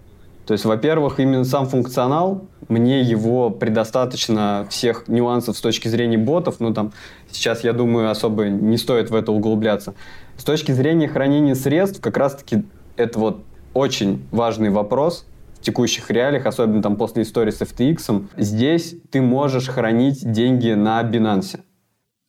То 0.48 0.54
есть, 0.54 0.66
во-первых, 0.66 1.20
именно 1.20 1.46
сам 1.46 1.68
функционал, 1.68 2.48
мне 2.70 3.02
его 3.02 3.52
предостаточно 3.52 4.66
всех 4.72 5.08
нюансов 5.08 5.58
с 5.58 5.62
точки 5.62 5.90
зрения 5.90 6.18
ботов, 6.18 6.56
ну 6.58 6.74
там 6.74 6.92
сейчас, 7.30 7.64
я 7.64 7.72
думаю, 7.72 8.10
особо 8.10 8.46
не 8.46 8.78
стоит 8.78 9.12
в 9.12 9.16
это 9.16 9.32
углубляться. 9.32 9.94
С 10.38 10.44
точки 10.44 10.72
зрения 10.72 11.08
хранения 11.08 11.54
средств, 11.54 12.02
как 12.02 12.18
раз-таки 12.18 12.64
это 12.96 13.20
вот 13.20 13.44
очень 13.76 14.26
важный 14.32 14.72
вопрос 14.72 15.28
в 15.60 15.62
текущих 15.62 16.10
реалиях, 16.10 16.48
особенно 16.48 16.82
там 16.82 16.96
после 16.96 17.22
истории 17.22 17.52
с 17.52 17.62
FTX. 17.62 18.26
Здесь 18.38 18.96
ты 19.12 19.22
можешь 19.22 19.68
хранить 19.68 20.32
деньги 20.32 20.72
на 20.72 21.00
Binance. 21.04 21.60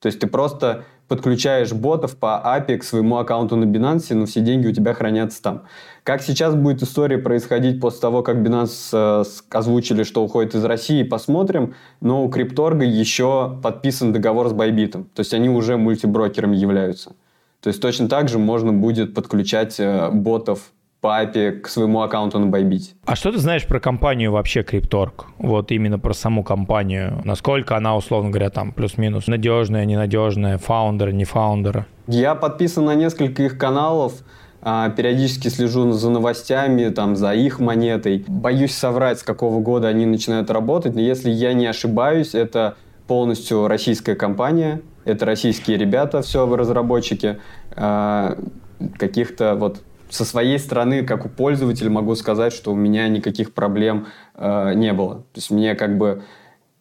То 0.00 0.06
есть 0.08 0.20
ты 0.20 0.26
просто 0.26 0.84
подключаешь 1.08 1.72
ботов 1.72 2.16
по 2.16 2.40
API 2.44 2.78
к 2.78 2.84
своему 2.84 3.16
аккаунту 3.16 3.56
на 3.56 3.64
Binance, 3.64 4.14
но 4.14 4.26
все 4.26 4.40
деньги 4.40 4.68
у 4.68 4.72
тебя 4.72 4.94
хранятся 4.94 5.42
там. 5.42 5.62
Как 6.04 6.22
сейчас 6.22 6.54
будет 6.54 6.82
история 6.82 7.18
происходить 7.18 7.80
после 7.80 8.00
того, 8.00 8.22
как 8.22 8.36
Binance 8.36 8.90
э, 8.92 9.24
озвучили, 9.50 10.04
что 10.04 10.22
уходит 10.22 10.54
из 10.54 10.64
России, 10.64 11.02
посмотрим. 11.02 11.74
Но 12.00 12.24
у 12.24 12.28
Крипторга 12.28 12.84
еще 12.84 13.58
подписан 13.62 14.12
договор 14.12 14.48
с 14.48 14.52
Байбитом. 14.52 15.04
То 15.14 15.20
есть 15.20 15.34
они 15.34 15.48
уже 15.48 15.76
мультиброкерами 15.76 16.56
являются. 16.56 17.16
То 17.60 17.68
есть 17.68 17.82
точно 17.82 18.08
так 18.08 18.28
же 18.28 18.38
можно 18.38 18.72
будет 18.72 19.14
подключать 19.14 19.80
э, 19.80 20.10
ботов 20.12 20.72
папе 21.00 21.52
к 21.52 21.68
своему 21.68 22.02
аккаунту 22.02 22.38
на 22.38 22.50
Bybit. 22.54 22.94
А 23.04 23.16
что 23.16 23.30
ты 23.32 23.38
знаешь 23.38 23.66
про 23.66 23.80
компанию 23.80 24.32
вообще 24.32 24.62
Крипторг? 24.62 25.26
Вот 25.38 25.70
именно 25.70 25.98
про 25.98 26.12
саму 26.12 26.42
компанию. 26.42 27.20
Насколько 27.24 27.76
она, 27.76 27.96
условно 27.96 28.30
говоря, 28.30 28.50
там 28.50 28.72
плюс-минус 28.72 29.26
надежная, 29.26 29.84
ненадежная, 29.84 30.58
фаундер, 30.58 31.12
не 31.12 31.24
фаундер? 31.24 31.86
Я 32.06 32.34
подписан 32.34 32.84
на 32.84 32.94
несколько 32.94 33.44
их 33.44 33.58
каналов. 33.58 34.14
А, 34.60 34.90
периодически 34.90 35.48
слежу 35.48 35.92
за 35.92 36.10
новостями, 36.10 36.88
там, 36.88 37.14
за 37.14 37.32
их 37.32 37.60
монетой. 37.60 38.24
Боюсь 38.26 38.74
соврать, 38.74 39.20
с 39.20 39.22
какого 39.22 39.60
года 39.60 39.86
они 39.86 40.04
начинают 40.04 40.50
работать, 40.50 40.94
но 40.96 41.00
если 41.00 41.30
я 41.30 41.52
не 41.52 41.66
ошибаюсь, 41.66 42.34
это 42.34 42.76
полностью 43.06 43.68
российская 43.68 44.16
компания, 44.16 44.82
это 45.04 45.26
российские 45.26 45.78
ребята, 45.78 46.22
все 46.22 46.44
разработчики. 46.56 47.38
А, 47.76 48.36
каких-то 48.98 49.54
вот 49.54 49.82
со 50.10 50.24
своей 50.24 50.58
стороны, 50.58 51.04
как 51.04 51.26
у 51.26 51.28
пользователя, 51.28 51.90
могу 51.90 52.14
сказать, 52.14 52.52
что 52.52 52.72
у 52.72 52.76
меня 52.76 53.08
никаких 53.08 53.52
проблем 53.52 54.06
э, 54.34 54.74
не 54.74 54.92
было. 54.92 55.16
То 55.16 55.36
есть 55.36 55.50
мне 55.50 55.74
как 55.74 55.98
бы 55.98 56.22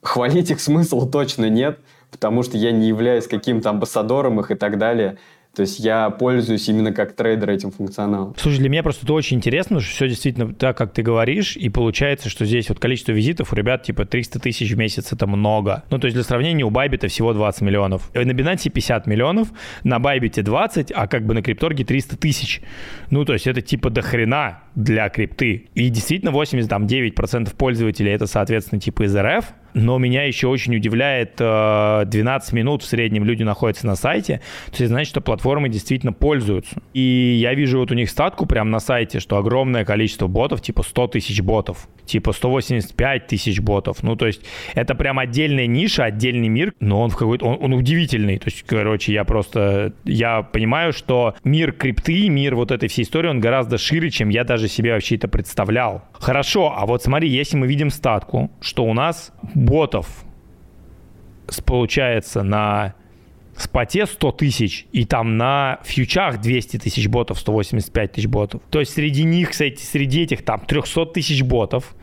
хвалить 0.02 0.52
их 0.52 0.60
смысла 0.60 1.08
точно 1.10 1.50
нет, 1.50 1.80
потому 2.12 2.44
что 2.44 2.58
я 2.58 2.72
не 2.72 2.88
являюсь 2.88 3.28
каким-то 3.28 3.70
амбассадором 3.70 4.40
их 4.40 4.52
и 4.52 4.56
так 4.56 4.78
далее. 4.78 5.18
То 5.58 5.62
есть 5.62 5.80
я 5.80 6.12
пользуюсь 6.12 6.70
именно 6.70 6.94
как 6.94 7.14
трейдер 7.14 7.50
этим 7.50 7.72
функционалом. 7.72 8.36
Слушай, 8.38 8.60
для 8.60 8.70
меня 8.70 8.84
просто 8.84 9.06
это 9.06 9.14
очень 9.14 9.38
интересно, 9.38 9.80
что 9.80 9.92
все 9.92 10.08
действительно 10.08 10.54
так, 10.54 10.78
как 10.78 10.94
ты 10.94 11.02
говоришь, 11.02 11.58
и 11.58 11.70
получается, 11.70 12.30
что 12.30 12.46
здесь 12.46 12.70
вот 12.70 12.78
количество 12.78 13.12
визитов 13.12 13.54
у 13.54 13.56
ребят 13.56 13.82
типа 13.82 14.06
300 14.06 14.40
тысяч 14.40 14.72
в 14.72 14.78
месяц 14.78 15.12
это 15.12 15.26
много. 15.26 15.84
Ну, 15.90 15.98
то 15.98 16.06
есть 16.06 16.14
для 16.14 16.24
сравнения 16.24 16.64
у 16.64 16.70
Байбита 16.70 17.08
всего 17.08 17.34
20 17.34 17.62
миллионов. 17.62 18.12
На 18.14 18.34
Binance 18.34 18.70
50 18.70 19.08
миллионов, 19.08 19.48
на 19.84 19.98
Байбите 19.98 20.44
20, 20.44 20.92
а 20.94 21.08
как 21.08 21.26
бы 21.26 21.34
на 21.34 21.42
Крипторге 21.42 21.84
300 21.84 22.18
тысяч. 22.18 22.62
Ну, 23.10 23.26
то 23.26 23.34
есть 23.34 23.48
это 23.48 23.62
типа 23.62 23.90
до 23.90 24.04
хрена 24.04 24.60
для 24.76 25.10
крипты. 25.10 25.70
И 25.74 25.90
действительно 25.90 26.30
89% 26.30 27.56
пользователей 27.56 28.12
это, 28.12 28.28
соответственно, 28.28 28.80
типа 28.80 29.06
из 29.06 29.18
РФ, 29.18 29.46
но 29.78 30.00
меня 30.00 30.24
еще 30.24 30.48
очень 30.48 30.76
удивляет, 30.76 31.36
12 31.38 31.42
э, 31.42 32.56
минут 32.56 32.82
в 32.82 32.86
среднем 32.86 33.24
люди 33.24 33.44
находятся 33.44 33.86
на 33.86 33.96
сайте, 33.96 34.42
то 34.72 34.78
есть 34.78 34.88
значит, 34.88 35.10
что 35.10 35.22
платформы 35.22 35.70
действительно 35.70 36.14
пользуются. 36.14 36.82
И 36.94 37.38
я 37.40 37.54
вижу 37.54 37.80
вот 37.80 37.92
у 37.92 37.94
них 37.94 38.10
статку 38.10 38.46
прямо 38.48 38.70
на 38.72 38.80
сайте, 38.80 39.20
что 39.20 39.38
огромное 39.38 39.86
количество 39.86 40.28
ботов, 40.28 40.62
типа 40.62 40.82
100 40.82 41.08
тысяч 41.08 41.42
ботов, 41.42 41.88
типа 42.06 42.34
185 42.34 43.28
тысяч 43.28 43.60
ботов. 43.60 44.02
Ну, 44.02 44.16
то 44.16 44.26
есть 44.26 44.42
это 44.74 44.96
прям 44.96 45.20
отдельная 45.20 45.68
ниша, 45.68 46.06
отдельный 46.06 46.48
мир, 46.48 46.74
но 46.80 47.02
он 47.02 47.12
в 47.12 47.18
какой-то, 47.18 47.46
он, 47.46 47.58
он 47.62 47.74
удивительный. 47.74 48.40
То 48.40 48.46
есть, 48.48 48.64
короче, 48.64 49.14
я 49.14 49.26
просто, 49.26 49.94
я 50.06 50.42
понимаю, 50.42 50.92
что 50.92 51.36
мир 51.44 51.72
крипты, 51.72 52.30
мир 52.30 52.56
вот 52.56 52.72
этой 52.72 52.90
всей 52.90 53.04
истории, 53.04 53.30
он 53.30 53.40
гораздо 53.40 53.78
шире, 53.78 54.10
чем 54.10 54.30
я 54.30 54.44
даже 54.44 54.68
себе 54.68 54.94
вообще 54.94 55.18
это 55.18 55.28
представлял. 55.28 56.04
Хорошо, 56.14 56.74
а 56.76 56.88
вот 56.88 57.04
смотри, 57.04 57.30
если 57.30 57.58
мы 57.58 57.68
видим 57.68 57.92
статку, 57.92 58.50
что 58.60 58.84
у 58.86 58.94
нас 58.94 59.32
ботов 59.68 60.24
получается 61.66 62.44
на 62.44 62.96
споте 63.58 64.06
100 64.06 64.32
тысяч, 64.34 64.88
и 64.92 65.06
там 65.06 65.38
на 65.38 65.80
фьючах 65.84 66.40
200 66.42 66.78
тысяч 66.78 67.08
ботов, 67.08 67.40
185 67.40 68.12
тысяч 68.12 68.28
ботов. 68.28 68.62
То 68.70 68.80
есть 68.80 68.94
среди 68.94 69.24
них, 69.24 69.52
кстати, 69.52 69.82
среди 69.82 70.24
этих 70.24 70.44
там 70.46 70.62
300 70.66 71.08
тысяч 71.08 71.44
ботов, 71.44 71.96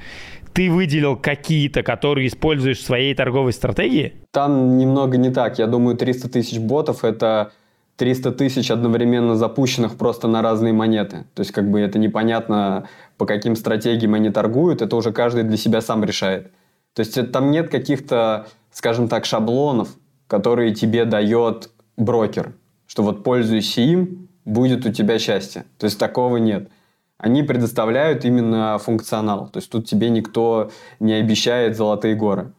ты 0.52 0.70
выделил 0.70 1.16
какие-то, 1.16 1.82
которые 1.82 2.28
используешь 2.28 2.78
в 2.78 2.82
своей 2.84 3.14
торговой 3.14 3.52
стратегии? 3.52 4.14
Там 4.30 4.78
немного 4.78 5.16
не 5.16 5.30
так. 5.30 5.58
Я 5.58 5.66
думаю, 5.66 5.96
300 5.96 6.28
тысяч 6.28 6.58
ботов— 6.58 7.02
это 7.04 7.52
300 7.96 8.32
тысяч 8.32 8.70
одновременно 8.70 9.34
запущенных 9.34 9.96
просто 9.96 10.28
на 10.28 10.42
разные 10.42 10.72
монеты. 10.72 11.24
То 11.34 11.40
есть 11.40 11.52
как 11.52 11.70
бы 11.70 11.80
это 11.80 11.98
непонятно, 11.98 12.88
по 13.18 13.26
каким 13.26 13.56
стратегиям 13.56 14.14
они 14.14 14.30
торгуют, 14.30 14.82
это 14.82 14.94
уже 14.96 15.12
каждый 15.12 15.42
для 15.42 15.56
себя 15.56 15.80
сам 15.80 16.04
решает. 16.04 16.52
То 16.94 17.00
есть 17.00 17.32
там 17.32 17.50
нет 17.50 17.70
каких-то, 17.70 18.46
скажем 18.72 19.08
так, 19.08 19.24
шаблонов, 19.24 19.90
которые 20.26 20.74
тебе 20.74 21.04
дает 21.04 21.70
брокер, 21.96 22.54
что 22.86 23.02
вот 23.02 23.22
пользуйся 23.24 23.80
им, 23.80 24.28
будет 24.44 24.86
у 24.86 24.92
тебя 24.92 25.18
счастье. 25.18 25.64
То 25.78 25.84
есть 25.84 25.98
такого 25.98 26.36
нет. 26.36 26.70
Они 27.18 27.42
предоставляют 27.42 28.24
именно 28.24 28.78
функционал. 28.78 29.48
То 29.48 29.58
есть 29.58 29.70
тут 29.70 29.86
тебе 29.86 30.10
никто 30.10 30.70
не 31.00 31.14
обещает 31.14 31.76
золотые 31.76 32.14
горы. 32.14 32.52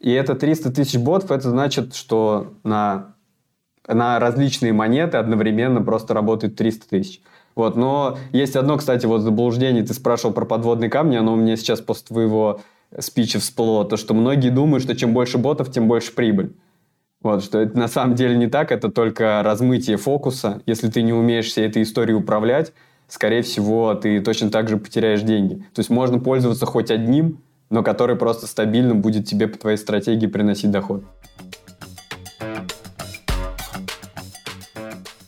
И 0.00 0.10
это 0.10 0.34
300 0.34 0.72
тысяч 0.72 0.98
ботов, 0.98 1.30
это 1.30 1.50
значит, 1.50 1.94
что 1.94 2.54
на, 2.62 3.14
на 3.86 4.18
различные 4.18 4.72
монеты 4.72 5.16
одновременно 5.16 5.82
просто 5.82 6.14
работает 6.14 6.56
300 6.56 6.88
тысяч. 6.88 7.22
Вот, 7.54 7.74
но 7.74 8.18
есть 8.32 8.54
одно, 8.56 8.76
кстати, 8.76 9.06
вот 9.06 9.22
заблуждение, 9.22 9.82
ты 9.82 9.94
спрашивал 9.94 10.34
про 10.34 10.44
подводные 10.44 10.90
камни, 10.90 11.16
оно 11.16 11.32
у 11.32 11.36
меня 11.36 11.56
сейчас 11.56 11.80
после 11.80 12.08
твоего 12.08 12.60
спича 12.98 13.38
всплыло, 13.38 13.84
то, 13.84 13.96
что 13.96 14.14
многие 14.14 14.50
думают, 14.50 14.82
что 14.82 14.96
чем 14.96 15.12
больше 15.12 15.38
ботов, 15.38 15.70
тем 15.70 15.88
больше 15.88 16.12
прибыль. 16.12 16.52
Вот, 17.22 17.42
что 17.42 17.58
это 17.58 17.76
на 17.76 17.88
самом 17.88 18.14
деле 18.14 18.36
не 18.36 18.46
так, 18.46 18.70
это 18.70 18.90
только 18.90 19.42
размытие 19.42 19.96
фокуса. 19.96 20.62
Если 20.66 20.88
ты 20.88 21.02
не 21.02 21.12
умеешь 21.12 21.46
всей 21.46 21.66
этой 21.66 21.82
историей 21.82 22.14
управлять, 22.14 22.72
скорее 23.08 23.42
всего, 23.42 23.94
ты 23.94 24.20
точно 24.20 24.50
так 24.50 24.68
же 24.68 24.76
потеряешь 24.76 25.22
деньги. 25.22 25.56
То 25.74 25.80
есть 25.80 25.90
можно 25.90 26.18
пользоваться 26.18 26.66
хоть 26.66 26.90
одним, 26.90 27.40
но 27.70 27.82
который 27.82 28.16
просто 28.16 28.46
стабильно 28.46 28.94
будет 28.94 29.26
тебе 29.26 29.48
по 29.48 29.58
твоей 29.58 29.76
стратегии 29.76 30.26
приносить 30.26 30.70
доход. 30.70 31.04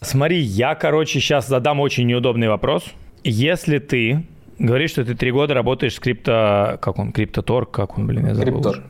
Смотри, 0.02 0.38
я, 0.38 0.74
короче, 0.74 1.20
сейчас 1.20 1.48
задам 1.48 1.80
очень 1.80 2.06
неудобный 2.06 2.48
вопрос. 2.48 2.84
Если 3.24 3.78
ты 3.78 4.24
говоришь, 4.58 4.90
что 4.90 5.04
ты 5.04 5.14
три 5.14 5.30
года 5.30 5.54
работаешь 5.54 5.94
с 5.94 6.00
крипто... 6.00 6.78
Как 6.80 6.98
он? 6.98 7.12
Криптоторг? 7.12 7.70
Как 7.70 7.98
он, 7.98 8.06
блин, 8.06 8.26
я 8.26 8.34
забыл. 8.34 8.62
Крипторг. 8.62 8.84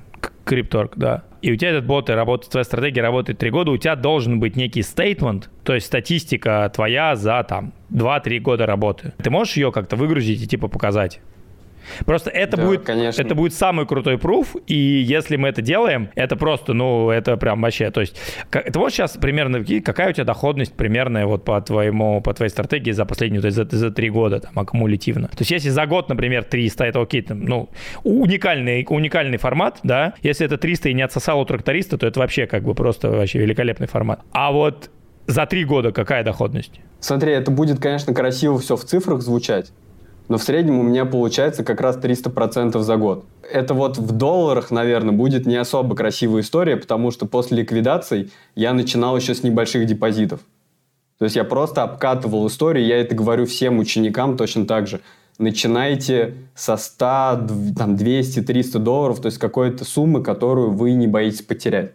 Крипторг, 0.45 0.93
да. 0.97 1.25
И 1.43 1.53
у 1.53 1.57
тебя 1.57 1.71
этот 1.71 1.87
бот 1.87 2.11
работает, 2.11 2.51
твоя 2.51 2.65
стратегия 2.65 3.03
работает 3.03 3.39
три 3.39 3.51
года, 3.51 3.71
у 3.71 3.77
тебя 3.77 3.95
должен 3.95 4.41
быть 4.41 4.57
некий 4.57 4.83
стейтмент, 4.83 5.51
то 5.63 5.75
есть 5.75 5.87
статистика 5.87 6.71
твоя 6.75 7.15
за 7.15 7.45
там 7.49 7.73
2-3 7.93 8.41
года 8.41 8.67
работы. 8.67 9.13
Ты 9.23 9.31
можешь 9.31 9.57
ее 9.57 9.71
как-то 9.71 9.95
выгрузить 9.95 10.43
и 10.43 10.49
типа 10.49 10.69
показать? 10.69 11.21
Просто 12.05 12.31
это, 12.31 12.57
да, 12.57 12.65
будет, 12.65 12.83
конечно. 12.83 13.21
это 13.21 13.35
будет 13.35 13.55
самый 13.55 13.87
крутой 13.87 14.19
пруф, 14.19 14.57
и 14.67 14.75
если 14.75 15.37
мы 15.37 15.49
это 15.49 15.63
делаем, 15.63 16.11
это 16.15 16.37
просто, 16.37 16.73
ну, 16.73 17.11
это 17.11 17.37
прям 17.37 17.63
вообще, 17.63 17.91
то 17.91 18.01
есть, 18.01 18.17
как, 18.51 18.73
ты 18.73 18.79
можешь 18.79 18.97
сейчас 18.97 19.17
примерно, 19.17 19.65
какая 19.85 20.11
у 20.11 20.13
тебя 20.13 20.25
доходность 20.25 20.75
примерная 20.75 21.27
вот 21.27 21.45
по 21.45 21.61
твоему, 21.61 22.21
по 22.21 22.35
твоей 22.35 22.51
стратегии 22.51 22.93
за 22.93 23.05
последнюю, 23.05 23.43
то 23.43 23.47
есть 23.47 23.57
за, 23.57 23.69
за 23.71 23.91
три 23.91 24.11
года 24.11 24.41
там 24.41 24.59
аккумулятивно? 24.59 25.29
То 25.29 25.41
есть, 25.41 25.51
если 25.51 25.69
за 25.69 25.87
год, 25.87 26.09
например, 26.09 26.45
300, 26.45 26.85
это 26.85 27.01
окей, 27.01 27.23
там, 27.23 27.45
ну, 27.45 27.69
уникальный, 28.05 28.87
уникальный 28.89 29.39
формат, 29.39 29.81
да, 29.83 30.15
если 30.23 30.47
это 30.47 30.59
300 30.59 30.91
и 30.91 30.95
не 30.95 31.03
отсосал 31.03 31.41
у 31.41 31.45
тракториста, 31.45 31.99
то 31.99 32.07
это 32.07 32.21
вообще 32.21 32.47
как 32.47 32.65
бы 32.65 32.75
просто 32.75 33.11
вообще 33.11 33.39
великолепный 33.39 33.87
формат. 33.87 34.21
А 34.33 34.53
вот 34.53 34.91
за 35.27 35.47
три 35.47 35.65
года 35.65 35.93
какая 35.93 36.25
доходность? 36.25 36.81
Смотри, 37.01 37.33
это 37.33 37.51
будет, 37.51 37.79
конечно, 37.81 38.15
красиво 38.15 38.59
все 38.59 38.77
в 38.77 38.85
цифрах 38.85 39.21
звучать, 39.21 39.73
но 40.29 40.37
в 40.37 40.43
среднем 40.43 40.79
у 40.79 40.83
меня 40.83 41.05
получается 41.05 41.65
как 41.65 41.81
раз 41.81 41.97
300% 41.97 42.79
за 42.81 42.97
год. 42.97 43.25
Это 43.51 43.75
вот 43.75 43.99
в 43.99 44.13
долларах, 44.13 44.71
наверное, 44.71 45.13
будет 45.13 45.47
не 45.47 45.57
особо 45.57 45.97
красивая 45.97 46.43
история, 46.43 46.77
потому 46.77 47.11
что 47.11 47.27
после 47.27 47.59
ликвидаций 47.59 48.31
я 48.55 48.75
начинал 48.75 49.17
еще 49.17 49.35
с 49.35 49.43
небольших 49.43 49.87
депозитов. 49.87 50.41
То 51.19 51.25
есть 51.25 51.35
я 51.35 51.45
просто 51.45 51.83
обкатывал 51.83 52.47
историю, 52.47 52.87
я 52.87 53.01
это 53.01 53.15
говорю 53.15 53.47
всем 53.47 53.79
ученикам 53.79 54.37
точно 54.37 54.67
так 54.67 54.87
же. 54.87 55.01
Начинайте 55.39 56.35
со 56.55 56.77
100, 56.77 57.47
там, 57.77 57.97
200, 57.97 58.43
300 58.43 58.79
долларов, 58.79 59.21
то 59.21 59.27
есть 59.27 59.39
какой-то 59.39 59.85
суммы, 59.85 60.23
которую 60.23 60.73
вы 60.73 60.93
не 60.93 61.07
боитесь 61.07 61.43
потерять 61.43 61.93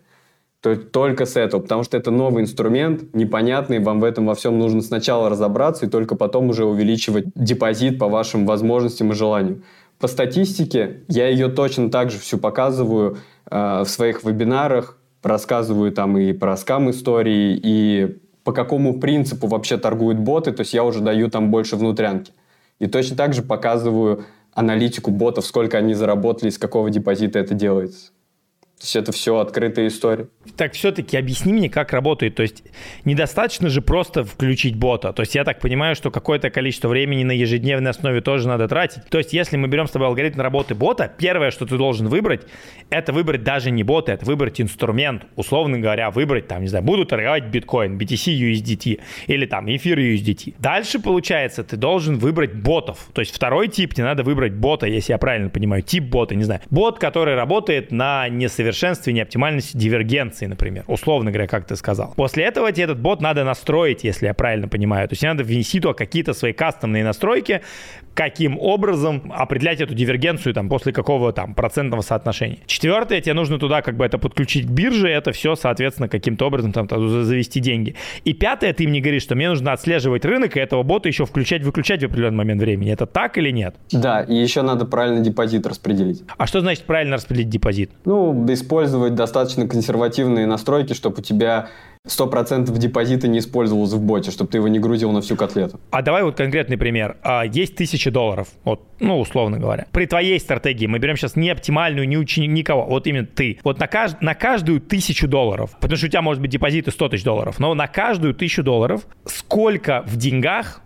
то 0.63 0.77
только 0.77 1.25
с 1.25 1.35
этого, 1.35 1.59
потому 1.59 1.83
что 1.83 1.97
это 1.97 2.09
новый 2.09 2.43
инструмент, 2.43 3.13
непонятный, 3.13 3.79
вам 3.79 3.99
в 3.99 4.05
этом 4.05 4.25
во 4.25 4.33
всем 4.33 4.57
нужно 4.57 4.81
сначала 4.81 5.29
разобраться 5.29 5.85
и 5.85 5.89
только 5.89 6.15
потом 6.15 6.47
уже 6.47 6.63
увеличивать 6.63 7.25
депозит 7.35 7.99
по 7.99 8.07
вашим 8.07 8.45
возможностям 8.45 9.11
и 9.11 9.13
желаниям. 9.13 9.63
По 9.99 10.07
статистике 10.07 11.01
я 11.09 11.27
ее 11.27 11.49
точно 11.49 11.91
так 11.91 12.11
же 12.11 12.17
всю 12.17 12.37
показываю 12.37 13.17
э, 13.51 13.81
в 13.83 13.89
своих 13.89 14.23
вебинарах, 14.23 14.97
рассказываю 15.21 15.91
там 15.91 16.17
и 16.17 16.31
про 16.31 16.55
скам 16.55 16.89
истории, 16.89 17.59
и 17.61 18.21
по 18.45 18.53
какому 18.53 19.01
принципу 19.01 19.47
вообще 19.47 19.77
торгуют 19.77 20.19
боты, 20.19 20.53
то 20.53 20.61
есть 20.61 20.73
я 20.73 20.85
уже 20.85 21.01
даю 21.01 21.29
там 21.29 21.51
больше 21.51 21.75
внутрянки. 21.75 22.31
И 22.79 22.87
точно 22.87 23.17
так 23.17 23.33
же 23.33 23.41
показываю 23.41 24.23
аналитику 24.53 25.11
ботов, 25.11 25.45
сколько 25.45 25.77
они 25.77 25.93
заработали, 25.93 26.49
из 26.49 26.57
какого 26.57 26.89
депозита 26.89 27.37
это 27.37 27.53
делается. 27.53 28.13
То 28.83 28.85
есть 28.85 28.95
это 28.97 29.13
все 29.13 29.37
открытая 29.37 29.87
история. 29.87 30.27
Так 30.57 30.73
все-таки 30.73 31.15
объясни 31.15 31.53
мне, 31.53 31.69
как 31.69 31.93
работает. 31.93 32.35
То 32.35 32.41
есть 32.41 32.63
недостаточно 33.05 33.69
же 33.69 33.81
просто 33.81 34.25
включить 34.25 34.75
бота. 34.75 35.13
То 35.13 35.21
есть 35.21 35.35
я 35.35 35.45
так 35.45 35.61
понимаю, 35.61 35.95
что 35.95 36.11
какое-то 36.11 36.49
количество 36.49 36.89
времени 36.89 37.23
на 37.23 37.31
ежедневной 37.31 37.91
основе 37.91 38.19
тоже 38.19 38.49
надо 38.49 38.67
тратить. 38.67 39.05
То 39.05 39.19
есть 39.19 39.31
если 39.31 39.55
мы 39.55 39.69
берем 39.69 39.87
с 39.87 39.91
тобой 39.91 40.09
алгоритм 40.09 40.41
работы 40.41 40.75
бота, 40.75 41.09
первое, 41.17 41.51
что 41.51 41.65
ты 41.65 41.77
должен 41.77 42.09
выбрать, 42.09 42.41
это 42.89 43.13
выбрать 43.13 43.45
даже 43.45 43.71
не 43.71 43.83
бота, 43.83 44.11
это 44.11 44.25
выбрать 44.25 44.59
инструмент. 44.59 45.27
Условно 45.37 45.79
говоря, 45.79 46.11
выбрать 46.11 46.49
там, 46.49 46.61
не 46.61 46.67
знаю, 46.67 46.83
буду 46.83 47.05
торговать 47.05 47.45
биткоин, 47.45 47.97
BTC 47.97 48.37
USDT 48.37 48.99
или 49.27 49.45
там 49.45 49.73
эфир 49.73 49.97
USDT. 49.97 50.55
Дальше, 50.59 50.99
получается, 50.99 51.63
ты 51.63 51.77
должен 51.77 52.17
выбрать 52.17 52.53
ботов. 52.53 53.07
То 53.13 53.21
есть 53.21 53.33
второй 53.33 53.69
тип, 53.69 53.93
тебе 53.93 54.03
надо 54.03 54.23
выбрать 54.23 54.51
бота, 54.51 54.87
если 54.87 55.13
я 55.13 55.17
правильно 55.17 55.49
понимаю, 55.49 55.83
тип 55.83 56.03
бота, 56.03 56.35
не 56.35 56.43
знаю. 56.43 56.59
Бот, 56.69 56.99
который 56.99 57.35
работает 57.35 57.93
на 57.93 58.27
несовершенном 58.27 58.72
несовершенстве, 58.73 59.13
неоптимальности, 59.13 59.77
дивергенции, 59.77 60.47
например. 60.47 60.83
Условно 60.87 61.31
говоря, 61.31 61.47
как 61.47 61.65
ты 61.65 61.75
сказал. 61.75 62.13
После 62.15 62.43
этого 62.43 62.71
тебе 62.71 62.85
этот 62.85 62.99
бот 62.99 63.21
надо 63.21 63.43
настроить, 63.43 64.03
если 64.03 64.27
я 64.27 64.33
правильно 64.33 64.67
понимаю. 64.67 65.07
То 65.07 65.13
есть 65.13 65.23
надо 65.23 65.43
внести 65.43 65.79
туда 65.79 65.93
какие-то 65.93 66.33
свои 66.33 66.53
кастомные 66.53 67.03
настройки, 67.03 67.61
каким 68.13 68.59
образом 68.59 69.31
определять 69.35 69.81
эту 69.81 69.93
дивергенцию 69.93 70.53
там 70.53 70.69
после 70.69 70.93
какого 70.93 71.33
там 71.33 71.53
процентного 71.53 72.01
соотношения. 72.01 72.59
Четвертое, 72.65 73.21
тебе 73.21 73.33
нужно 73.33 73.59
туда 73.59 73.81
как 73.81 73.95
бы 73.95 74.05
это 74.05 74.17
подключить 74.17 74.67
к 74.67 74.69
бирже, 74.69 75.09
это 75.09 75.31
все, 75.31 75.55
соответственно, 75.55 76.07
каким-то 76.07 76.45
образом 76.45 76.71
там 76.73 76.87
завести 77.23 77.59
деньги. 77.59 77.95
И 78.23 78.33
пятое, 78.33 78.73
ты 78.73 78.87
мне 78.87 79.01
говоришь, 79.01 79.23
что 79.23 79.35
мне 79.35 79.49
нужно 79.49 79.71
отслеживать 79.73 80.25
рынок 80.25 80.57
и 80.57 80.59
этого 80.59 80.83
бота 80.83 81.07
еще 81.07 81.25
включать-выключать 81.25 82.01
в 82.01 82.05
определенный 82.05 82.37
момент 82.37 82.61
времени. 82.61 82.91
Это 82.91 83.05
так 83.05 83.37
или 83.37 83.51
нет? 83.51 83.75
Да, 83.91 84.21
и 84.21 84.35
еще 84.35 84.61
надо 84.61 84.85
правильно 84.85 85.21
депозит 85.21 85.65
распределить. 85.65 86.23
А 86.37 86.47
что 86.47 86.61
значит 86.61 86.83
правильно 86.83 87.15
распределить 87.15 87.49
депозит? 87.49 87.91
Ну, 88.05 88.33
использовать 88.63 89.15
достаточно 89.15 89.67
консервативные 89.67 90.47
настройки, 90.47 90.93
чтобы 90.93 91.17
у 91.19 91.21
тебя 91.21 91.69
100% 92.07 92.77
депозита 92.77 93.27
не 93.29 93.39
использовалось 93.39 93.93
в 93.93 94.01
боте, 94.01 94.31
чтобы 94.31 94.51
ты 94.51 94.57
его 94.57 94.67
не 94.67 94.79
грузил 94.79 95.11
на 95.11 95.21
всю 95.21 95.37
котлету. 95.37 95.79
А 95.91 96.01
давай 96.01 96.23
вот 96.23 96.35
конкретный 96.35 96.77
пример. 96.77 97.17
А, 97.23 97.45
есть 97.45 97.75
тысяча 97.75 98.11
долларов, 98.11 98.49
вот, 98.65 98.81
ну, 98.99 99.19
условно 99.19 99.57
говоря. 99.57 99.87
При 99.91 100.05
твоей 100.05 100.37
стратегии, 100.39 100.85
мы 100.85 100.99
берем 100.99 101.15
сейчас 101.15 101.37
не 101.37 101.49
оптимальную, 101.49 102.07
не 102.07 102.17
учени 102.17 102.47
никого, 102.47 102.85
вот 102.85 103.07
именно 103.07 103.25
ты. 103.25 103.59
Вот 103.63 103.79
на, 103.79 103.87
кажд... 103.87 104.21
на 104.21 104.35
каждую 104.35 104.81
тысячу 104.81 105.27
долларов, 105.29 105.71
потому 105.79 105.95
что 105.97 106.07
у 106.07 106.09
тебя 106.09 106.21
может 106.21 106.41
быть 106.41 106.51
депозиты 106.51 106.91
100 106.91 107.09
тысяч 107.09 107.23
долларов, 107.23 107.59
но 107.59 107.73
на 107.73 107.87
каждую 107.87 108.33
тысячу 108.33 108.63
долларов 108.63 109.07
сколько 109.25 110.03
в 110.05 110.17
деньгах 110.17 110.82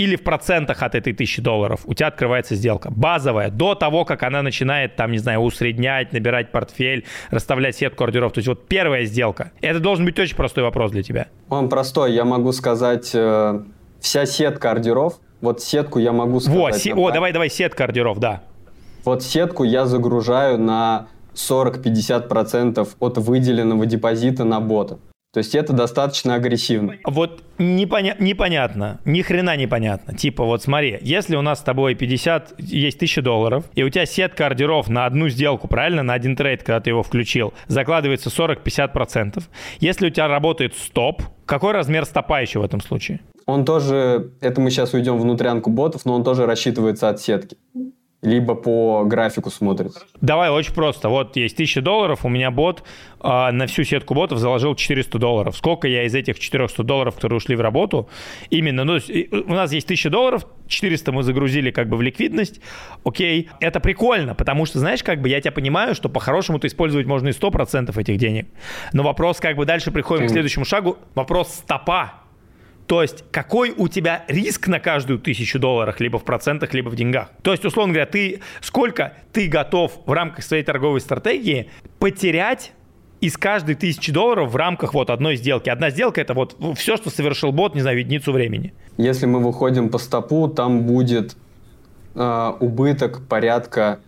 или 0.00 0.16
в 0.16 0.22
процентах 0.22 0.82
от 0.82 0.94
этой 0.94 1.12
тысячи 1.12 1.42
долларов 1.42 1.80
у 1.84 1.92
тебя 1.92 2.06
открывается 2.06 2.54
сделка. 2.54 2.90
Базовая, 2.90 3.50
до 3.50 3.74
того, 3.74 4.06
как 4.06 4.22
она 4.22 4.40
начинает, 4.40 4.96
там, 4.96 5.12
не 5.12 5.18
знаю, 5.18 5.40
усреднять, 5.40 6.14
набирать 6.14 6.50
портфель, 6.52 7.04
расставлять 7.30 7.76
сетку 7.76 8.04
ордеров. 8.04 8.32
То 8.32 8.38
есть 8.38 8.48
вот 8.48 8.66
первая 8.66 9.04
сделка. 9.04 9.52
Это 9.60 9.78
должен 9.78 10.06
быть 10.06 10.18
очень 10.18 10.36
простой 10.36 10.64
вопрос 10.64 10.90
для 10.92 11.02
тебя. 11.02 11.26
Он 11.50 11.68
простой. 11.68 12.14
Я 12.14 12.24
могу 12.24 12.52
сказать, 12.52 13.10
э, 13.14 13.60
вся 14.00 14.24
сетка 14.24 14.70
ордеров, 14.70 15.20
вот 15.42 15.60
сетку 15.60 15.98
я 15.98 16.12
могу 16.12 16.40
сказать. 16.40 16.58
Вот, 16.58 16.76
се- 16.76 16.94
о, 16.94 17.10
давай, 17.10 17.32
давай, 17.32 17.50
сетка 17.50 17.84
ордеров, 17.84 18.18
да. 18.20 18.40
Вот 19.04 19.22
сетку 19.22 19.64
я 19.64 19.84
загружаю 19.84 20.58
на 20.58 21.08
40-50% 21.34 22.88
от 23.00 23.18
выделенного 23.18 23.84
депозита 23.84 24.44
на 24.44 24.60
бота. 24.60 24.98
То 25.32 25.38
есть 25.38 25.54
это 25.54 25.72
достаточно 25.72 26.34
агрессивно. 26.34 26.96
Вот 27.04 27.44
непоня- 27.58 28.16
непонятно, 28.18 29.00
ни 29.04 29.22
хрена 29.22 29.56
непонятно. 29.56 30.16
Типа 30.16 30.44
вот 30.44 30.62
смотри, 30.62 30.98
если 31.02 31.36
у 31.36 31.42
нас 31.42 31.60
с 31.60 31.62
тобой 31.62 31.94
50, 31.94 32.54
есть 32.58 32.96
1000 32.96 33.22
долларов, 33.22 33.64
и 33.76 33.84
у 33.84 33.88
тебя 33.90 34.06
сетка 34.06 34.46
ордеров 34.46 34.88
на 34.88 35.06
одну 35.06 35.28
сделку, 35.28 35.68
правильно, 35.68 36.02
на 36.02 36.14
один 36.14 36.34
трейд, 36.34 36.64
когда 36.64 36.80
ты 36.80 36.90
его 36.90 37.04
включил, 37.04 37.54
закладывается 37.68 38.28
40-50%. 38.28 39.44
Если 39.78 40.08
у 40.08 40.10
тебя 40.10 40.26
работает 40.26 40.74
стоп, 40.76 41.22
какой 41.46 41.72
размер 41.74 42.06
стопа 42.06 42.42
еще 42.42 42.58
в 42.58 42.64
этом 42.64 42.80
случае? 42.80 43.20
Он 43.46 43.64
тоже, 43.64 44.32
это 44.40 44.60
мы 44.60 44.70
сейчас 44.70 44.94
уйдем 44.94 45.16
внутрянку 45.18 45.70
ботов, 45.70 46.04
но 46.04 46.14
он 46.14 46.24
тоже 46.24 46.44
рассчитывается 46.46 47.08
от 47.08 47.20
сетки. 47.20 47.56
Либо 48.22 48.54
по 48.54 49.04
графику 49.04 49.50
смотрит. 49.50 49.92
Давай 50.20 50.50
очень 50.50 50.74
просто. 50.74 51.08
Вот 51.08 51.36
есть 51.36 51.54
1000 51.54 51.80
долларов, 51.80 52.24
у 52.24 52.28
меня 52.28 52.50
бот 52.50 52.82
э, 53.22 53.50
на 53.50 53.66
всю 53.66 53.84
сетку 53.84 54.14
ботов 54.14 54.38
заложил 54.38 54.74
400 54.74 55.18
долларов. 55.18 55.56
Сколько 55.56 55.88
я 55.88 56.04
из 56.04 56.14
этих 56.14 56.38
400 56.38 56.82
долларов, 56.82 57.14
которые 57.14 57.38
ушли 57.38 57.56
в 57.56 57.62
работу, 57.62 58.10
именно, 58.50 58.84
ну, 58.84 58.98
у 59.46 59.54
нас 59.54 59.72
есть 59.72 59.86
1000 59.86 60.10
долларов, 60.10 60.46
400 60.68 61.12
мы 61.12 61.22
загрузили 61.22 61.70
как 61.70 61.88
бы 61.88 61.96
в 61.96 62.02
ликвидность, 62.02 62.60
окей, 63.04 63.48
это 63.58 63.80
прикольно, 63.80 64.34
потому 64.34 64.66
что, 64.66 64.78
знаешь, 64.78 65.02
как 65.02 65.22
бы 65.22 65.28
я 65.28 65.40
тебя 65.40 65.52
понимаю, 65.52 65.94
что 65.94 66.10
по-хорошему-то 66.10 66.66
использовать 66.66 67.06
можно 67.06 67.28
и 67.28 67.32
100% 67.32 67.98
этих 67.98 68.18
денег. 68.18 68.48
Но 68.92 69.02
вопрос, 69.02 69.40
как 69.40 69.56
бы 69.56 69.64
дальше 69.64 69.90
приходим 69.90 70.26
к 70.26 70.30
следующему 70.30 70.66
шагу, 70.66 70.98
вопрос 71.14 71.54
стопа 71.54 72.19
то 72.90 73.02
есть 73.02 73.22
какой 73.30 73.70
у 73.70 73.86
тебя 73.86 74.24
риск 74.26 74.66
на 74.66 74.80
каждую 74.80 75.20
тысячу 75.20 75.60
долларов, 75.60 76.00
либо 76.00 76.18
в 76.18 76.24
процентах, 76.24 76.74
либо 76.74 76.88
в 76.88 76.96
деньгах. 76.96 77.30
То 77.42 77.52
есть, 77.52 77.64
условно 77.64 77.92
говоря, 77.92 78.10
ты 78.10 78.40
сколько 78.60 79.12
ты 79.32 79.46
готов 79.46 80.00
в 80.06 80.10
рамках 80.10 80.44
своей 80.44 80.64
торговой 80.64 81.00
стратегии 81.00 81.70
потерять 82.00 82.72
из 83.20 83.36
каждой 83.36 83.76
тысячи 83.76 84.10
долларов 84.10 84.50
в 84.50 84.56
рамках 84.56 84.92
вот 84.92 85.10
одной 85.10 85.36
сделки. 85.36 85.68
Одна 85.68 85.90
сделка 85.90 86.20
это 86.20 86.34
вот 86.34 86.56
все, 86.76 86.96
что 86.96 87.10
совершил 87.10 87.52
бот, 87.52 87.76
не 87.76 87.80
знаю, 87.80 88.00
единицу 88.00 88.32
времени. 88.32 88.74
Если 88.96 89.26
мы 89.26 89.38
выходим 89.38 89.88
по 89.88 89.98
стопу, 89.98 90.48
там 90.48 90.82
будет 90.82 91.36
э, 92.16 92.52
убыток 92.58 93.24
порядка, 93.28 94.00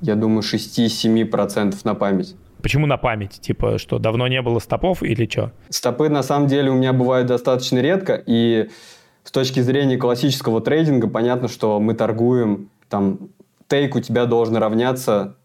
я 0.00 0.16
думаю, 0.16 0.42
6-7% 0.42 1.76
на 1.84 1.94
память. 1.94 2.34
Почему 2.62 2.86
на 2.86 2.96
память? 2.96 3.40
Типа, 3.40 3.78
что 3.78 3.98
давно 3.98 4.28
не 4.28 4.40
было 4.40 4.58
стопов 4.60 5.02
или 5.02 5.28
что? 5.28 5.52
Стопы 5.68 6.08
на 6.08 6.22
самом 6.22 6.46
деле 6.46 6.70
у 6.70 6.74
меня 6.74 6.92
бывают 6.92 7.26
достаточно 7.26 7.78
редко, 7.80 8.22
и 8.24 8.70
с 9.24 9.30
точки 9.30 9.60
зрения 9.60 9.96
классического 9.96 10.60
трейдинга 10.60 11.08
понятно, 11.08 11.48
что 11.48 11.80
мы 11.80 11.94
торгуем, 11.94 12.70
там, 12.88 13.30
тейк 13.68 13.96
у 13.96 14.00
тебя 14.00 14.26
должен 14.26 14.56
равняться 14.56 15.36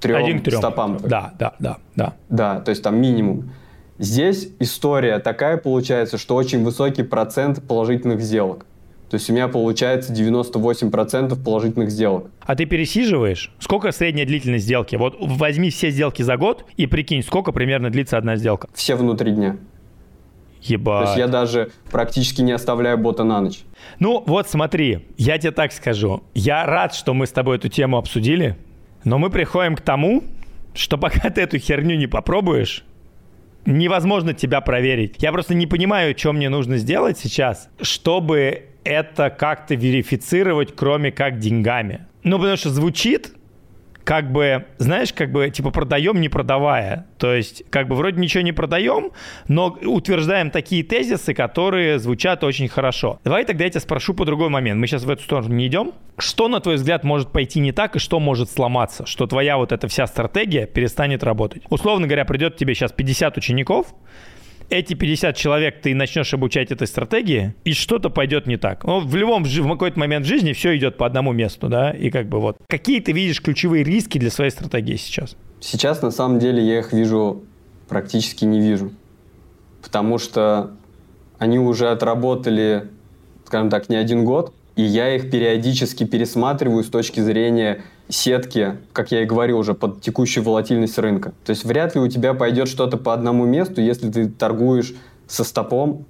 трем, 0.00 0.16
Один 0.16 0.40
к 0.40 0.44
трем. 0.44 0.58
стопам. 0.58 0.98
Да, 1.02 1.32
да, 1.38 1.54
да, 1.58 1.78
да. 1.94 2.14
Да, 2.28 2.60
то 2.60 2.70
есть 2.70 2.82
там 2.82 3.00
минимум. 3.00 3.50
Здесь 3.98 4.50
история 4.58 5.18
такая 5.18 5.56
получается, 5.56 6.18
что 6.18 6.34
очень 6.34 6.62
высокий 6.62 7.02
процент 7.02 7.66
положительных 7.66 8.20
сделок. 8.20 8.66
То 9.10 9.14
есть 9.14 9.30
у 9.30 9.32
меня 9.32 9.46
получается 9.46 10.12
98% 10.12 11.42
положительных 11.42 11.90
сделок. 11.90 12.30
А 12.40 12.56
ты 12.56 12.66
пересиживаешь? 12.66 13.52
Сколько 13.60 13.92
средняя 13.92 14.26
длительность 14.26 14.64
сделки? 14.64 14.96
Вот 14.96 15.16
возьми 15.20 15.70
все 15.70 15.90
сделки 15.90 16.22
за 16.22 16.36
год 16.36 16.64
и 16.76 16.86
прикинь, 16.86 17.22
сколько 17.22 17.52
примерно 17.52 17.90
длится 17.90 18.18
одна 18.18 18.36
сделка. 18.36 18.68
Все 18.74 18.96
внутри 18.96 19.32
дня. 19.32 19.56
Ебать. 20.62 21.04
То 21.04 21.10
есть 21.10 21.18
я 21.18 21.28
даже 21.28 21.70
практически 21.90 22.42
не 22.42 22.50
оставляю 22.50 22.98
бота 22.98 23.22
на 23.22 23.40
ночь. 23.40 23.60
Ну 24.00 24.24
вот 24.26 24.48
смотри, 24.48 25.06
я 25.16 25.38
тебе 25.38 25.52
так 25.52 25.72
скажу. 25.72 26.24
Я 26.34 26.66
рад, 26.66 26.92
что 26.94 27.14
мы 27.14 27.26
с 27.26 27.30
тобой 27.30 27.58
эту 27.58 27.68
тему 27.68 27.98
обсудили, 27.98 28.56
но 29.04 29.18
мы 29.18 29.30
приходим 29.30 29.76
к 29.76 29.80
тому, 29.80 30.24
что 30.74 30.98
пока 30.98 31.30
ты 31.30 31.42
эту 31.42 31.58
херню 31.58 31.96
не 31.96 32.08
попробуешь, 32.08 32.84
невозможно 33.66 34.34
тебя 34.34 34.60
проверить. 34.60 35.16
Я 35.18 35.30
просто 35.30 35.54
не 35.54 35.66
понимаю, 35.66 36.18
что 36.18 36.32
мне 36.32 36.48
нужно 36.48 36.78
сделать 36.78 37.18
сейчас, 37.18 37.68
чтобы 37.80 38.64
это 38.86 39.30
как-то 39.30 39.74
верифицировать, 39.74 40.74
кроме 40.74 41.12
как 41.12 41.38
деньгами. 41.38 42.06
Ну, 42.22 42.38
потому 42.38 42.56
что 42.56 42.70
звучит 42.70 43.32
как 44.06 44.30
бы, 44.30 44.66
знаешь, 44.78 45.12
как 45.12 45.32
бы, 45.32 45.50
типа, 45.50 45.72
продаем, 45.72 46.20
не 46.20 46.28
продавая. 46.28 47.06
То 47.18 47.34
есть, 47.34 47.64
как 47.70 47.88
бы, 47.88 47.96
вроде 47.96 48.20
ничего 48.20 48.44
не 48.44 48.52
продаем, 48.52 49.10
но 49.48 49.76
утверждаем 49.82 50.52
такие 50.52 50.84
тезисы, 50.84 51.34
которые 51.34 51.98
звучат 51.98 52.44
очень 52.44 52.68
хорошо. 52.68 53.18
Давай 53.24 53.44
тогда 53.44 53.64
я 53.64 53.70
тебя 53.70 53.80
спрошу 53.80 54.14
по 54.14 54.24
другой 54.24 54.48
момент. 54.48 54.78
Мы 54.78 54.86
сейчас 54.86 55.02
в 55.02 55.10
эту 55.10 55.24
сторону 55.24 55.52
не 55.52 55.66
идем. 55.66 55.92
Что, 56.18 56.46
на 56.46 56.60
твой 56.60 56.76
взгляд, 56.76 57.02
может 57.02 57.32
пойти 57.32 57.58
не 57.58 57.72
так 57.72 57.96
и 57.96 57.98
что 57.98 58.20
может 58.20 58.48
сломаться? 58.48 59.06
Что 59.06 59.26
твоя 59.26 59.56
вот 59.56 59.72
эта 59.72 59.88
вся 59.88 60.06
стратегия 60.06 60.66
перестанет 60.66 61.24
работать? 61.24 61.64
Условно 61.68 62.06
говоря, 62.06 62.24
придет 62.24 62.56
тебе 62.56 62.76
сейчас 62.76 62.92
50 62.92 63.36
учеников, 63.38 63.92
эти 64.70 64.94
50 64.94 65.36
человек 65.36 65.80
ты 65.80 65.94
начнешь 65.94 66.32
обучать 66.34 66.70
этой 66.70 66.86
стратегии, 66.86 67.54
и 67.64 67.72
что-то 67.72 68.10
пойдет 68.10 68.46
не 68.46 68.56
так. 68.56 68.84
Ну, 68.84 69.00
в 69.00 69.14
любом 69.16 69.44
в 69.44 69.68
какой-то 69.68 69.98
момент 69.98 70.26
жизни 70.26 70.52
все 70.52 70.76
идет 70.76 70.96
по 70.96 71.06
одному 71.06 71.32
месту, 71.32 71.68
да, 71.68 71.90
и 71.90 72.10
как 72.10 72.28
бы 72.28 72.40
вот. 72.40 72.56
Какие 72.68 73.00
ты 73.00 73.12
видишь 73.12 73.40
ключевые 73.40 73.84
риски 73.84 74.18
для 74.18 74.30
своей 74.30 74.50
стратегии 74.50 74.96
сейчас? 74.96 75.36
Сейчас, 75.60 76.02
на 76.02 76.10
самом 76.10 76.38
деле, 76.38 76.62
я 76.62 76.78
их 76.78 76.92
вижу 76.92 77.44
практически 77.88 78.44
не 78.44 78.60
вижу. 78.60 78.92
Потому 79.82 80.18
что 80.18 80.72
они 81.38 81.58
уже 81.58 81.88
отработали, 81.90 82.88
скажем 83.44 83.70
так, 83.70 83.88
не 83.88 83.96
один 83.96 84.24
год, 84.24 84.52
и 84.74 84.82
я 84.82 85.14
их 85.14 85.30
периодически 85.30 86.04
пересматриваю 86.04 86.82
с 86.82 86.88
точки 86.88 87.20
зрения 87.20 87.82
сетки, 88.08 88.76
как 88.92 89.10
я 89.10 89.22
и 89.22 89.26
говорил 89.26 89.58
уже, 89.58 89.74
под 89.74 90.00
текущую 90.00 90.44
волатильность 90.44 90.98
рынка. 90.98 91.32
То 91.44 91.50
есть 91.50 91.64
вряд 91.64 91.94
ли 91.94 92.00
у 92.00 92.08
тебя 92.08 92.34
пойдет 92.34 92.68
что-то 92.68 92.96
по 92.96 93.12
одному 93.12 93.44
месту, 93.44 93.80
если 93.80 94.10
ты 94.10 94.28
торгуешь 94.28 94.94
со 95.26 95.44
стопом, 95.44 96.06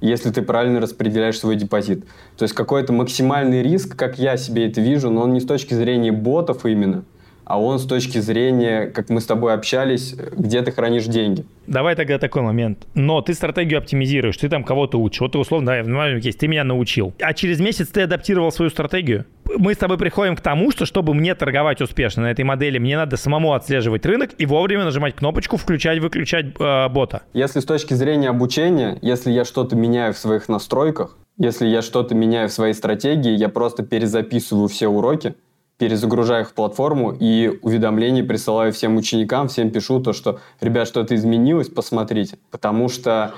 если 0.00 0.30
ты 0.30 0.42
правильно 0.42 0.80
распределяешь 0.80 1.38
свой 1.38 1.56
депозит. 1.56 2.04
То 2.36 2.44
есть 2.44 2.54
какой-то 2.54 2.92
максимальный 2.92 3.62
риск, 3.62 3.96
как 3.96 4.18
я 4.18 4.36
себе 4.36 4.68
это 4.68 4.80
вижу, 4.80 5.10
но 5.10 5.22
он 5.22 5.32
не 5.32 5.40
с 5.40 5.44
точки 5.44 5.74
зрения 5.74 6.12
ботов 6.12 6.64
именно, 6.66 7.04
а 7.44 7.58
он 7.58 7.78
с 7.78 7.86
точки 7.86 8.18
зрения, 8.18 8.86
как 8.86 9.08
мы 9.08 9.22
с 9.22 9.26
тобой 9.26 9.54
общались, 9.54 10.14
где 10.36 10.60
ты 10.60 10.70
хранишь 10.70 11.06
деньги. 11.06 11.46
Давай 11.66 11.96
тогда 11.96 12.18
такой 12.18 12.42
момент. 12.42 12.86
Но 12.94 13.22
ты 13.22 13.32
стратегию 13.32 13.78
оптимизируешь, 13.78 14.36
ты 14.36 14.50
там 14.50 14.64
кого-то 14.64 15.00
учишь. 15.00 15.20
Вот 15.20 15.32
ты 15.32 15.38
условно, 15.38 15.82
да, 15.82 16.08
есть, 16.08 16.38
ты 16.38 16.46
меня 16.46 16.62
научил. 16.64 17.14
А 17.20 17.32
через 17.32 17.58
месяц 17.58 17.88
ты 17.88 18.02
адаптировал 18.02 18.52
свою 18.52 18.70
стратегию? 18.70 19.24
Мы 19.58 19.74
с 19.74 19.76
тобой 19.76 19.98
приходим 19.98 20.36
к 20.36 20.40
тому, 20.40 20.70
что 20.70 20.86
чтобы 20.86 21.14
мне 21.14 21.34
торговать 21.34 21.80
успешно 21.80 22.22
на 22.22 22.30
этой 22.30 22.44
модели, 22.44 22.78
мне 22.78 22.96
надо 22.96 23.16
самому 23.16 23.54
отслеживать 23.54 24.06
рынок 24.06 24.30
и 24.38 24.46
вовремя 24.46 24.84
нажимать 24.84 25.16
кнопочку 25.16 25.56
«включать-выключать 25.56 26.54
э, 26.60 26.88
бота». 26.88 27.22
Если 27.32 27.58
с 27.58 27.64
точки 27.64 27.92
зрения 27.94 28.28
обучения, 28.28 29.00
если 29.02 29.32
я 29.32 29.44
что-то 29.44 29.74
меняю 29.74 30.14
в 30.14 30.18
своих 30.18 30.48
настройках, 30.48 31.18
если 31.38 31.66
я 31.66 31.82
что-то 31.82 32.14
меняю 32.14 32.48
в 32.48 32.52
своей 32.52 32.72
стратегии, 32.72 33.32
я 33.32 33.48
просто 33.48 33.82
перезаписываю 33.82 34.68
все 34.68 34.86
уроки, 34.86 35.34
перезагружаю 35.76 36.42
их 36.42 36.50
в 36.50 36.54
платформу 36.54 37.10
и 37.10 37.58
уведомления 37.60 38.22
присылаю 38.22 38.72
всем 38.72 38.96
ученикам, 38.96 39.48
всем 39.48 39.70
пишу 39.70 39.98
то, 39.98 40.12
что, 40.12 40.38
ребят, 40.60 40.86
что-то 40.86 41.16
изменилось, 41.16 41.68
посмотрите. 41.68 42.38
Потому 42.52 42.88
что 42.88 43.34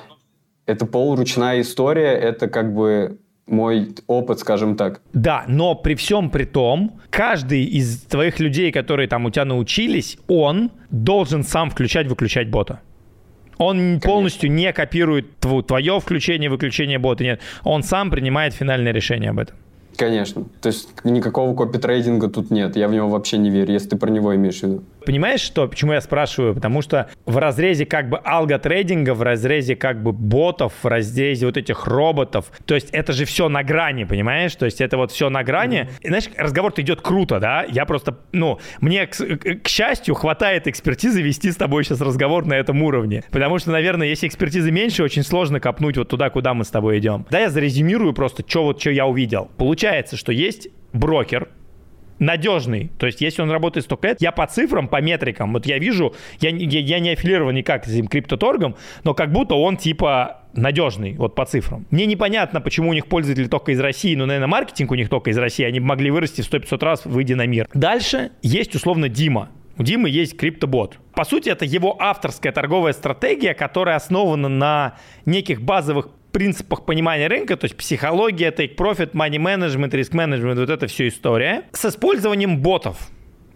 это 0.66 0.84
полуручная 0.84 1.62
история, 1.62 2.12
это 2.12 2.46
как 2.46 2.74
бы 2.74 3.20
мой 3.50 3.88
опыт, 4.06 4.38
скажем 4.38 4.76
так. 4.76 5.00
Да, 5.12 5.44
но 5.48 5.74
при 5.74 5.94
всем 5.94 6.30
при 6.30 6.44
том, 6.44 7.00
каждый 7.10 7.64
из 7.64 8.02
твоих 8.02 8.40
людей, 8.40 8.72
которые 8.72 9.08
там 9.08 9.26
у 9.26 9.30
тебя 9.30 9.44
научились, 9.44 10.18
он 10.28 10.70
должен 10.90 11.42
сам 11.42 11.70
включать-выключать 11.70 12.48
бота. 12.48 12.80
Он 13.58 13.76
Конечно. 13.76 14.00
полностью 14.10 14.50
не 14.50 14.72
копирует 14.72 15.38
твое 15.38 16.00
включение, 16.00 16.48
выключение 16.48 16.98
бота. 16.98 17.24
Нет, 17.24 17.40
он 17.62 17.82
сам 17.82 18.10
принимает 18.10 18.54
финальное 18.54 18.92
решение 18.92 19.30
об 19.30 19.38
этом. 19.38 19.56
Конечно. 19.96 20.46
То 20.62 20.68
есть 20.68 20.88
никакого 21.04 21.54
копитрейдинга 21.54 22.28
тут 22.28 22.50
нет. 22.50 22.74
Я 22.76 22.88
в 22.88 22.92
него 22.92 23.08
вообще 23.10 23.36
не 23.36 23.50
верю, 23.50 23.74
если 23.74 23.90
ты 23.90 23.96
про 23.96 24.08
него 24.08 24.34
имеешь 24.34 24.60
в 24.60 24.62
виду. 24.62 24.82
Понимаешь, 25.04 25.40
что, 25.40 25.66
почему 25.68 25.92
я 25.92 26.00
спрашиваю? 26.00 26.54
Потому 26.54 26.82
что 26.82 27.08
в 27.26 27.38
разрезе 27.38 27.86
как 27.86 28.08
бы 28.08 28.18
алготрейдинга, 28.18 29.14
в 29.14 29.22
разрезе 29.22 29.76
как 29.76 30.02
бы 30.02 30.12
ботов, 30.12 30.72
в 30.82 30.86
разрезе 30.86 31.46
вот 31.46 31.56
этих 31.56 31.86
роботов, 31.86 32.50
то 32.66 32.74
есть 32.74 32.90
это 32.90 33.12
же 33.12 33.24
все 33.24 33.48
на 33.48 33.62
грани, 33.62 34.04
понимаешь? 34.04 34.54
То 34.54 34.64
есть 34.64 34.80
это 34.80 34.96
вот 34.96 35.12
все 35.12 35.30
на 35.30 35.42
грани. 35.42 35.88
И, 36.00 36.08
знаешь, 36.08 36.28
разговор-то 36.36 36.82
идет 36.82 37.00
круто, 37.00 37.40
да? 37.40 37.64
Я 37.68 37.84
просто, 37.86 38.18
ну, 38.32 38.58
мне, 38.80 39.06
к, 39.06 39.16
к 39.16 39.68
счастью, 39.68 40.14
хватает 40.14 40.66
экспертизы 40.66 41.22
вести 41.22 41.50
с 41.50 41.56
тобой 41.56 41.84
сейчас 41.84 42.00
разговор 42.00 42.46
на 42.46 42.54
этом 42.54 42.82
уровне. 42.82 43.24
Потому 43.30 43.58
что, 43.58 43.70
наверное, 43.70 44.06
если 44.06 44.26
экспертизы 44.26 44.70
меньше, 44.70 45.02
очень 45.02 45.22
сложно 45.22 45.60
копнуть 45.60 45.96
вот 45.96 46.08
туда, 46.08 46.30
куда 46.30 46.54
мы 46.54 46.64
с 46.64 46.68
тобой 46.68 46.98
идем. 46.98 47.26
Да, 47.30 47.40
я 47.40 47.50
зарезюмирую 47.50 48.12
просто, 48.12 48.44
что 48.46 48.64
вот, 48.64 48.80
что 48.80 48.90
я 48.90 49.06
увидел. 49.06 49.50
Получается, 49.56 50.16
что 50.16 50.32
есть 50.32 50.68
брокер, 50.92 51.48
надежный. 52.20 52.92
То 52.98 53.06
есть, 53.06 53.20
если 53.20 53.42
он 53.42 53.50
работает 53.50 53.86
столько 53.86 54.08
лет, 54.08 54.20
я 54.20 54.30
по 54.30 54.46
цифрам, 54.46 54.86
по 54.86 55.00
метрикам, 55.00 55.52
вот 55.52 55.66
я 55.66 55.78
вижу, 55.78 56.14
я, 56.38 56.50
я, 56.50 56.80
я 56.80 57.00
не 57.00 57.10
аффилирован 57.10 57.54
никак 57.54 57.86
с 57.86 57.88
этим 57.88 58.06
криптоторгом, 58.06 58.76
но 59.02 59.14
как 59.14 59.32
будто 59.32 59.56
он 59.56 59.76
типа 59.76 60.42
надежный, 60.52 61.14
вот 61.14 61.34
по 61.34 61.44
цифрам. 61.46 61.86
Мне 61.90 62.06
непонятно, 62.06 62.60
почему 62.60 62.90
у 62.90 62.92
них 62.92 63.06
пользователи 63.06 63.48
только 63.48 63.72
из 63.72 63.80
России, 63.80 64.14
но, 64.14 64.26
наверное, 64.26 64.48
маркетинг 64.48 64.92
у 64.92 64.94
них 64.94 65.08
только 65.08 65.30
из 65.30 65.38
России, 65.38 65.64
они 65.64 65.80
могли 65.80 66.10
вырасти 66.10 66.42
в 66.42 66.52
100-500 66.52 66.84
раз, 66.84 67.04
выйдя 67.04 67.36
на 67.36 67.46
мир. 67.46 67.68
Дальше 67.74 68.32
есть, 68.42 68.74
условно, 68.74 69.08
Дима. 69.08 69.48
У 69.78 69.82
Димы 69.82 70.10
есть 70.10 70.36
криптобот. 70.36 70.98
По 71.14 71.24
сути, 71.24 71.48
это 71.48 71.64
его 71.64 71.96
авторская 71.98 72.52
торговая 72.52 72.92
стратегия, 72.92 73.54
которая 73.54 73.96
основана 73.96 74.50
на 74.50 74.96
неких 75.24 75.62
базовых 75.62 76.10
принципах 76.32 76.84
понимания 76.84 77.26
рынка, 77.28 77.56
то 77.56 77.64
есть 77.64 77.76
психология, 77.76 78.50
take 78.50 78.76
profit, 78.76 79.12
money 79.12 79.38
management, 79.38 79.90
risk 79.90 80.12
management, 80.12 80.60
вот 80.60 80.70
это 80.70 80.86
все 80.86 81.08
история, 81.08 81.64
с 81.72 81.84
использованием 81.84 82.58
ботов. 82.58 82.96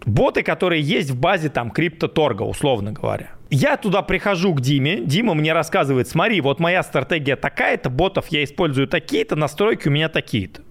Боты, 0.05 0.43
которые 0.43 0.81
есть 0.81 1.09
в 1.09 1.19
базе 1.19 1.49
там 1.49 1.71
криптоторга, 1.71 2.43
условно 2.43 2.91
говоря. 2.91 3.31
Я 3.49 3.75
туда 3.77 4.01
прихожу 4.03 4.53
к 4.53 4.61
Диме, 4.61 5.01
Дима 5.01 5.33
мне 5.33 5.53
рассказывает, 5.53 6.07
смотри, 6.07 6.41
вот 6.41 6.59
моя 6.59 6.83
стратегия 6.83 7.35
такая-то, 7.35 7.89
ботов 7.89 8.27
я 8.29 8.43
использую 8.43 8.87
такие-то, 8.87 9.35
настройки 9.35 9.87
у 9.87 9.91
меня 9.91 10.09
такие-то. 10.09 10.61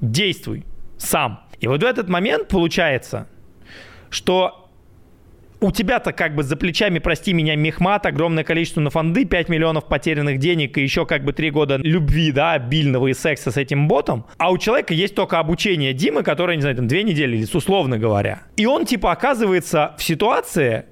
Действуй 0.00 0.64
сам. 0.98 1.40
И 1.60 1.66
вот 1.66 1.82
в 1.82 1.86
этот 1.86 2.08
момент 2.08 2.48
получается, 2.48 3.26
что 4.10 4.63
у 5.64 5.72
тебя-то 5.72 6.12
как 6.12 6.34
бы 6.34 6.42
за 6.42 6.56
плечами, 6.56 6.98
прости 6.98 7.32
меня, 7.32 7.56
мехмат, 7.56 8.04
огромное 8.04 8.44
количество 8.44 8.82
на 8.82 8.90
фонды, 8.90 9.24
5 9.24 9.48
миллионов 9.48 9.88
потерянных 9.88 10.38
денег 10.38 10.76
и 10.76 10.82
еще 10.82 11.06
как 11.06 11.24
бы 11.24 11.32
3 11.32 11.50
года 11.50 11.76
любви, 11.76 12.32
да, 12.32 12.52
обильного 12.52 13.06
и 13.06 13.14
секса 13.14 13.50
с 13.50 13.56
этим 13.56 13.88
ботом, 13.88 14.26
а 14.36 14.52
у 14.52 14.58
человека 14.58 14.92
есть 14.92 15.14
только 15.14 15.38
обучение 15.38 15.94
Димы, 15.94 16.22
которое, 16.22 16.56
не 16.56 16.60
знаю, 16.60 16.76
там 16.76 16.86
2 16.86 16.98
недели 16.98 17.46
условно 17.54 17.98
говоря. 17.98 18.42
И 18.56 18.66
он 18.66 18.84
типа 18.84 19.10
оказывается 19.10 19.94
в 19.96 20.02
ситуации, 20.02 20.84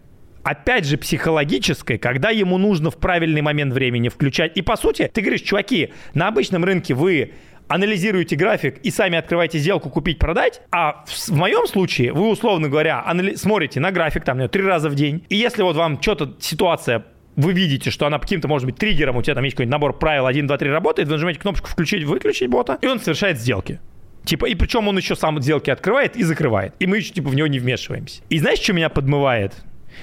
опять 0.42 0.86
же, 0.86 0.96
психологической, 0.96 1.98
когда 1.98 2.30
ему 2.30 2.56
нужно 2.56 2.90
в 2.90 2.96
правильный 2.96 3.42
момент 3.42 3.74
времени 3.74 4.08
включать. 4.08 4.56
И 4.56 4.62
по 4.62 4.76
сути, 4.76 5.10
ты 5.12 5.20
говоришь, 5.20 5.42
чуваки, 5.42 5.92
на 6.14 6.28
обычном 6.28 6.64
рынке 6.64 6.94
вы 6.94 7.32
анализируете 7.74 8.36
график 8.36 8.78
и 8.78 8.90
сами 8.90 9.16
открываете 9.18 9.58
сделку 9.58 9.88
купить-продать, 9.88 10.60
а 10.70 11.04
в, 11.06 11.28
в 11.28 11.32
моем 11.32 11.66
случае 11.66 12.12
вы, 12.12 12.28
условно 12.28 12.68
говоря, 12.68 13.02
анали- 13.06 13.36
смотрите 13.36 13.80
на 13.80 13.90
график 13.92 14.24
там 14.24 14.48
три 14.48 14.62
раза 14.62 14.88
в 14.90 14.94
день, 14.94 15.24
и 15.28 15.36
если 15.36 15.62
вот 15.62 15.76
вам 15.76 16.00
что-то 16.00 16.34
ситуация 16.40 17.06
вы 17.34 17.54
видите, 17.54 17.90
что 17.90 18.06
она 18.06 18.18
каким-то, 18.18 18.46
может 18.46 18.66
быть, 18.66 18.76
триггером, 18.76 19.16
у 19.16 19.22
тебя 19.22 19.34
там 19.34 19.44
есть 19.44 19.56
какой-нибудь 19.56 19.72
набор 19.72 19.98
правил 19.98 20.26
1, 20.26 20.46
2, 20.46 20.58
3 20.58 20.70
работает, 20.70 21.08
вы 21.08 21.14
нажимаете 21.14 21.40
кнопочку 21.40 21.68
«включить», 21.68 22.04
«выключить» 22.04 22.50
бота, 22.50 22.78
и 22.82 22.86
он 22.86 23.00
совершает 23.00 23.38
сделки. 23.38 23.80
Типа, 24.24 24.44
и 24.44 24.54
причем 24.54 24.86
он 24.86 24.96
еще 24.98 25.16
сам 25.16 25.40
сделки 25.40 25.70
открывает 25.70 26.14
и 26.16 26.22
закрывает. 26.22 26.74
И 26.78 26.86
мы 26.86 26.98
еще, 26.98 27.12
типа, 27.12 27.30
в 27.30 27.34
него 27.34 27.46
не 27.46 27.58
вмешиваемся. 27.58 28.22
И 28.28 28.38
знаешь, 28.38 28.60
что 28.60 28.74
меня 28.74 28.88
подмывает? 28.88 29.54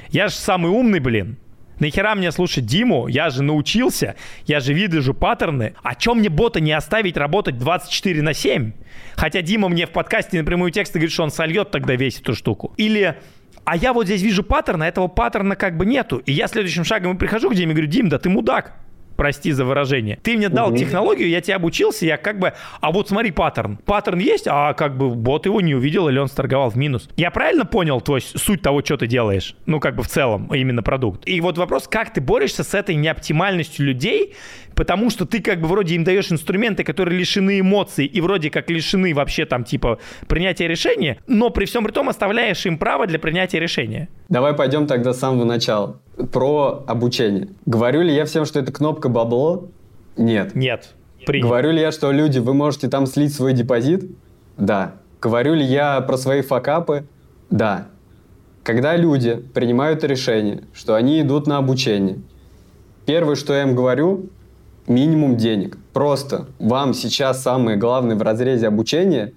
Я 0.10 0.28
же 0.28 0.34
самый 0.34 0.72
умный, 0.72 1.00
блин. 1.00 1.38
Нахера 1.80 2.16
мне 2.16 2.32
слушать 2.32 2.66
Диму? 2.66 3.08
Я 3.08 3.30
же 3.30 3.44
научился, 3.44 4.16
я 4.46 4.60
же 4.60 4.74
вижу 4.74 5.14
паттерны. 5.14 5.76
А 5.84 5.96
чем 5.96 6.20
мне 6.20 6.30
бота 6.30 6.60
не 6.60 6.72
оставить 6.72 7.18
работать 7.18 7.58
24 7.58 8.22
на 8.22 8.34
7? 8.34 8.72
Хотя 9.16 9.42
Дима 9.42 9.70
мне 9.70 9.86
в 9.86 9.92
подкасте 9.92 10.38
напрямую 10.38 10.72
текст 10.72 10.94
говорит, 10.94 11.12
что 11.12 11.24
он 11.24 11.32
сольет 11.32 11.72
тогда 11.72 11.96
весь 11.96 12.20
эту 12.20 12.36
штуку. 12.36 12.74
Или 12.78 13.18
а 13.66 13.76
я 13.76 13.94
вот 13.94 14.06
здесь 14.06 14.22
вижу 14.22 14.44
паттерн, 14.44 14.82
а 14.82 14.88
этого 14.88 15.08
паттерна 15.08 15.56
как 15.56 15.78
бы 15.78 15.86
нету. 15.86 16.18
И 16.18 16.32
я 16.32 16.48
следующим 16.48 16.84
шагом 16.84 17.16
и 17.16 17.20
прихожу 17.20 17.50
к 17.50 17.56
Диме 17.56 17.72
и 17.72 17.76
говорю, 17.76 17.88
Дим, 17.88 18.10
да 18.10 18.18
ты 18.18 18.30
мудак 18.30 18.74
прости 19.20 19.52
за 19.52 19.66
выражение. 19.66 20.18
Ты 20.24 20.38
мне 20.38 20.48
дал 20.48 20.70
угу. 20.70 20.78
технологию, 20.78 21.28
я 21.28 21.42
тебя 21.42 21.58
обучился, 21.58 22.06
я 22.06 22.16
как 22.16 22.40
бы, 22.40 22.54
а 22.80 22.92
вот 22.94 23.10
смотри 23.10 23.32
паттерн. 23.32 23.76
Паттерн 23.86 24.20
есть, 24.20 24.48
а 24.48 24.74
как 24.74 24.98
бы 24.98 25.10
бот 25.10 25.46
его 25.46 25.60
не 25.60 25.76
увидел 25.76 26.08
или 26.08 26.18
он 26.18 26.30
сторговал 26.30 26.70
в 26.70 26.78
минус. 26.78 27.10
Я 27.18 27.30
правильно 27.30 27.66
понял 27.66 28.00
твой 28.00 28.22
суть 28.22 28.62
того, 28.62 28.82
что 28.82 28.96
ты 28.96 29.08
делаешь? 29.08 29.58
Ну, 29.66 29.82
как 29.82 29.98
бы 29.98 30.04
в 30.04 30.08
целом, 30.08 30.48
именно 30.54 30.82
продукт. 30.84 31.28
И 31.28 31.42
вот 31.42 31.58
вопрос, 31.58 31.90
как 31.90 32.14
ты 32.14 32.22
борешься 32.22 32.64
с 32.64 32.74
этой 32.74 32.96
неоптимальностью 32.96 33.86
людей, 33.86 34.36
потому 34.74 35.10
что 35.10 35.26
ты 35.26 35.42
как 35.42 35.60
бы 35.60 35.68
вроде 35.68 35.96
им 35.96 36.06
даешь 36.06 36.32
инструменты, 36.32 36.86
которые 36.86 37.20
лишены 37.20 37.60
эмоций 37.60 38.06
и 38.06 38.22
вроде 38.22 38.50
как 38.50 38.70
лишены 38.70 39.14
вообще 39.14 39.46
там 39.46 39.66
типа 39.66 40.00
принятия 40.30 40.70
решения, 40.70 41.18
но 41.28 41.50
при 41.50 41.66
всем 41.66 41.84
при 41.84 41.92
том 41.92 42.08
оставляешь 42.08 42.66
им 42.66 42.78
право 42.78 43.06
для 43.06 43.20
принятия 43.20 43.60
решения. 43.60 44.08
Давай 44.30 44.54
пойдем 44.54 44.88
тогда 44.88 45.12
с 45.12 45.20
самого 45.20 45.44
начала. 45.44 46.00
Про 46.32 46.84
обучение. 46.88 47.50
Говорю 47.66 48.02
ли 48.02 48.14
я 48.14 48.26
всем, 48.26 48.46
что 48.46 48.60
это 48.60 48.72
кнопка 48.72 49.10
бабло? 49.10 49.70
Нет. 50.18 50.54
Нет. 50.56 50.96
Принято. 51.26 51.48
Говорю 51.48 51.72
ли 51.72 51.82
я, 51.82 51.92
что 51.92 52.12
люди, 52.12 52.40
вы 52.40 52.54
можете 52.54 52.90
там 52.90 53.06
слить 53.06 53.34
свой 53.34 53.54
депозит? 53.54 54.10
Да. 54.58 54.96
Говорю 55.22 55.54
ли 55.54 55.64
я 55.64 56.02
про 56.02 56.18
свои 56.18 56.42
факапы? 56.42 57.06
Да. 57.50 57.88
Когда 58.64 58.96
люди 58.96 59.36
принимают 59.54 60.04
решение, 60.04 60.64
что 60.74 60.96
они 60.96 61.22
идут 61.22 61.48
на 61.48 61.58
обучение, 61.58 62.20
первое, 63.06 63.36
что 63.36 63.54
я 63.54 63.64
им 63.64 63.76
говорю, 63.76 64.30
минимум 64.88 65.38
денег. 65.38 65.78
Просто 65.94 66.48
вам 66.60 66.94
сейчас 66.94 67.42
самое 67.42 67.78
главное 67.78 68.16
в 68.16 68.22
разрезе 68.22 68.68
обучения 68.68 69.34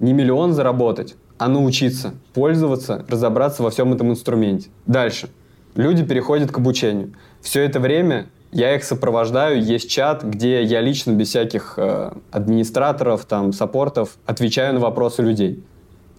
не 0.00 0.12
миллион 0.12 0.52
заработать, 0.52 1.14
а 1.38 1.48
научиться 1.48 2.14
пользоваться, 2.34 3.04
разобраться 3.08 3.62
во 3.62 3.70
всем 3.70 3.92
этом 3.92 4.10
инструменте. 4.10 4.70
Дальше. 4.86 5.28
Люди 5.74 6.04
переходят 6.04 6.52
к 6.52 6.58
обучению. 6.58 7.12
Все 7.40 7.62
это 7.62 7.80
время 7.80 8.26
я 8.52 8.76
их 8.76 8.84
сопровождаю, 8.84 9.62
есть 9.62 9.88
чат, 9.90 10.22
где 10.22 10.62
я 10.62 10.82
лично 10.82 11.12
без 11.12 11.28
всяких 11.28 11.74
э, 11.78 12.12
администраторов, 12.30 13.24
там, 13.24 13.54
саппортов 13.54 14.18
отвечаю 14.26 14.74
на 14.74 14.80
вопросы 14.80 15.22
людей. 15.22 15.64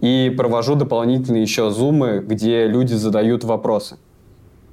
И 0.02 0.34
провожу 0.36 0.76
дополнительные 0.76 1.44
еще 1.44 1.70
зумы, 1.70 2.24
где 2.26 2.68
люди 2.68 2.94
задают 2.94 3.44
вопросы. 3.44 3.98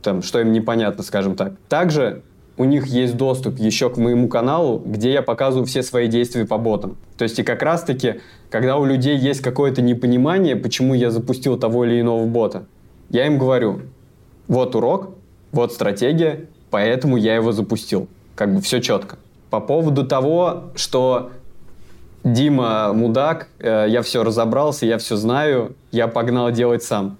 Там, 0.03 0.23
что 0.23 0.41
им 0.41 0.53
непонятно, 0.53 1.05
скажем 1.05 1.37
так. 1.37 1.53
Также 1.69 2.23
у 2.57 2.65
них 2.65 2.87
есть 2.87 3.17
доступ 3.17 3.59
еще 3.59 3.91
к 3.91 3.99
моему 3.99 4.29
каналу, 4.29 4.83
где 4.85 5.13
я 5.13 5.23
показываю 5.23 5.67
все 5.67 5.83
свои 5.83 6.09
действия 6.09 6.47
по 6.47 6.57
ботам. 6.57 6.97
То 7.19 7.25
есть 7.25 7.39
и 7.39 7.43
как 7.43 7.63
раз-таки, 7.63 8.21
когда 8.49 8.79
у 8.79 8.87
людей 8.87 9.19
есть 9.19 9.41
какое-то 9.41 9.83
непонимание, 9.83 10.57
почему 10.57 10.95
я 10.95 11.11
запустил 11.11 11.59
того 11.59 11.85
или 11.85 12.01
иного 12.01 12.25
бота, 12.25 12.65
я 13.11 13.27
им 13.27 13.39
говорю, 13.39 13.83
вот 14.51 14.75
урок, 14.75 15.11
вот 15.53 15.73
стратегия, 15.73 16.47
поэтому 16.71 17.17
я 17.17 17.37
его 17.37 17.53
запустил. 17.53 18.09
Как 18.35 18.53
бы 18.53 18.61
все 18.61 18.81
четко. 18.81 19.17
По 19.49 19.61
поводу 19.61 20.05
того, 20.05 20.65
что 20.75 21.31
Дима 22.25 22.93
мудак, 22.93 23.49
э, 23.61 23.87
я 23.89 24.03
все 24.03 24.25
разобрался, 24.25 24.87
я 24.87 24.99
все 24.99 25.17
знаю, 25.17 25.77
я 25.93 26.09
погнал 26.09 26.51
делать 26.51 26.83
сам. 26.83 27.17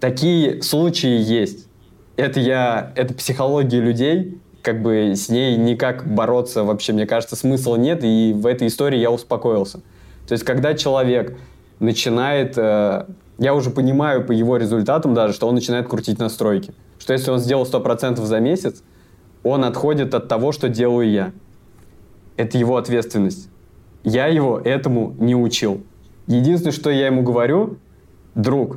Такие 0.00 0.62
случаи 0.62 1.16
есть. 1.16 1.68
Это 2.16 2.40
я, 2.40 2.92
это 2.96 3.14
психология 3.14 3.80
людей, 3.80 4.38
как 4.62 4.82
бы 4.82 5.14
с 5.14 5.28
ней 5.28 5.56
никак 5.56 6.06
бороться 6.06 6.64
вообще, 6.64 6.92
мне 6.92 7.06
кажется, 7.06 7.36
смысла 7.36 7.76
нет, 7.76 8.00
и 8.02 8.32
в 8.34 8.46
этой 8.46 8.66
истории 8.66 8.98
я 8.98 9.12
успокоился. 9.12 9.78
То 10.26 10.32
есть, 10.32 10.44
когда 10.44 10.74
человек 10.74 11.36
начинает, 11.78 12.54
э, 12.56 13.06
я 13.42 13.54
уже 13.54 13.70
понимаю 13.70 14.24
по 14.24 14.30
его 14.30 14.56
результатам 14.56 15.14
даже, 15.14 15.34
что 15.34 15.48
он 15.48 15.56
начинает 15.56 15.88
крутить 15.88 16.20
настройки. 16.20 16.72
Что 17.00 17.12
если 17.12 17.32
он 17.32 17.40
сделал 17.40 17.64
100% 17.64 18.24
за 18.24 18.38
месяц, 18.38 18.84
он 19.42 19.64
отходит 19.64 20.14
от 20.14 20.28
того, 20.28 20.52
что 20.52 20.68
делаю 20.68 21.10
я. 21.10 21.32
Это 22.36 22.56
его 22.56 22.76
ответственность. 22.76 23.48
Я 24.04 24.28
его 24.28 24.60
этому 24.60 25.16
не 25.18 25.34
учил. 25.34 25.82
Единственное, 26.28 26.70
что 26.72 26.88
я 26.90 27.06
ему 27.06 27.22
говорю, 27.22 27.78
друг, 28.36 28.76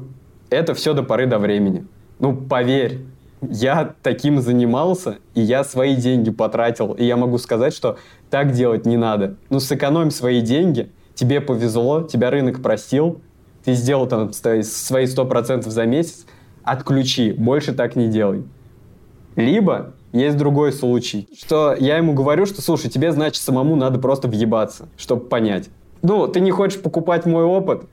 это 0.50 0.74
все 0.74 0.96
до 0.96 1.04
поры 1.04 1.28
до 1.28 1.38
времени. 1.38 1.86
Ну, 2.18 2.36
поверь, 2.36 3.02
я 3.42 3.94
таким 4.02 4.42
занимался, 4.42 5.18
и 5.36 5.42
я 5.42 5.64
свои 5.64 5.96
деньги 5.96 6.32
потратил. 6.32 6.94
И 6.94 7.06
я 7.06 7.18
могу 7.18 7.38
сказать, 7.38 7.76
что 7.76 8.00
так 8.32 8.52
делать 8.52 8.88
не 8.88 8.98
надо. 8.98 9.36
Ну, 9.52 9.60
сэкономь 9.60 10.10
свои 10.10 10.42
деньги, 10.42 10.92
тебе 11.14 11.40
повезло, 11.40 12.02
тебя 12.02 12.32
рынок 12.32 12.64
простил, 12.64 13.22
ты 13.66 13.74
сделал 13.74 14.08
там 14.08 14.32
свои 14.32 14.62
100% 14.62 15.70
за 15.70 15.86
месяц, 15.86 16.26
отключи, 16.64 17.32
больше 17.32 17.74
так 17.74 17.96
не 17.96 18.08
делай. 18.08 18.44
Либо 19.36 19.94
есть 20.14 20.38
другой 20.38 20.72
случай, 20.72 21.28
что 21.38 21.76
я 21.78 21.98
ему 21.98 22.14
говорю, 22.14 22.46
что, 22.46 22.62
слушай, 22.62 22.90
тебе, 22.90 23.12
значит, 23.12 23.42
самому 23.42 23.76
надо 23.76 24.00
просто 24.00 24.28
въебаться, 24.28 24.88
чтобы 24.98 25.26
понять. 25.26 25.70
Ну, 26.04 26.28
ты 26.28 26.40
не 26.40 26.52
хочешь 26.52 26.80
покупать 26.80 27.26
мой 27.26 27.44
опыт? 27.44 27.84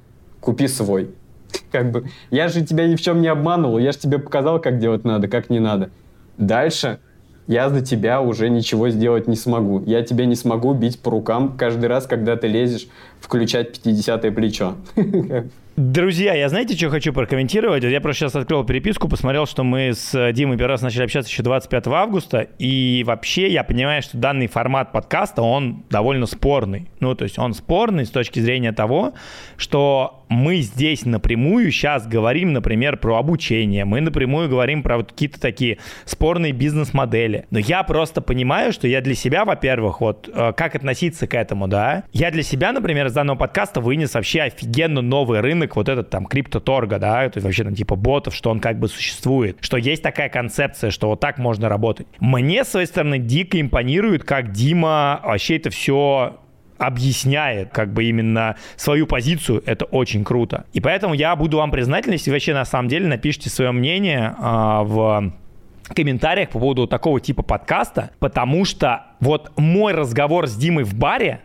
Купи 0.40 0.68
свой. 0.68 1.10
Как 1.72 1.90
бы, 1.90 2.04
я 2.30 2.48
же 2.48 2.64
тебя 2.64 2.86
ни 2.86 2.94
в 2.94 3.00
чем 3.00 3.22
не 3.22 3.28
обманывал, 3.28 3.78
я 3.78 3.92
же 3.92 3.98
тебе 3.98 4.18
показал, 4.18 4.60
как 4.60 4.78
делать 4.78 5.04
надо, 5.04 5.28
как 5.28 5.50
не 5.50 5.58
надо. 5.58 5.90
Дальше 6.38 7.00
я 7.46 7.70
за 7.70 7.80
тебя 7.80 8.20
уже 8.20 8.48
ничего 8.50 8.88
сделать 8.88 9.26
не 9.26 9.36
смогу. 9.36 9.82
Я 9.84 10.02
тебе 10.02 10.26
не 10.26 10.34
смогу 10.34 10.74
бить 10.74 11.00
по 11.00 11.10
рукам 11.10 11.56
каждый 11.56 11.86
раз, 11.86 12.06
когда 12.06 12.36
ты 12.36 12.46
лезешь 12.46 12.88
включать 13.20 13.80
50-е 13.84 14.30
плечо. 14.32 14.74
Друзья, 15.74 16.34
я 16.34 16.50
знаете, 16.50 16.76
что 16.76 16.90
хочу 16.90 17.14
прокомментировать? 17.14 17.82
Я 17.82 18.02
просто 18.02 18.20
сейчас 18.20 18.36
открыл 18.36 18.62
переписку, 18.62 19.08
посмотрел, 19.08 19.46
что 19.46 19.64
мы 19.64 19.94
с 19.94 20.32
Димой 20.32 20.58
первый 20.58 20.72
раз 20.72 20.82
начали 20.82 21.04
общаться 21.04 21.30
еще 21.30 21.42
25 21.42 21.86
августа, 21.86 22.46
и 22.58 23.02
вообще 23.06 23.50
я 23.50 23.64
понимаю, 23.64 24.02
что 24.02 24.18
данный 24.18 24.48
формат 24.48 24.92
подкаста, 24.92 25.40
он 25.40 25.84
довольно 25.88 26.26
спорный. 26.26 26.90
Ну, 27.00 27.14
то 27.14 27.24
есть 27.24 27.38
он 27.38 27.54
спорный 27.54 28.04
с 28.04 28.10
точки 28.10 28.38
зрения 28.38 28.72
того, 28.72 29.14
что 29.56 30.21
мы 30.32 30.60
здесь 30.60 31.04
напрямую 31.04 31.70
сейчас 31.70 32.06
говорим, 32.06 32.52
например, 32.52 32.96
про 32.96 33.18
обучение, 33.18 33.84
мы 33.84 34.00
напрямую 34.00 34.48
говорим 34.48 34.82
про 34.82 34.96
вот 34.96 35.12
какие-то 35.12 35.40
такие 35.40 35.78
спорные 36.04 36.52
бизнес-модели. 36.52 37.46
Но 37.50 37.58
я 37.58 37.82
просто 37.82 38.20
понимаю, 38.20 38.72
что 38.72 38.88
я 38.88 39.00
для 39.00 39.14
себя, 39.14 39.44
во-первых, 39.44 40.00
вот 40.00 40.28
э, 40.32 40.52
как 40.56 40.74
относиться 40.74 41.26
к 41.26 41.34
этому, 41.34 41.68
да, 41.68 42.04
я 42.12 42.30
для 42.30 42.42
себя, 42.42 42.72
например, 42.72 43.06
из 43.06 43.12
данного 43.12 43.36
подкаста 43.36 43.80
вынес 43.80 44.14
вообще 44.14 44.42
офигенно 44.42 45.02
новый 45.02 45.40
рынок, 45.40 45.76
вот 45.76 45.88
этот 45.88 46.10
там 46.10 46.26
криптоторга, 46.26 46.98
да, 46.98 47.28
то 47.28 47.38
есть 47.38 47.44
вообще 47.44 47.64
там 47.64 47.74
типа 47.74 47.96
ботов, 47.96 48.34
что 48.34 48.50
он 48.50 48.60
как 48.60 48.78
бы 48.78 48.88
существует, 48.88 49.58
что 49.60 49.76
есть 49.76 50.02
такая 50.02 50.28
концепция, 50.28 50.90
что 50.90 51.08
вот 51.08 51.20
так 51.20 51.38
можно 51.38 51.68
работать. 51.68 52.06
Мне, 52.18 52.64
с 52.64 52.68
своей 52.68 52.86
стороны, 52.86 53.18
дико 53.18 53.60
импонирует, 53.60 54.24
как 54.24 54.52
Дима 54.52 55.20
вообще 55.22 55.56
это 55.56 55.70
все 55.70 56.38
объясняет 56.82 57.70
как 57.70 57.92
бы 57.92 58.04
именно 58.04 58.56
свою 58.76 59.06
позицию, 59.06 59.62
это 59.66 59.84
очень 59.84 60.24
круто. 60.24 60.66
И 60.72 60.80
поэтому 60.80 61.14
я 61.14 61.36
буду 61.36 61.58
вам 61.58 61.70
признателен, 61.70 62.14
если 62.14 62.30
вообще 62.30 62.54
на 62.54 62.64
самом 62.64 62.88
деле 62.88 63.06
напишите 63.06 63.50
свое 63.50 63.70
мнение 63.70 64.34
а, 64.38 64.82
в 64.82 65.32
комментариях 65.94 66.50
по 66.50 66.58
поводу 66.58 66.86
такого 66.86 67.20
типа 67.20 67.42
подкаста, 67.42 68.10
потому 68.18 68.64
что 68.64 69.06
вот 69.20 69.52
мой 69.56 69.92
разговор 69.92 70.48
с 70.48 70.56
Димой 70.56 70.84
в 70.84 70.94
баре 70.94 71.40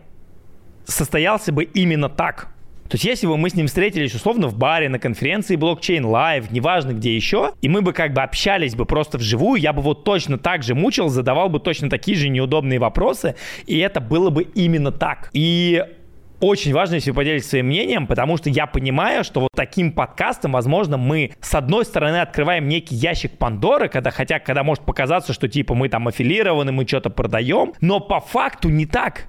состоялся 0.84 1.52
бы 1.52 1.64
именно 1.64 2.08
так. 2.08 2.48
То 2.88 2.94
есть 2.94 3.04
если 3.04 3.26
бы 3.26 3.36
мы 3.36 3.50
с 3.50 3.54
ним 3.54 3.66
встретились 3.66 4.14
условно 4.14 4.48
в 4.48 4.56
баре, 4.56 4.88
на 4.88 4.98
конференции 4.98 5.56
Blockchain 5.56 6.04
Life, 6.04 6.50
неважно 6.50 6.92
где 6.92 7.14
еще, 7.14 7.52
и 7.60 7.68
мы 7.68 7.82
бы 7.82 7.92
как 7.92 8.14
бы 8.14 8.22
общались 8.22 8.74
бы 8.74 8.86
просто 8.86 9.18
вживую, 9.18 9.60
я 9.60 9.72
бы 9.72 9.82
вот 9.82 10.04
точно 10.04 10.38
так 10.38 10.62
же 10.62 10.74
мучил, 10.74 11.08
задавал 11.08 11.50
бы 11.50 11.60
точно 11.60 11.90
такие 11.90 12.16
же 12.16 12.28
неудобные 12.30 12.78
вопросы, 12.78 13.34
и 13.66 13.78
это 13.78 14.00
было 14.00 14.30
бы 14.30 14.42
именно 14.42 14.90
так. 14.90 15.28
И 15.34 15.84
очень 16.40 16.72
важно, 16.72 16.94
если 16.94 17.10
вы 17.10 17.16
поделитесь 17.16 17.48
своим 17.48 17.66
мнением, 17.66 18.06
потому 18.06 18.36
что 18.36 18.48
я 18.48 18.66
понимаю, 18.66 19.24
что 19.24 19.40
вот 19.40 19.50
таким 19.54 19.92
подкастом, 19.92 20.52
возможно, 20.52 20.96
мы 20.96 21.32
с 21.40 21.54
одной 21.54 21.84
стороны 21.84 22.20
открываем 22.20 22.68
некий 22.68 22.94
ящик 22.94 23.36
Пандоры, 23.36 23.88
когда 23.88 24.10
хотя, 24.10 24.38
когда 24.38 24.62
может 24.62 24.84
показаться, 24.84 25.32
что 25.32 25.48
типа 25.48 25.74
мы 25.74 25.88
там 25.88 26.08
аффилированы, 26.08 26.72
мы 26.72 26.86
что-то 26.86 27.10
продаем, 27.10 27.74
но 27.80 28.00
по 28.00 28.20
факту 28.20 28.68
не 28.68 28.86
так. 28.86 29.26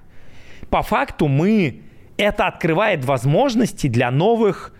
По 0.70 0.82
факту 0.82 1.26
мы 1.26 1.82
это 2.20 2.46
открывает 2.46 3.04
возможности 3.04 3.86
для 3.86 4.10
новых, 4.10 4.72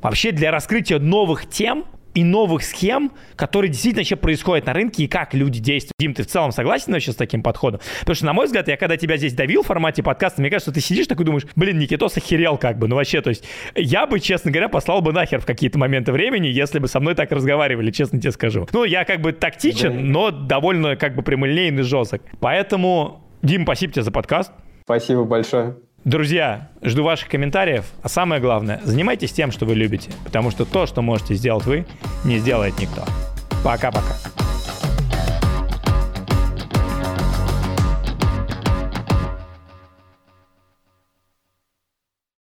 вообще 0.00 0.30
для 0.30 0.50
раскрытия 0.50 0.98
новых 0.98 1.48
тем, 1.48 1.84
и 2.14 2.24
новых 2.24 2.64
схем, 2.64 3.12
которые 3.36 3.70
действительно 3.70 4.00
вообще 4.00 4.16
происходят 4.16 4.64
на 4.64 4.72
рынке 4.72 5.04
и 5.04 5.06
как 5.06 5.34
люди 5.34 5.60
действуют. 5.60 5.92
Дим, 5.98 6.14
ты 6.14 6.22
в 6.22 6.26
целом 6.26 6.50
согласен 6.50 6.90
вообще 6.94 7.12
с 7.12 7.14
таким 7.14 7.42
подходом? 7.42 7.82
Потому 8.00 8.14
что, 8.14 8.24
на 8.24 8.32
мой 8.32 8.46
взгляд, 8.46 8.68
я 8.68 8.78
когда 8.78 8.96
тебя 8.96 9.18
здесь 9.18 9.34
давил 9.34 9.62
в 9.62 9.66
формате 9.66 10.02
подкаста, 10.02 10.40
мне 10.40 10.48
кажется, 10.48 10.72
ты 10.72 10.80
сидишь 10.80 11.08
такой 11.08 11.26
думаешь, 11.26 11.44
блин, 11.56 11.78
Никитос 11.78 12.16
охерел 12.16 12.56
как 12.56 12.78
бы, 12.78 12.88
ну 12.88 12.96
вообще, 12.96 13.20
то 13.20 13.28
есть 13.28 13.44
я 13.74 14.06
бы, 14.06 14.18
честно 14.18 14.50
говоря, 14.50 14.70
послал 14.70 15.02
бы 15.02 15.12
нахер 15.12 15.40
в 15.40 15.46
какие-то 15.46 15.78
моменты 15.78 16.10
времени, 16.10 16.46
если 16.46 16.78
бы 16.78 16.88
со 16.88 17.00
мной 17.00 17.14
так 17.14 17.30
разговаривали, 17.32 17.90
честно 17.90 18.18
тебе 18.18 18.32
скажу. 18.32 18.66
Ну, 18.72 18.84
я 18.84 19.04
как 19.04 19.20
бы 19.20 19.32
тактичен, 19.32 19.92
да. 19.92 20.00
но 20.00 20.30
довольно 20.30 20.96
как 20.96 21.16
бы 21.16 21.22
прямолинейный 21.22 21.82
жесток. 21.82 22.22
Поэтому, 22.40 23.28
Дим, 23.42 23.64
спасибо 23.64 23.92
тебе 23.92 24.02
за 24.04 24.10
подкаст. 24.10 24.52
Спасибо 24.84 25.24
большое. 25.24 25.76
Друзья, 26.06 26.68
жду 26.82 27.02
ваших 27.02 27.28
комментариев. 27.28 27.84
А 28.00 28.08
самое 28.08 28.40
главное, 28.40 28.80
занимайтесь 28.84 29.32
тем, 29.32 29.50
что 29.50 29.66
вы 29.66 29.74
любите. 29.74 30.12
Потому 30.24 30.52
что 30.52 30.64
то, 30.64 30.86
что 30.86 31.02
можете 31.02 31.34
сделать 31.34 31.66
вы, 31.66 31.84
не 32.24 32.38
сделает 32.38 32.78
никто. 32.78 33.04
Пока-пока. 33.64 34.14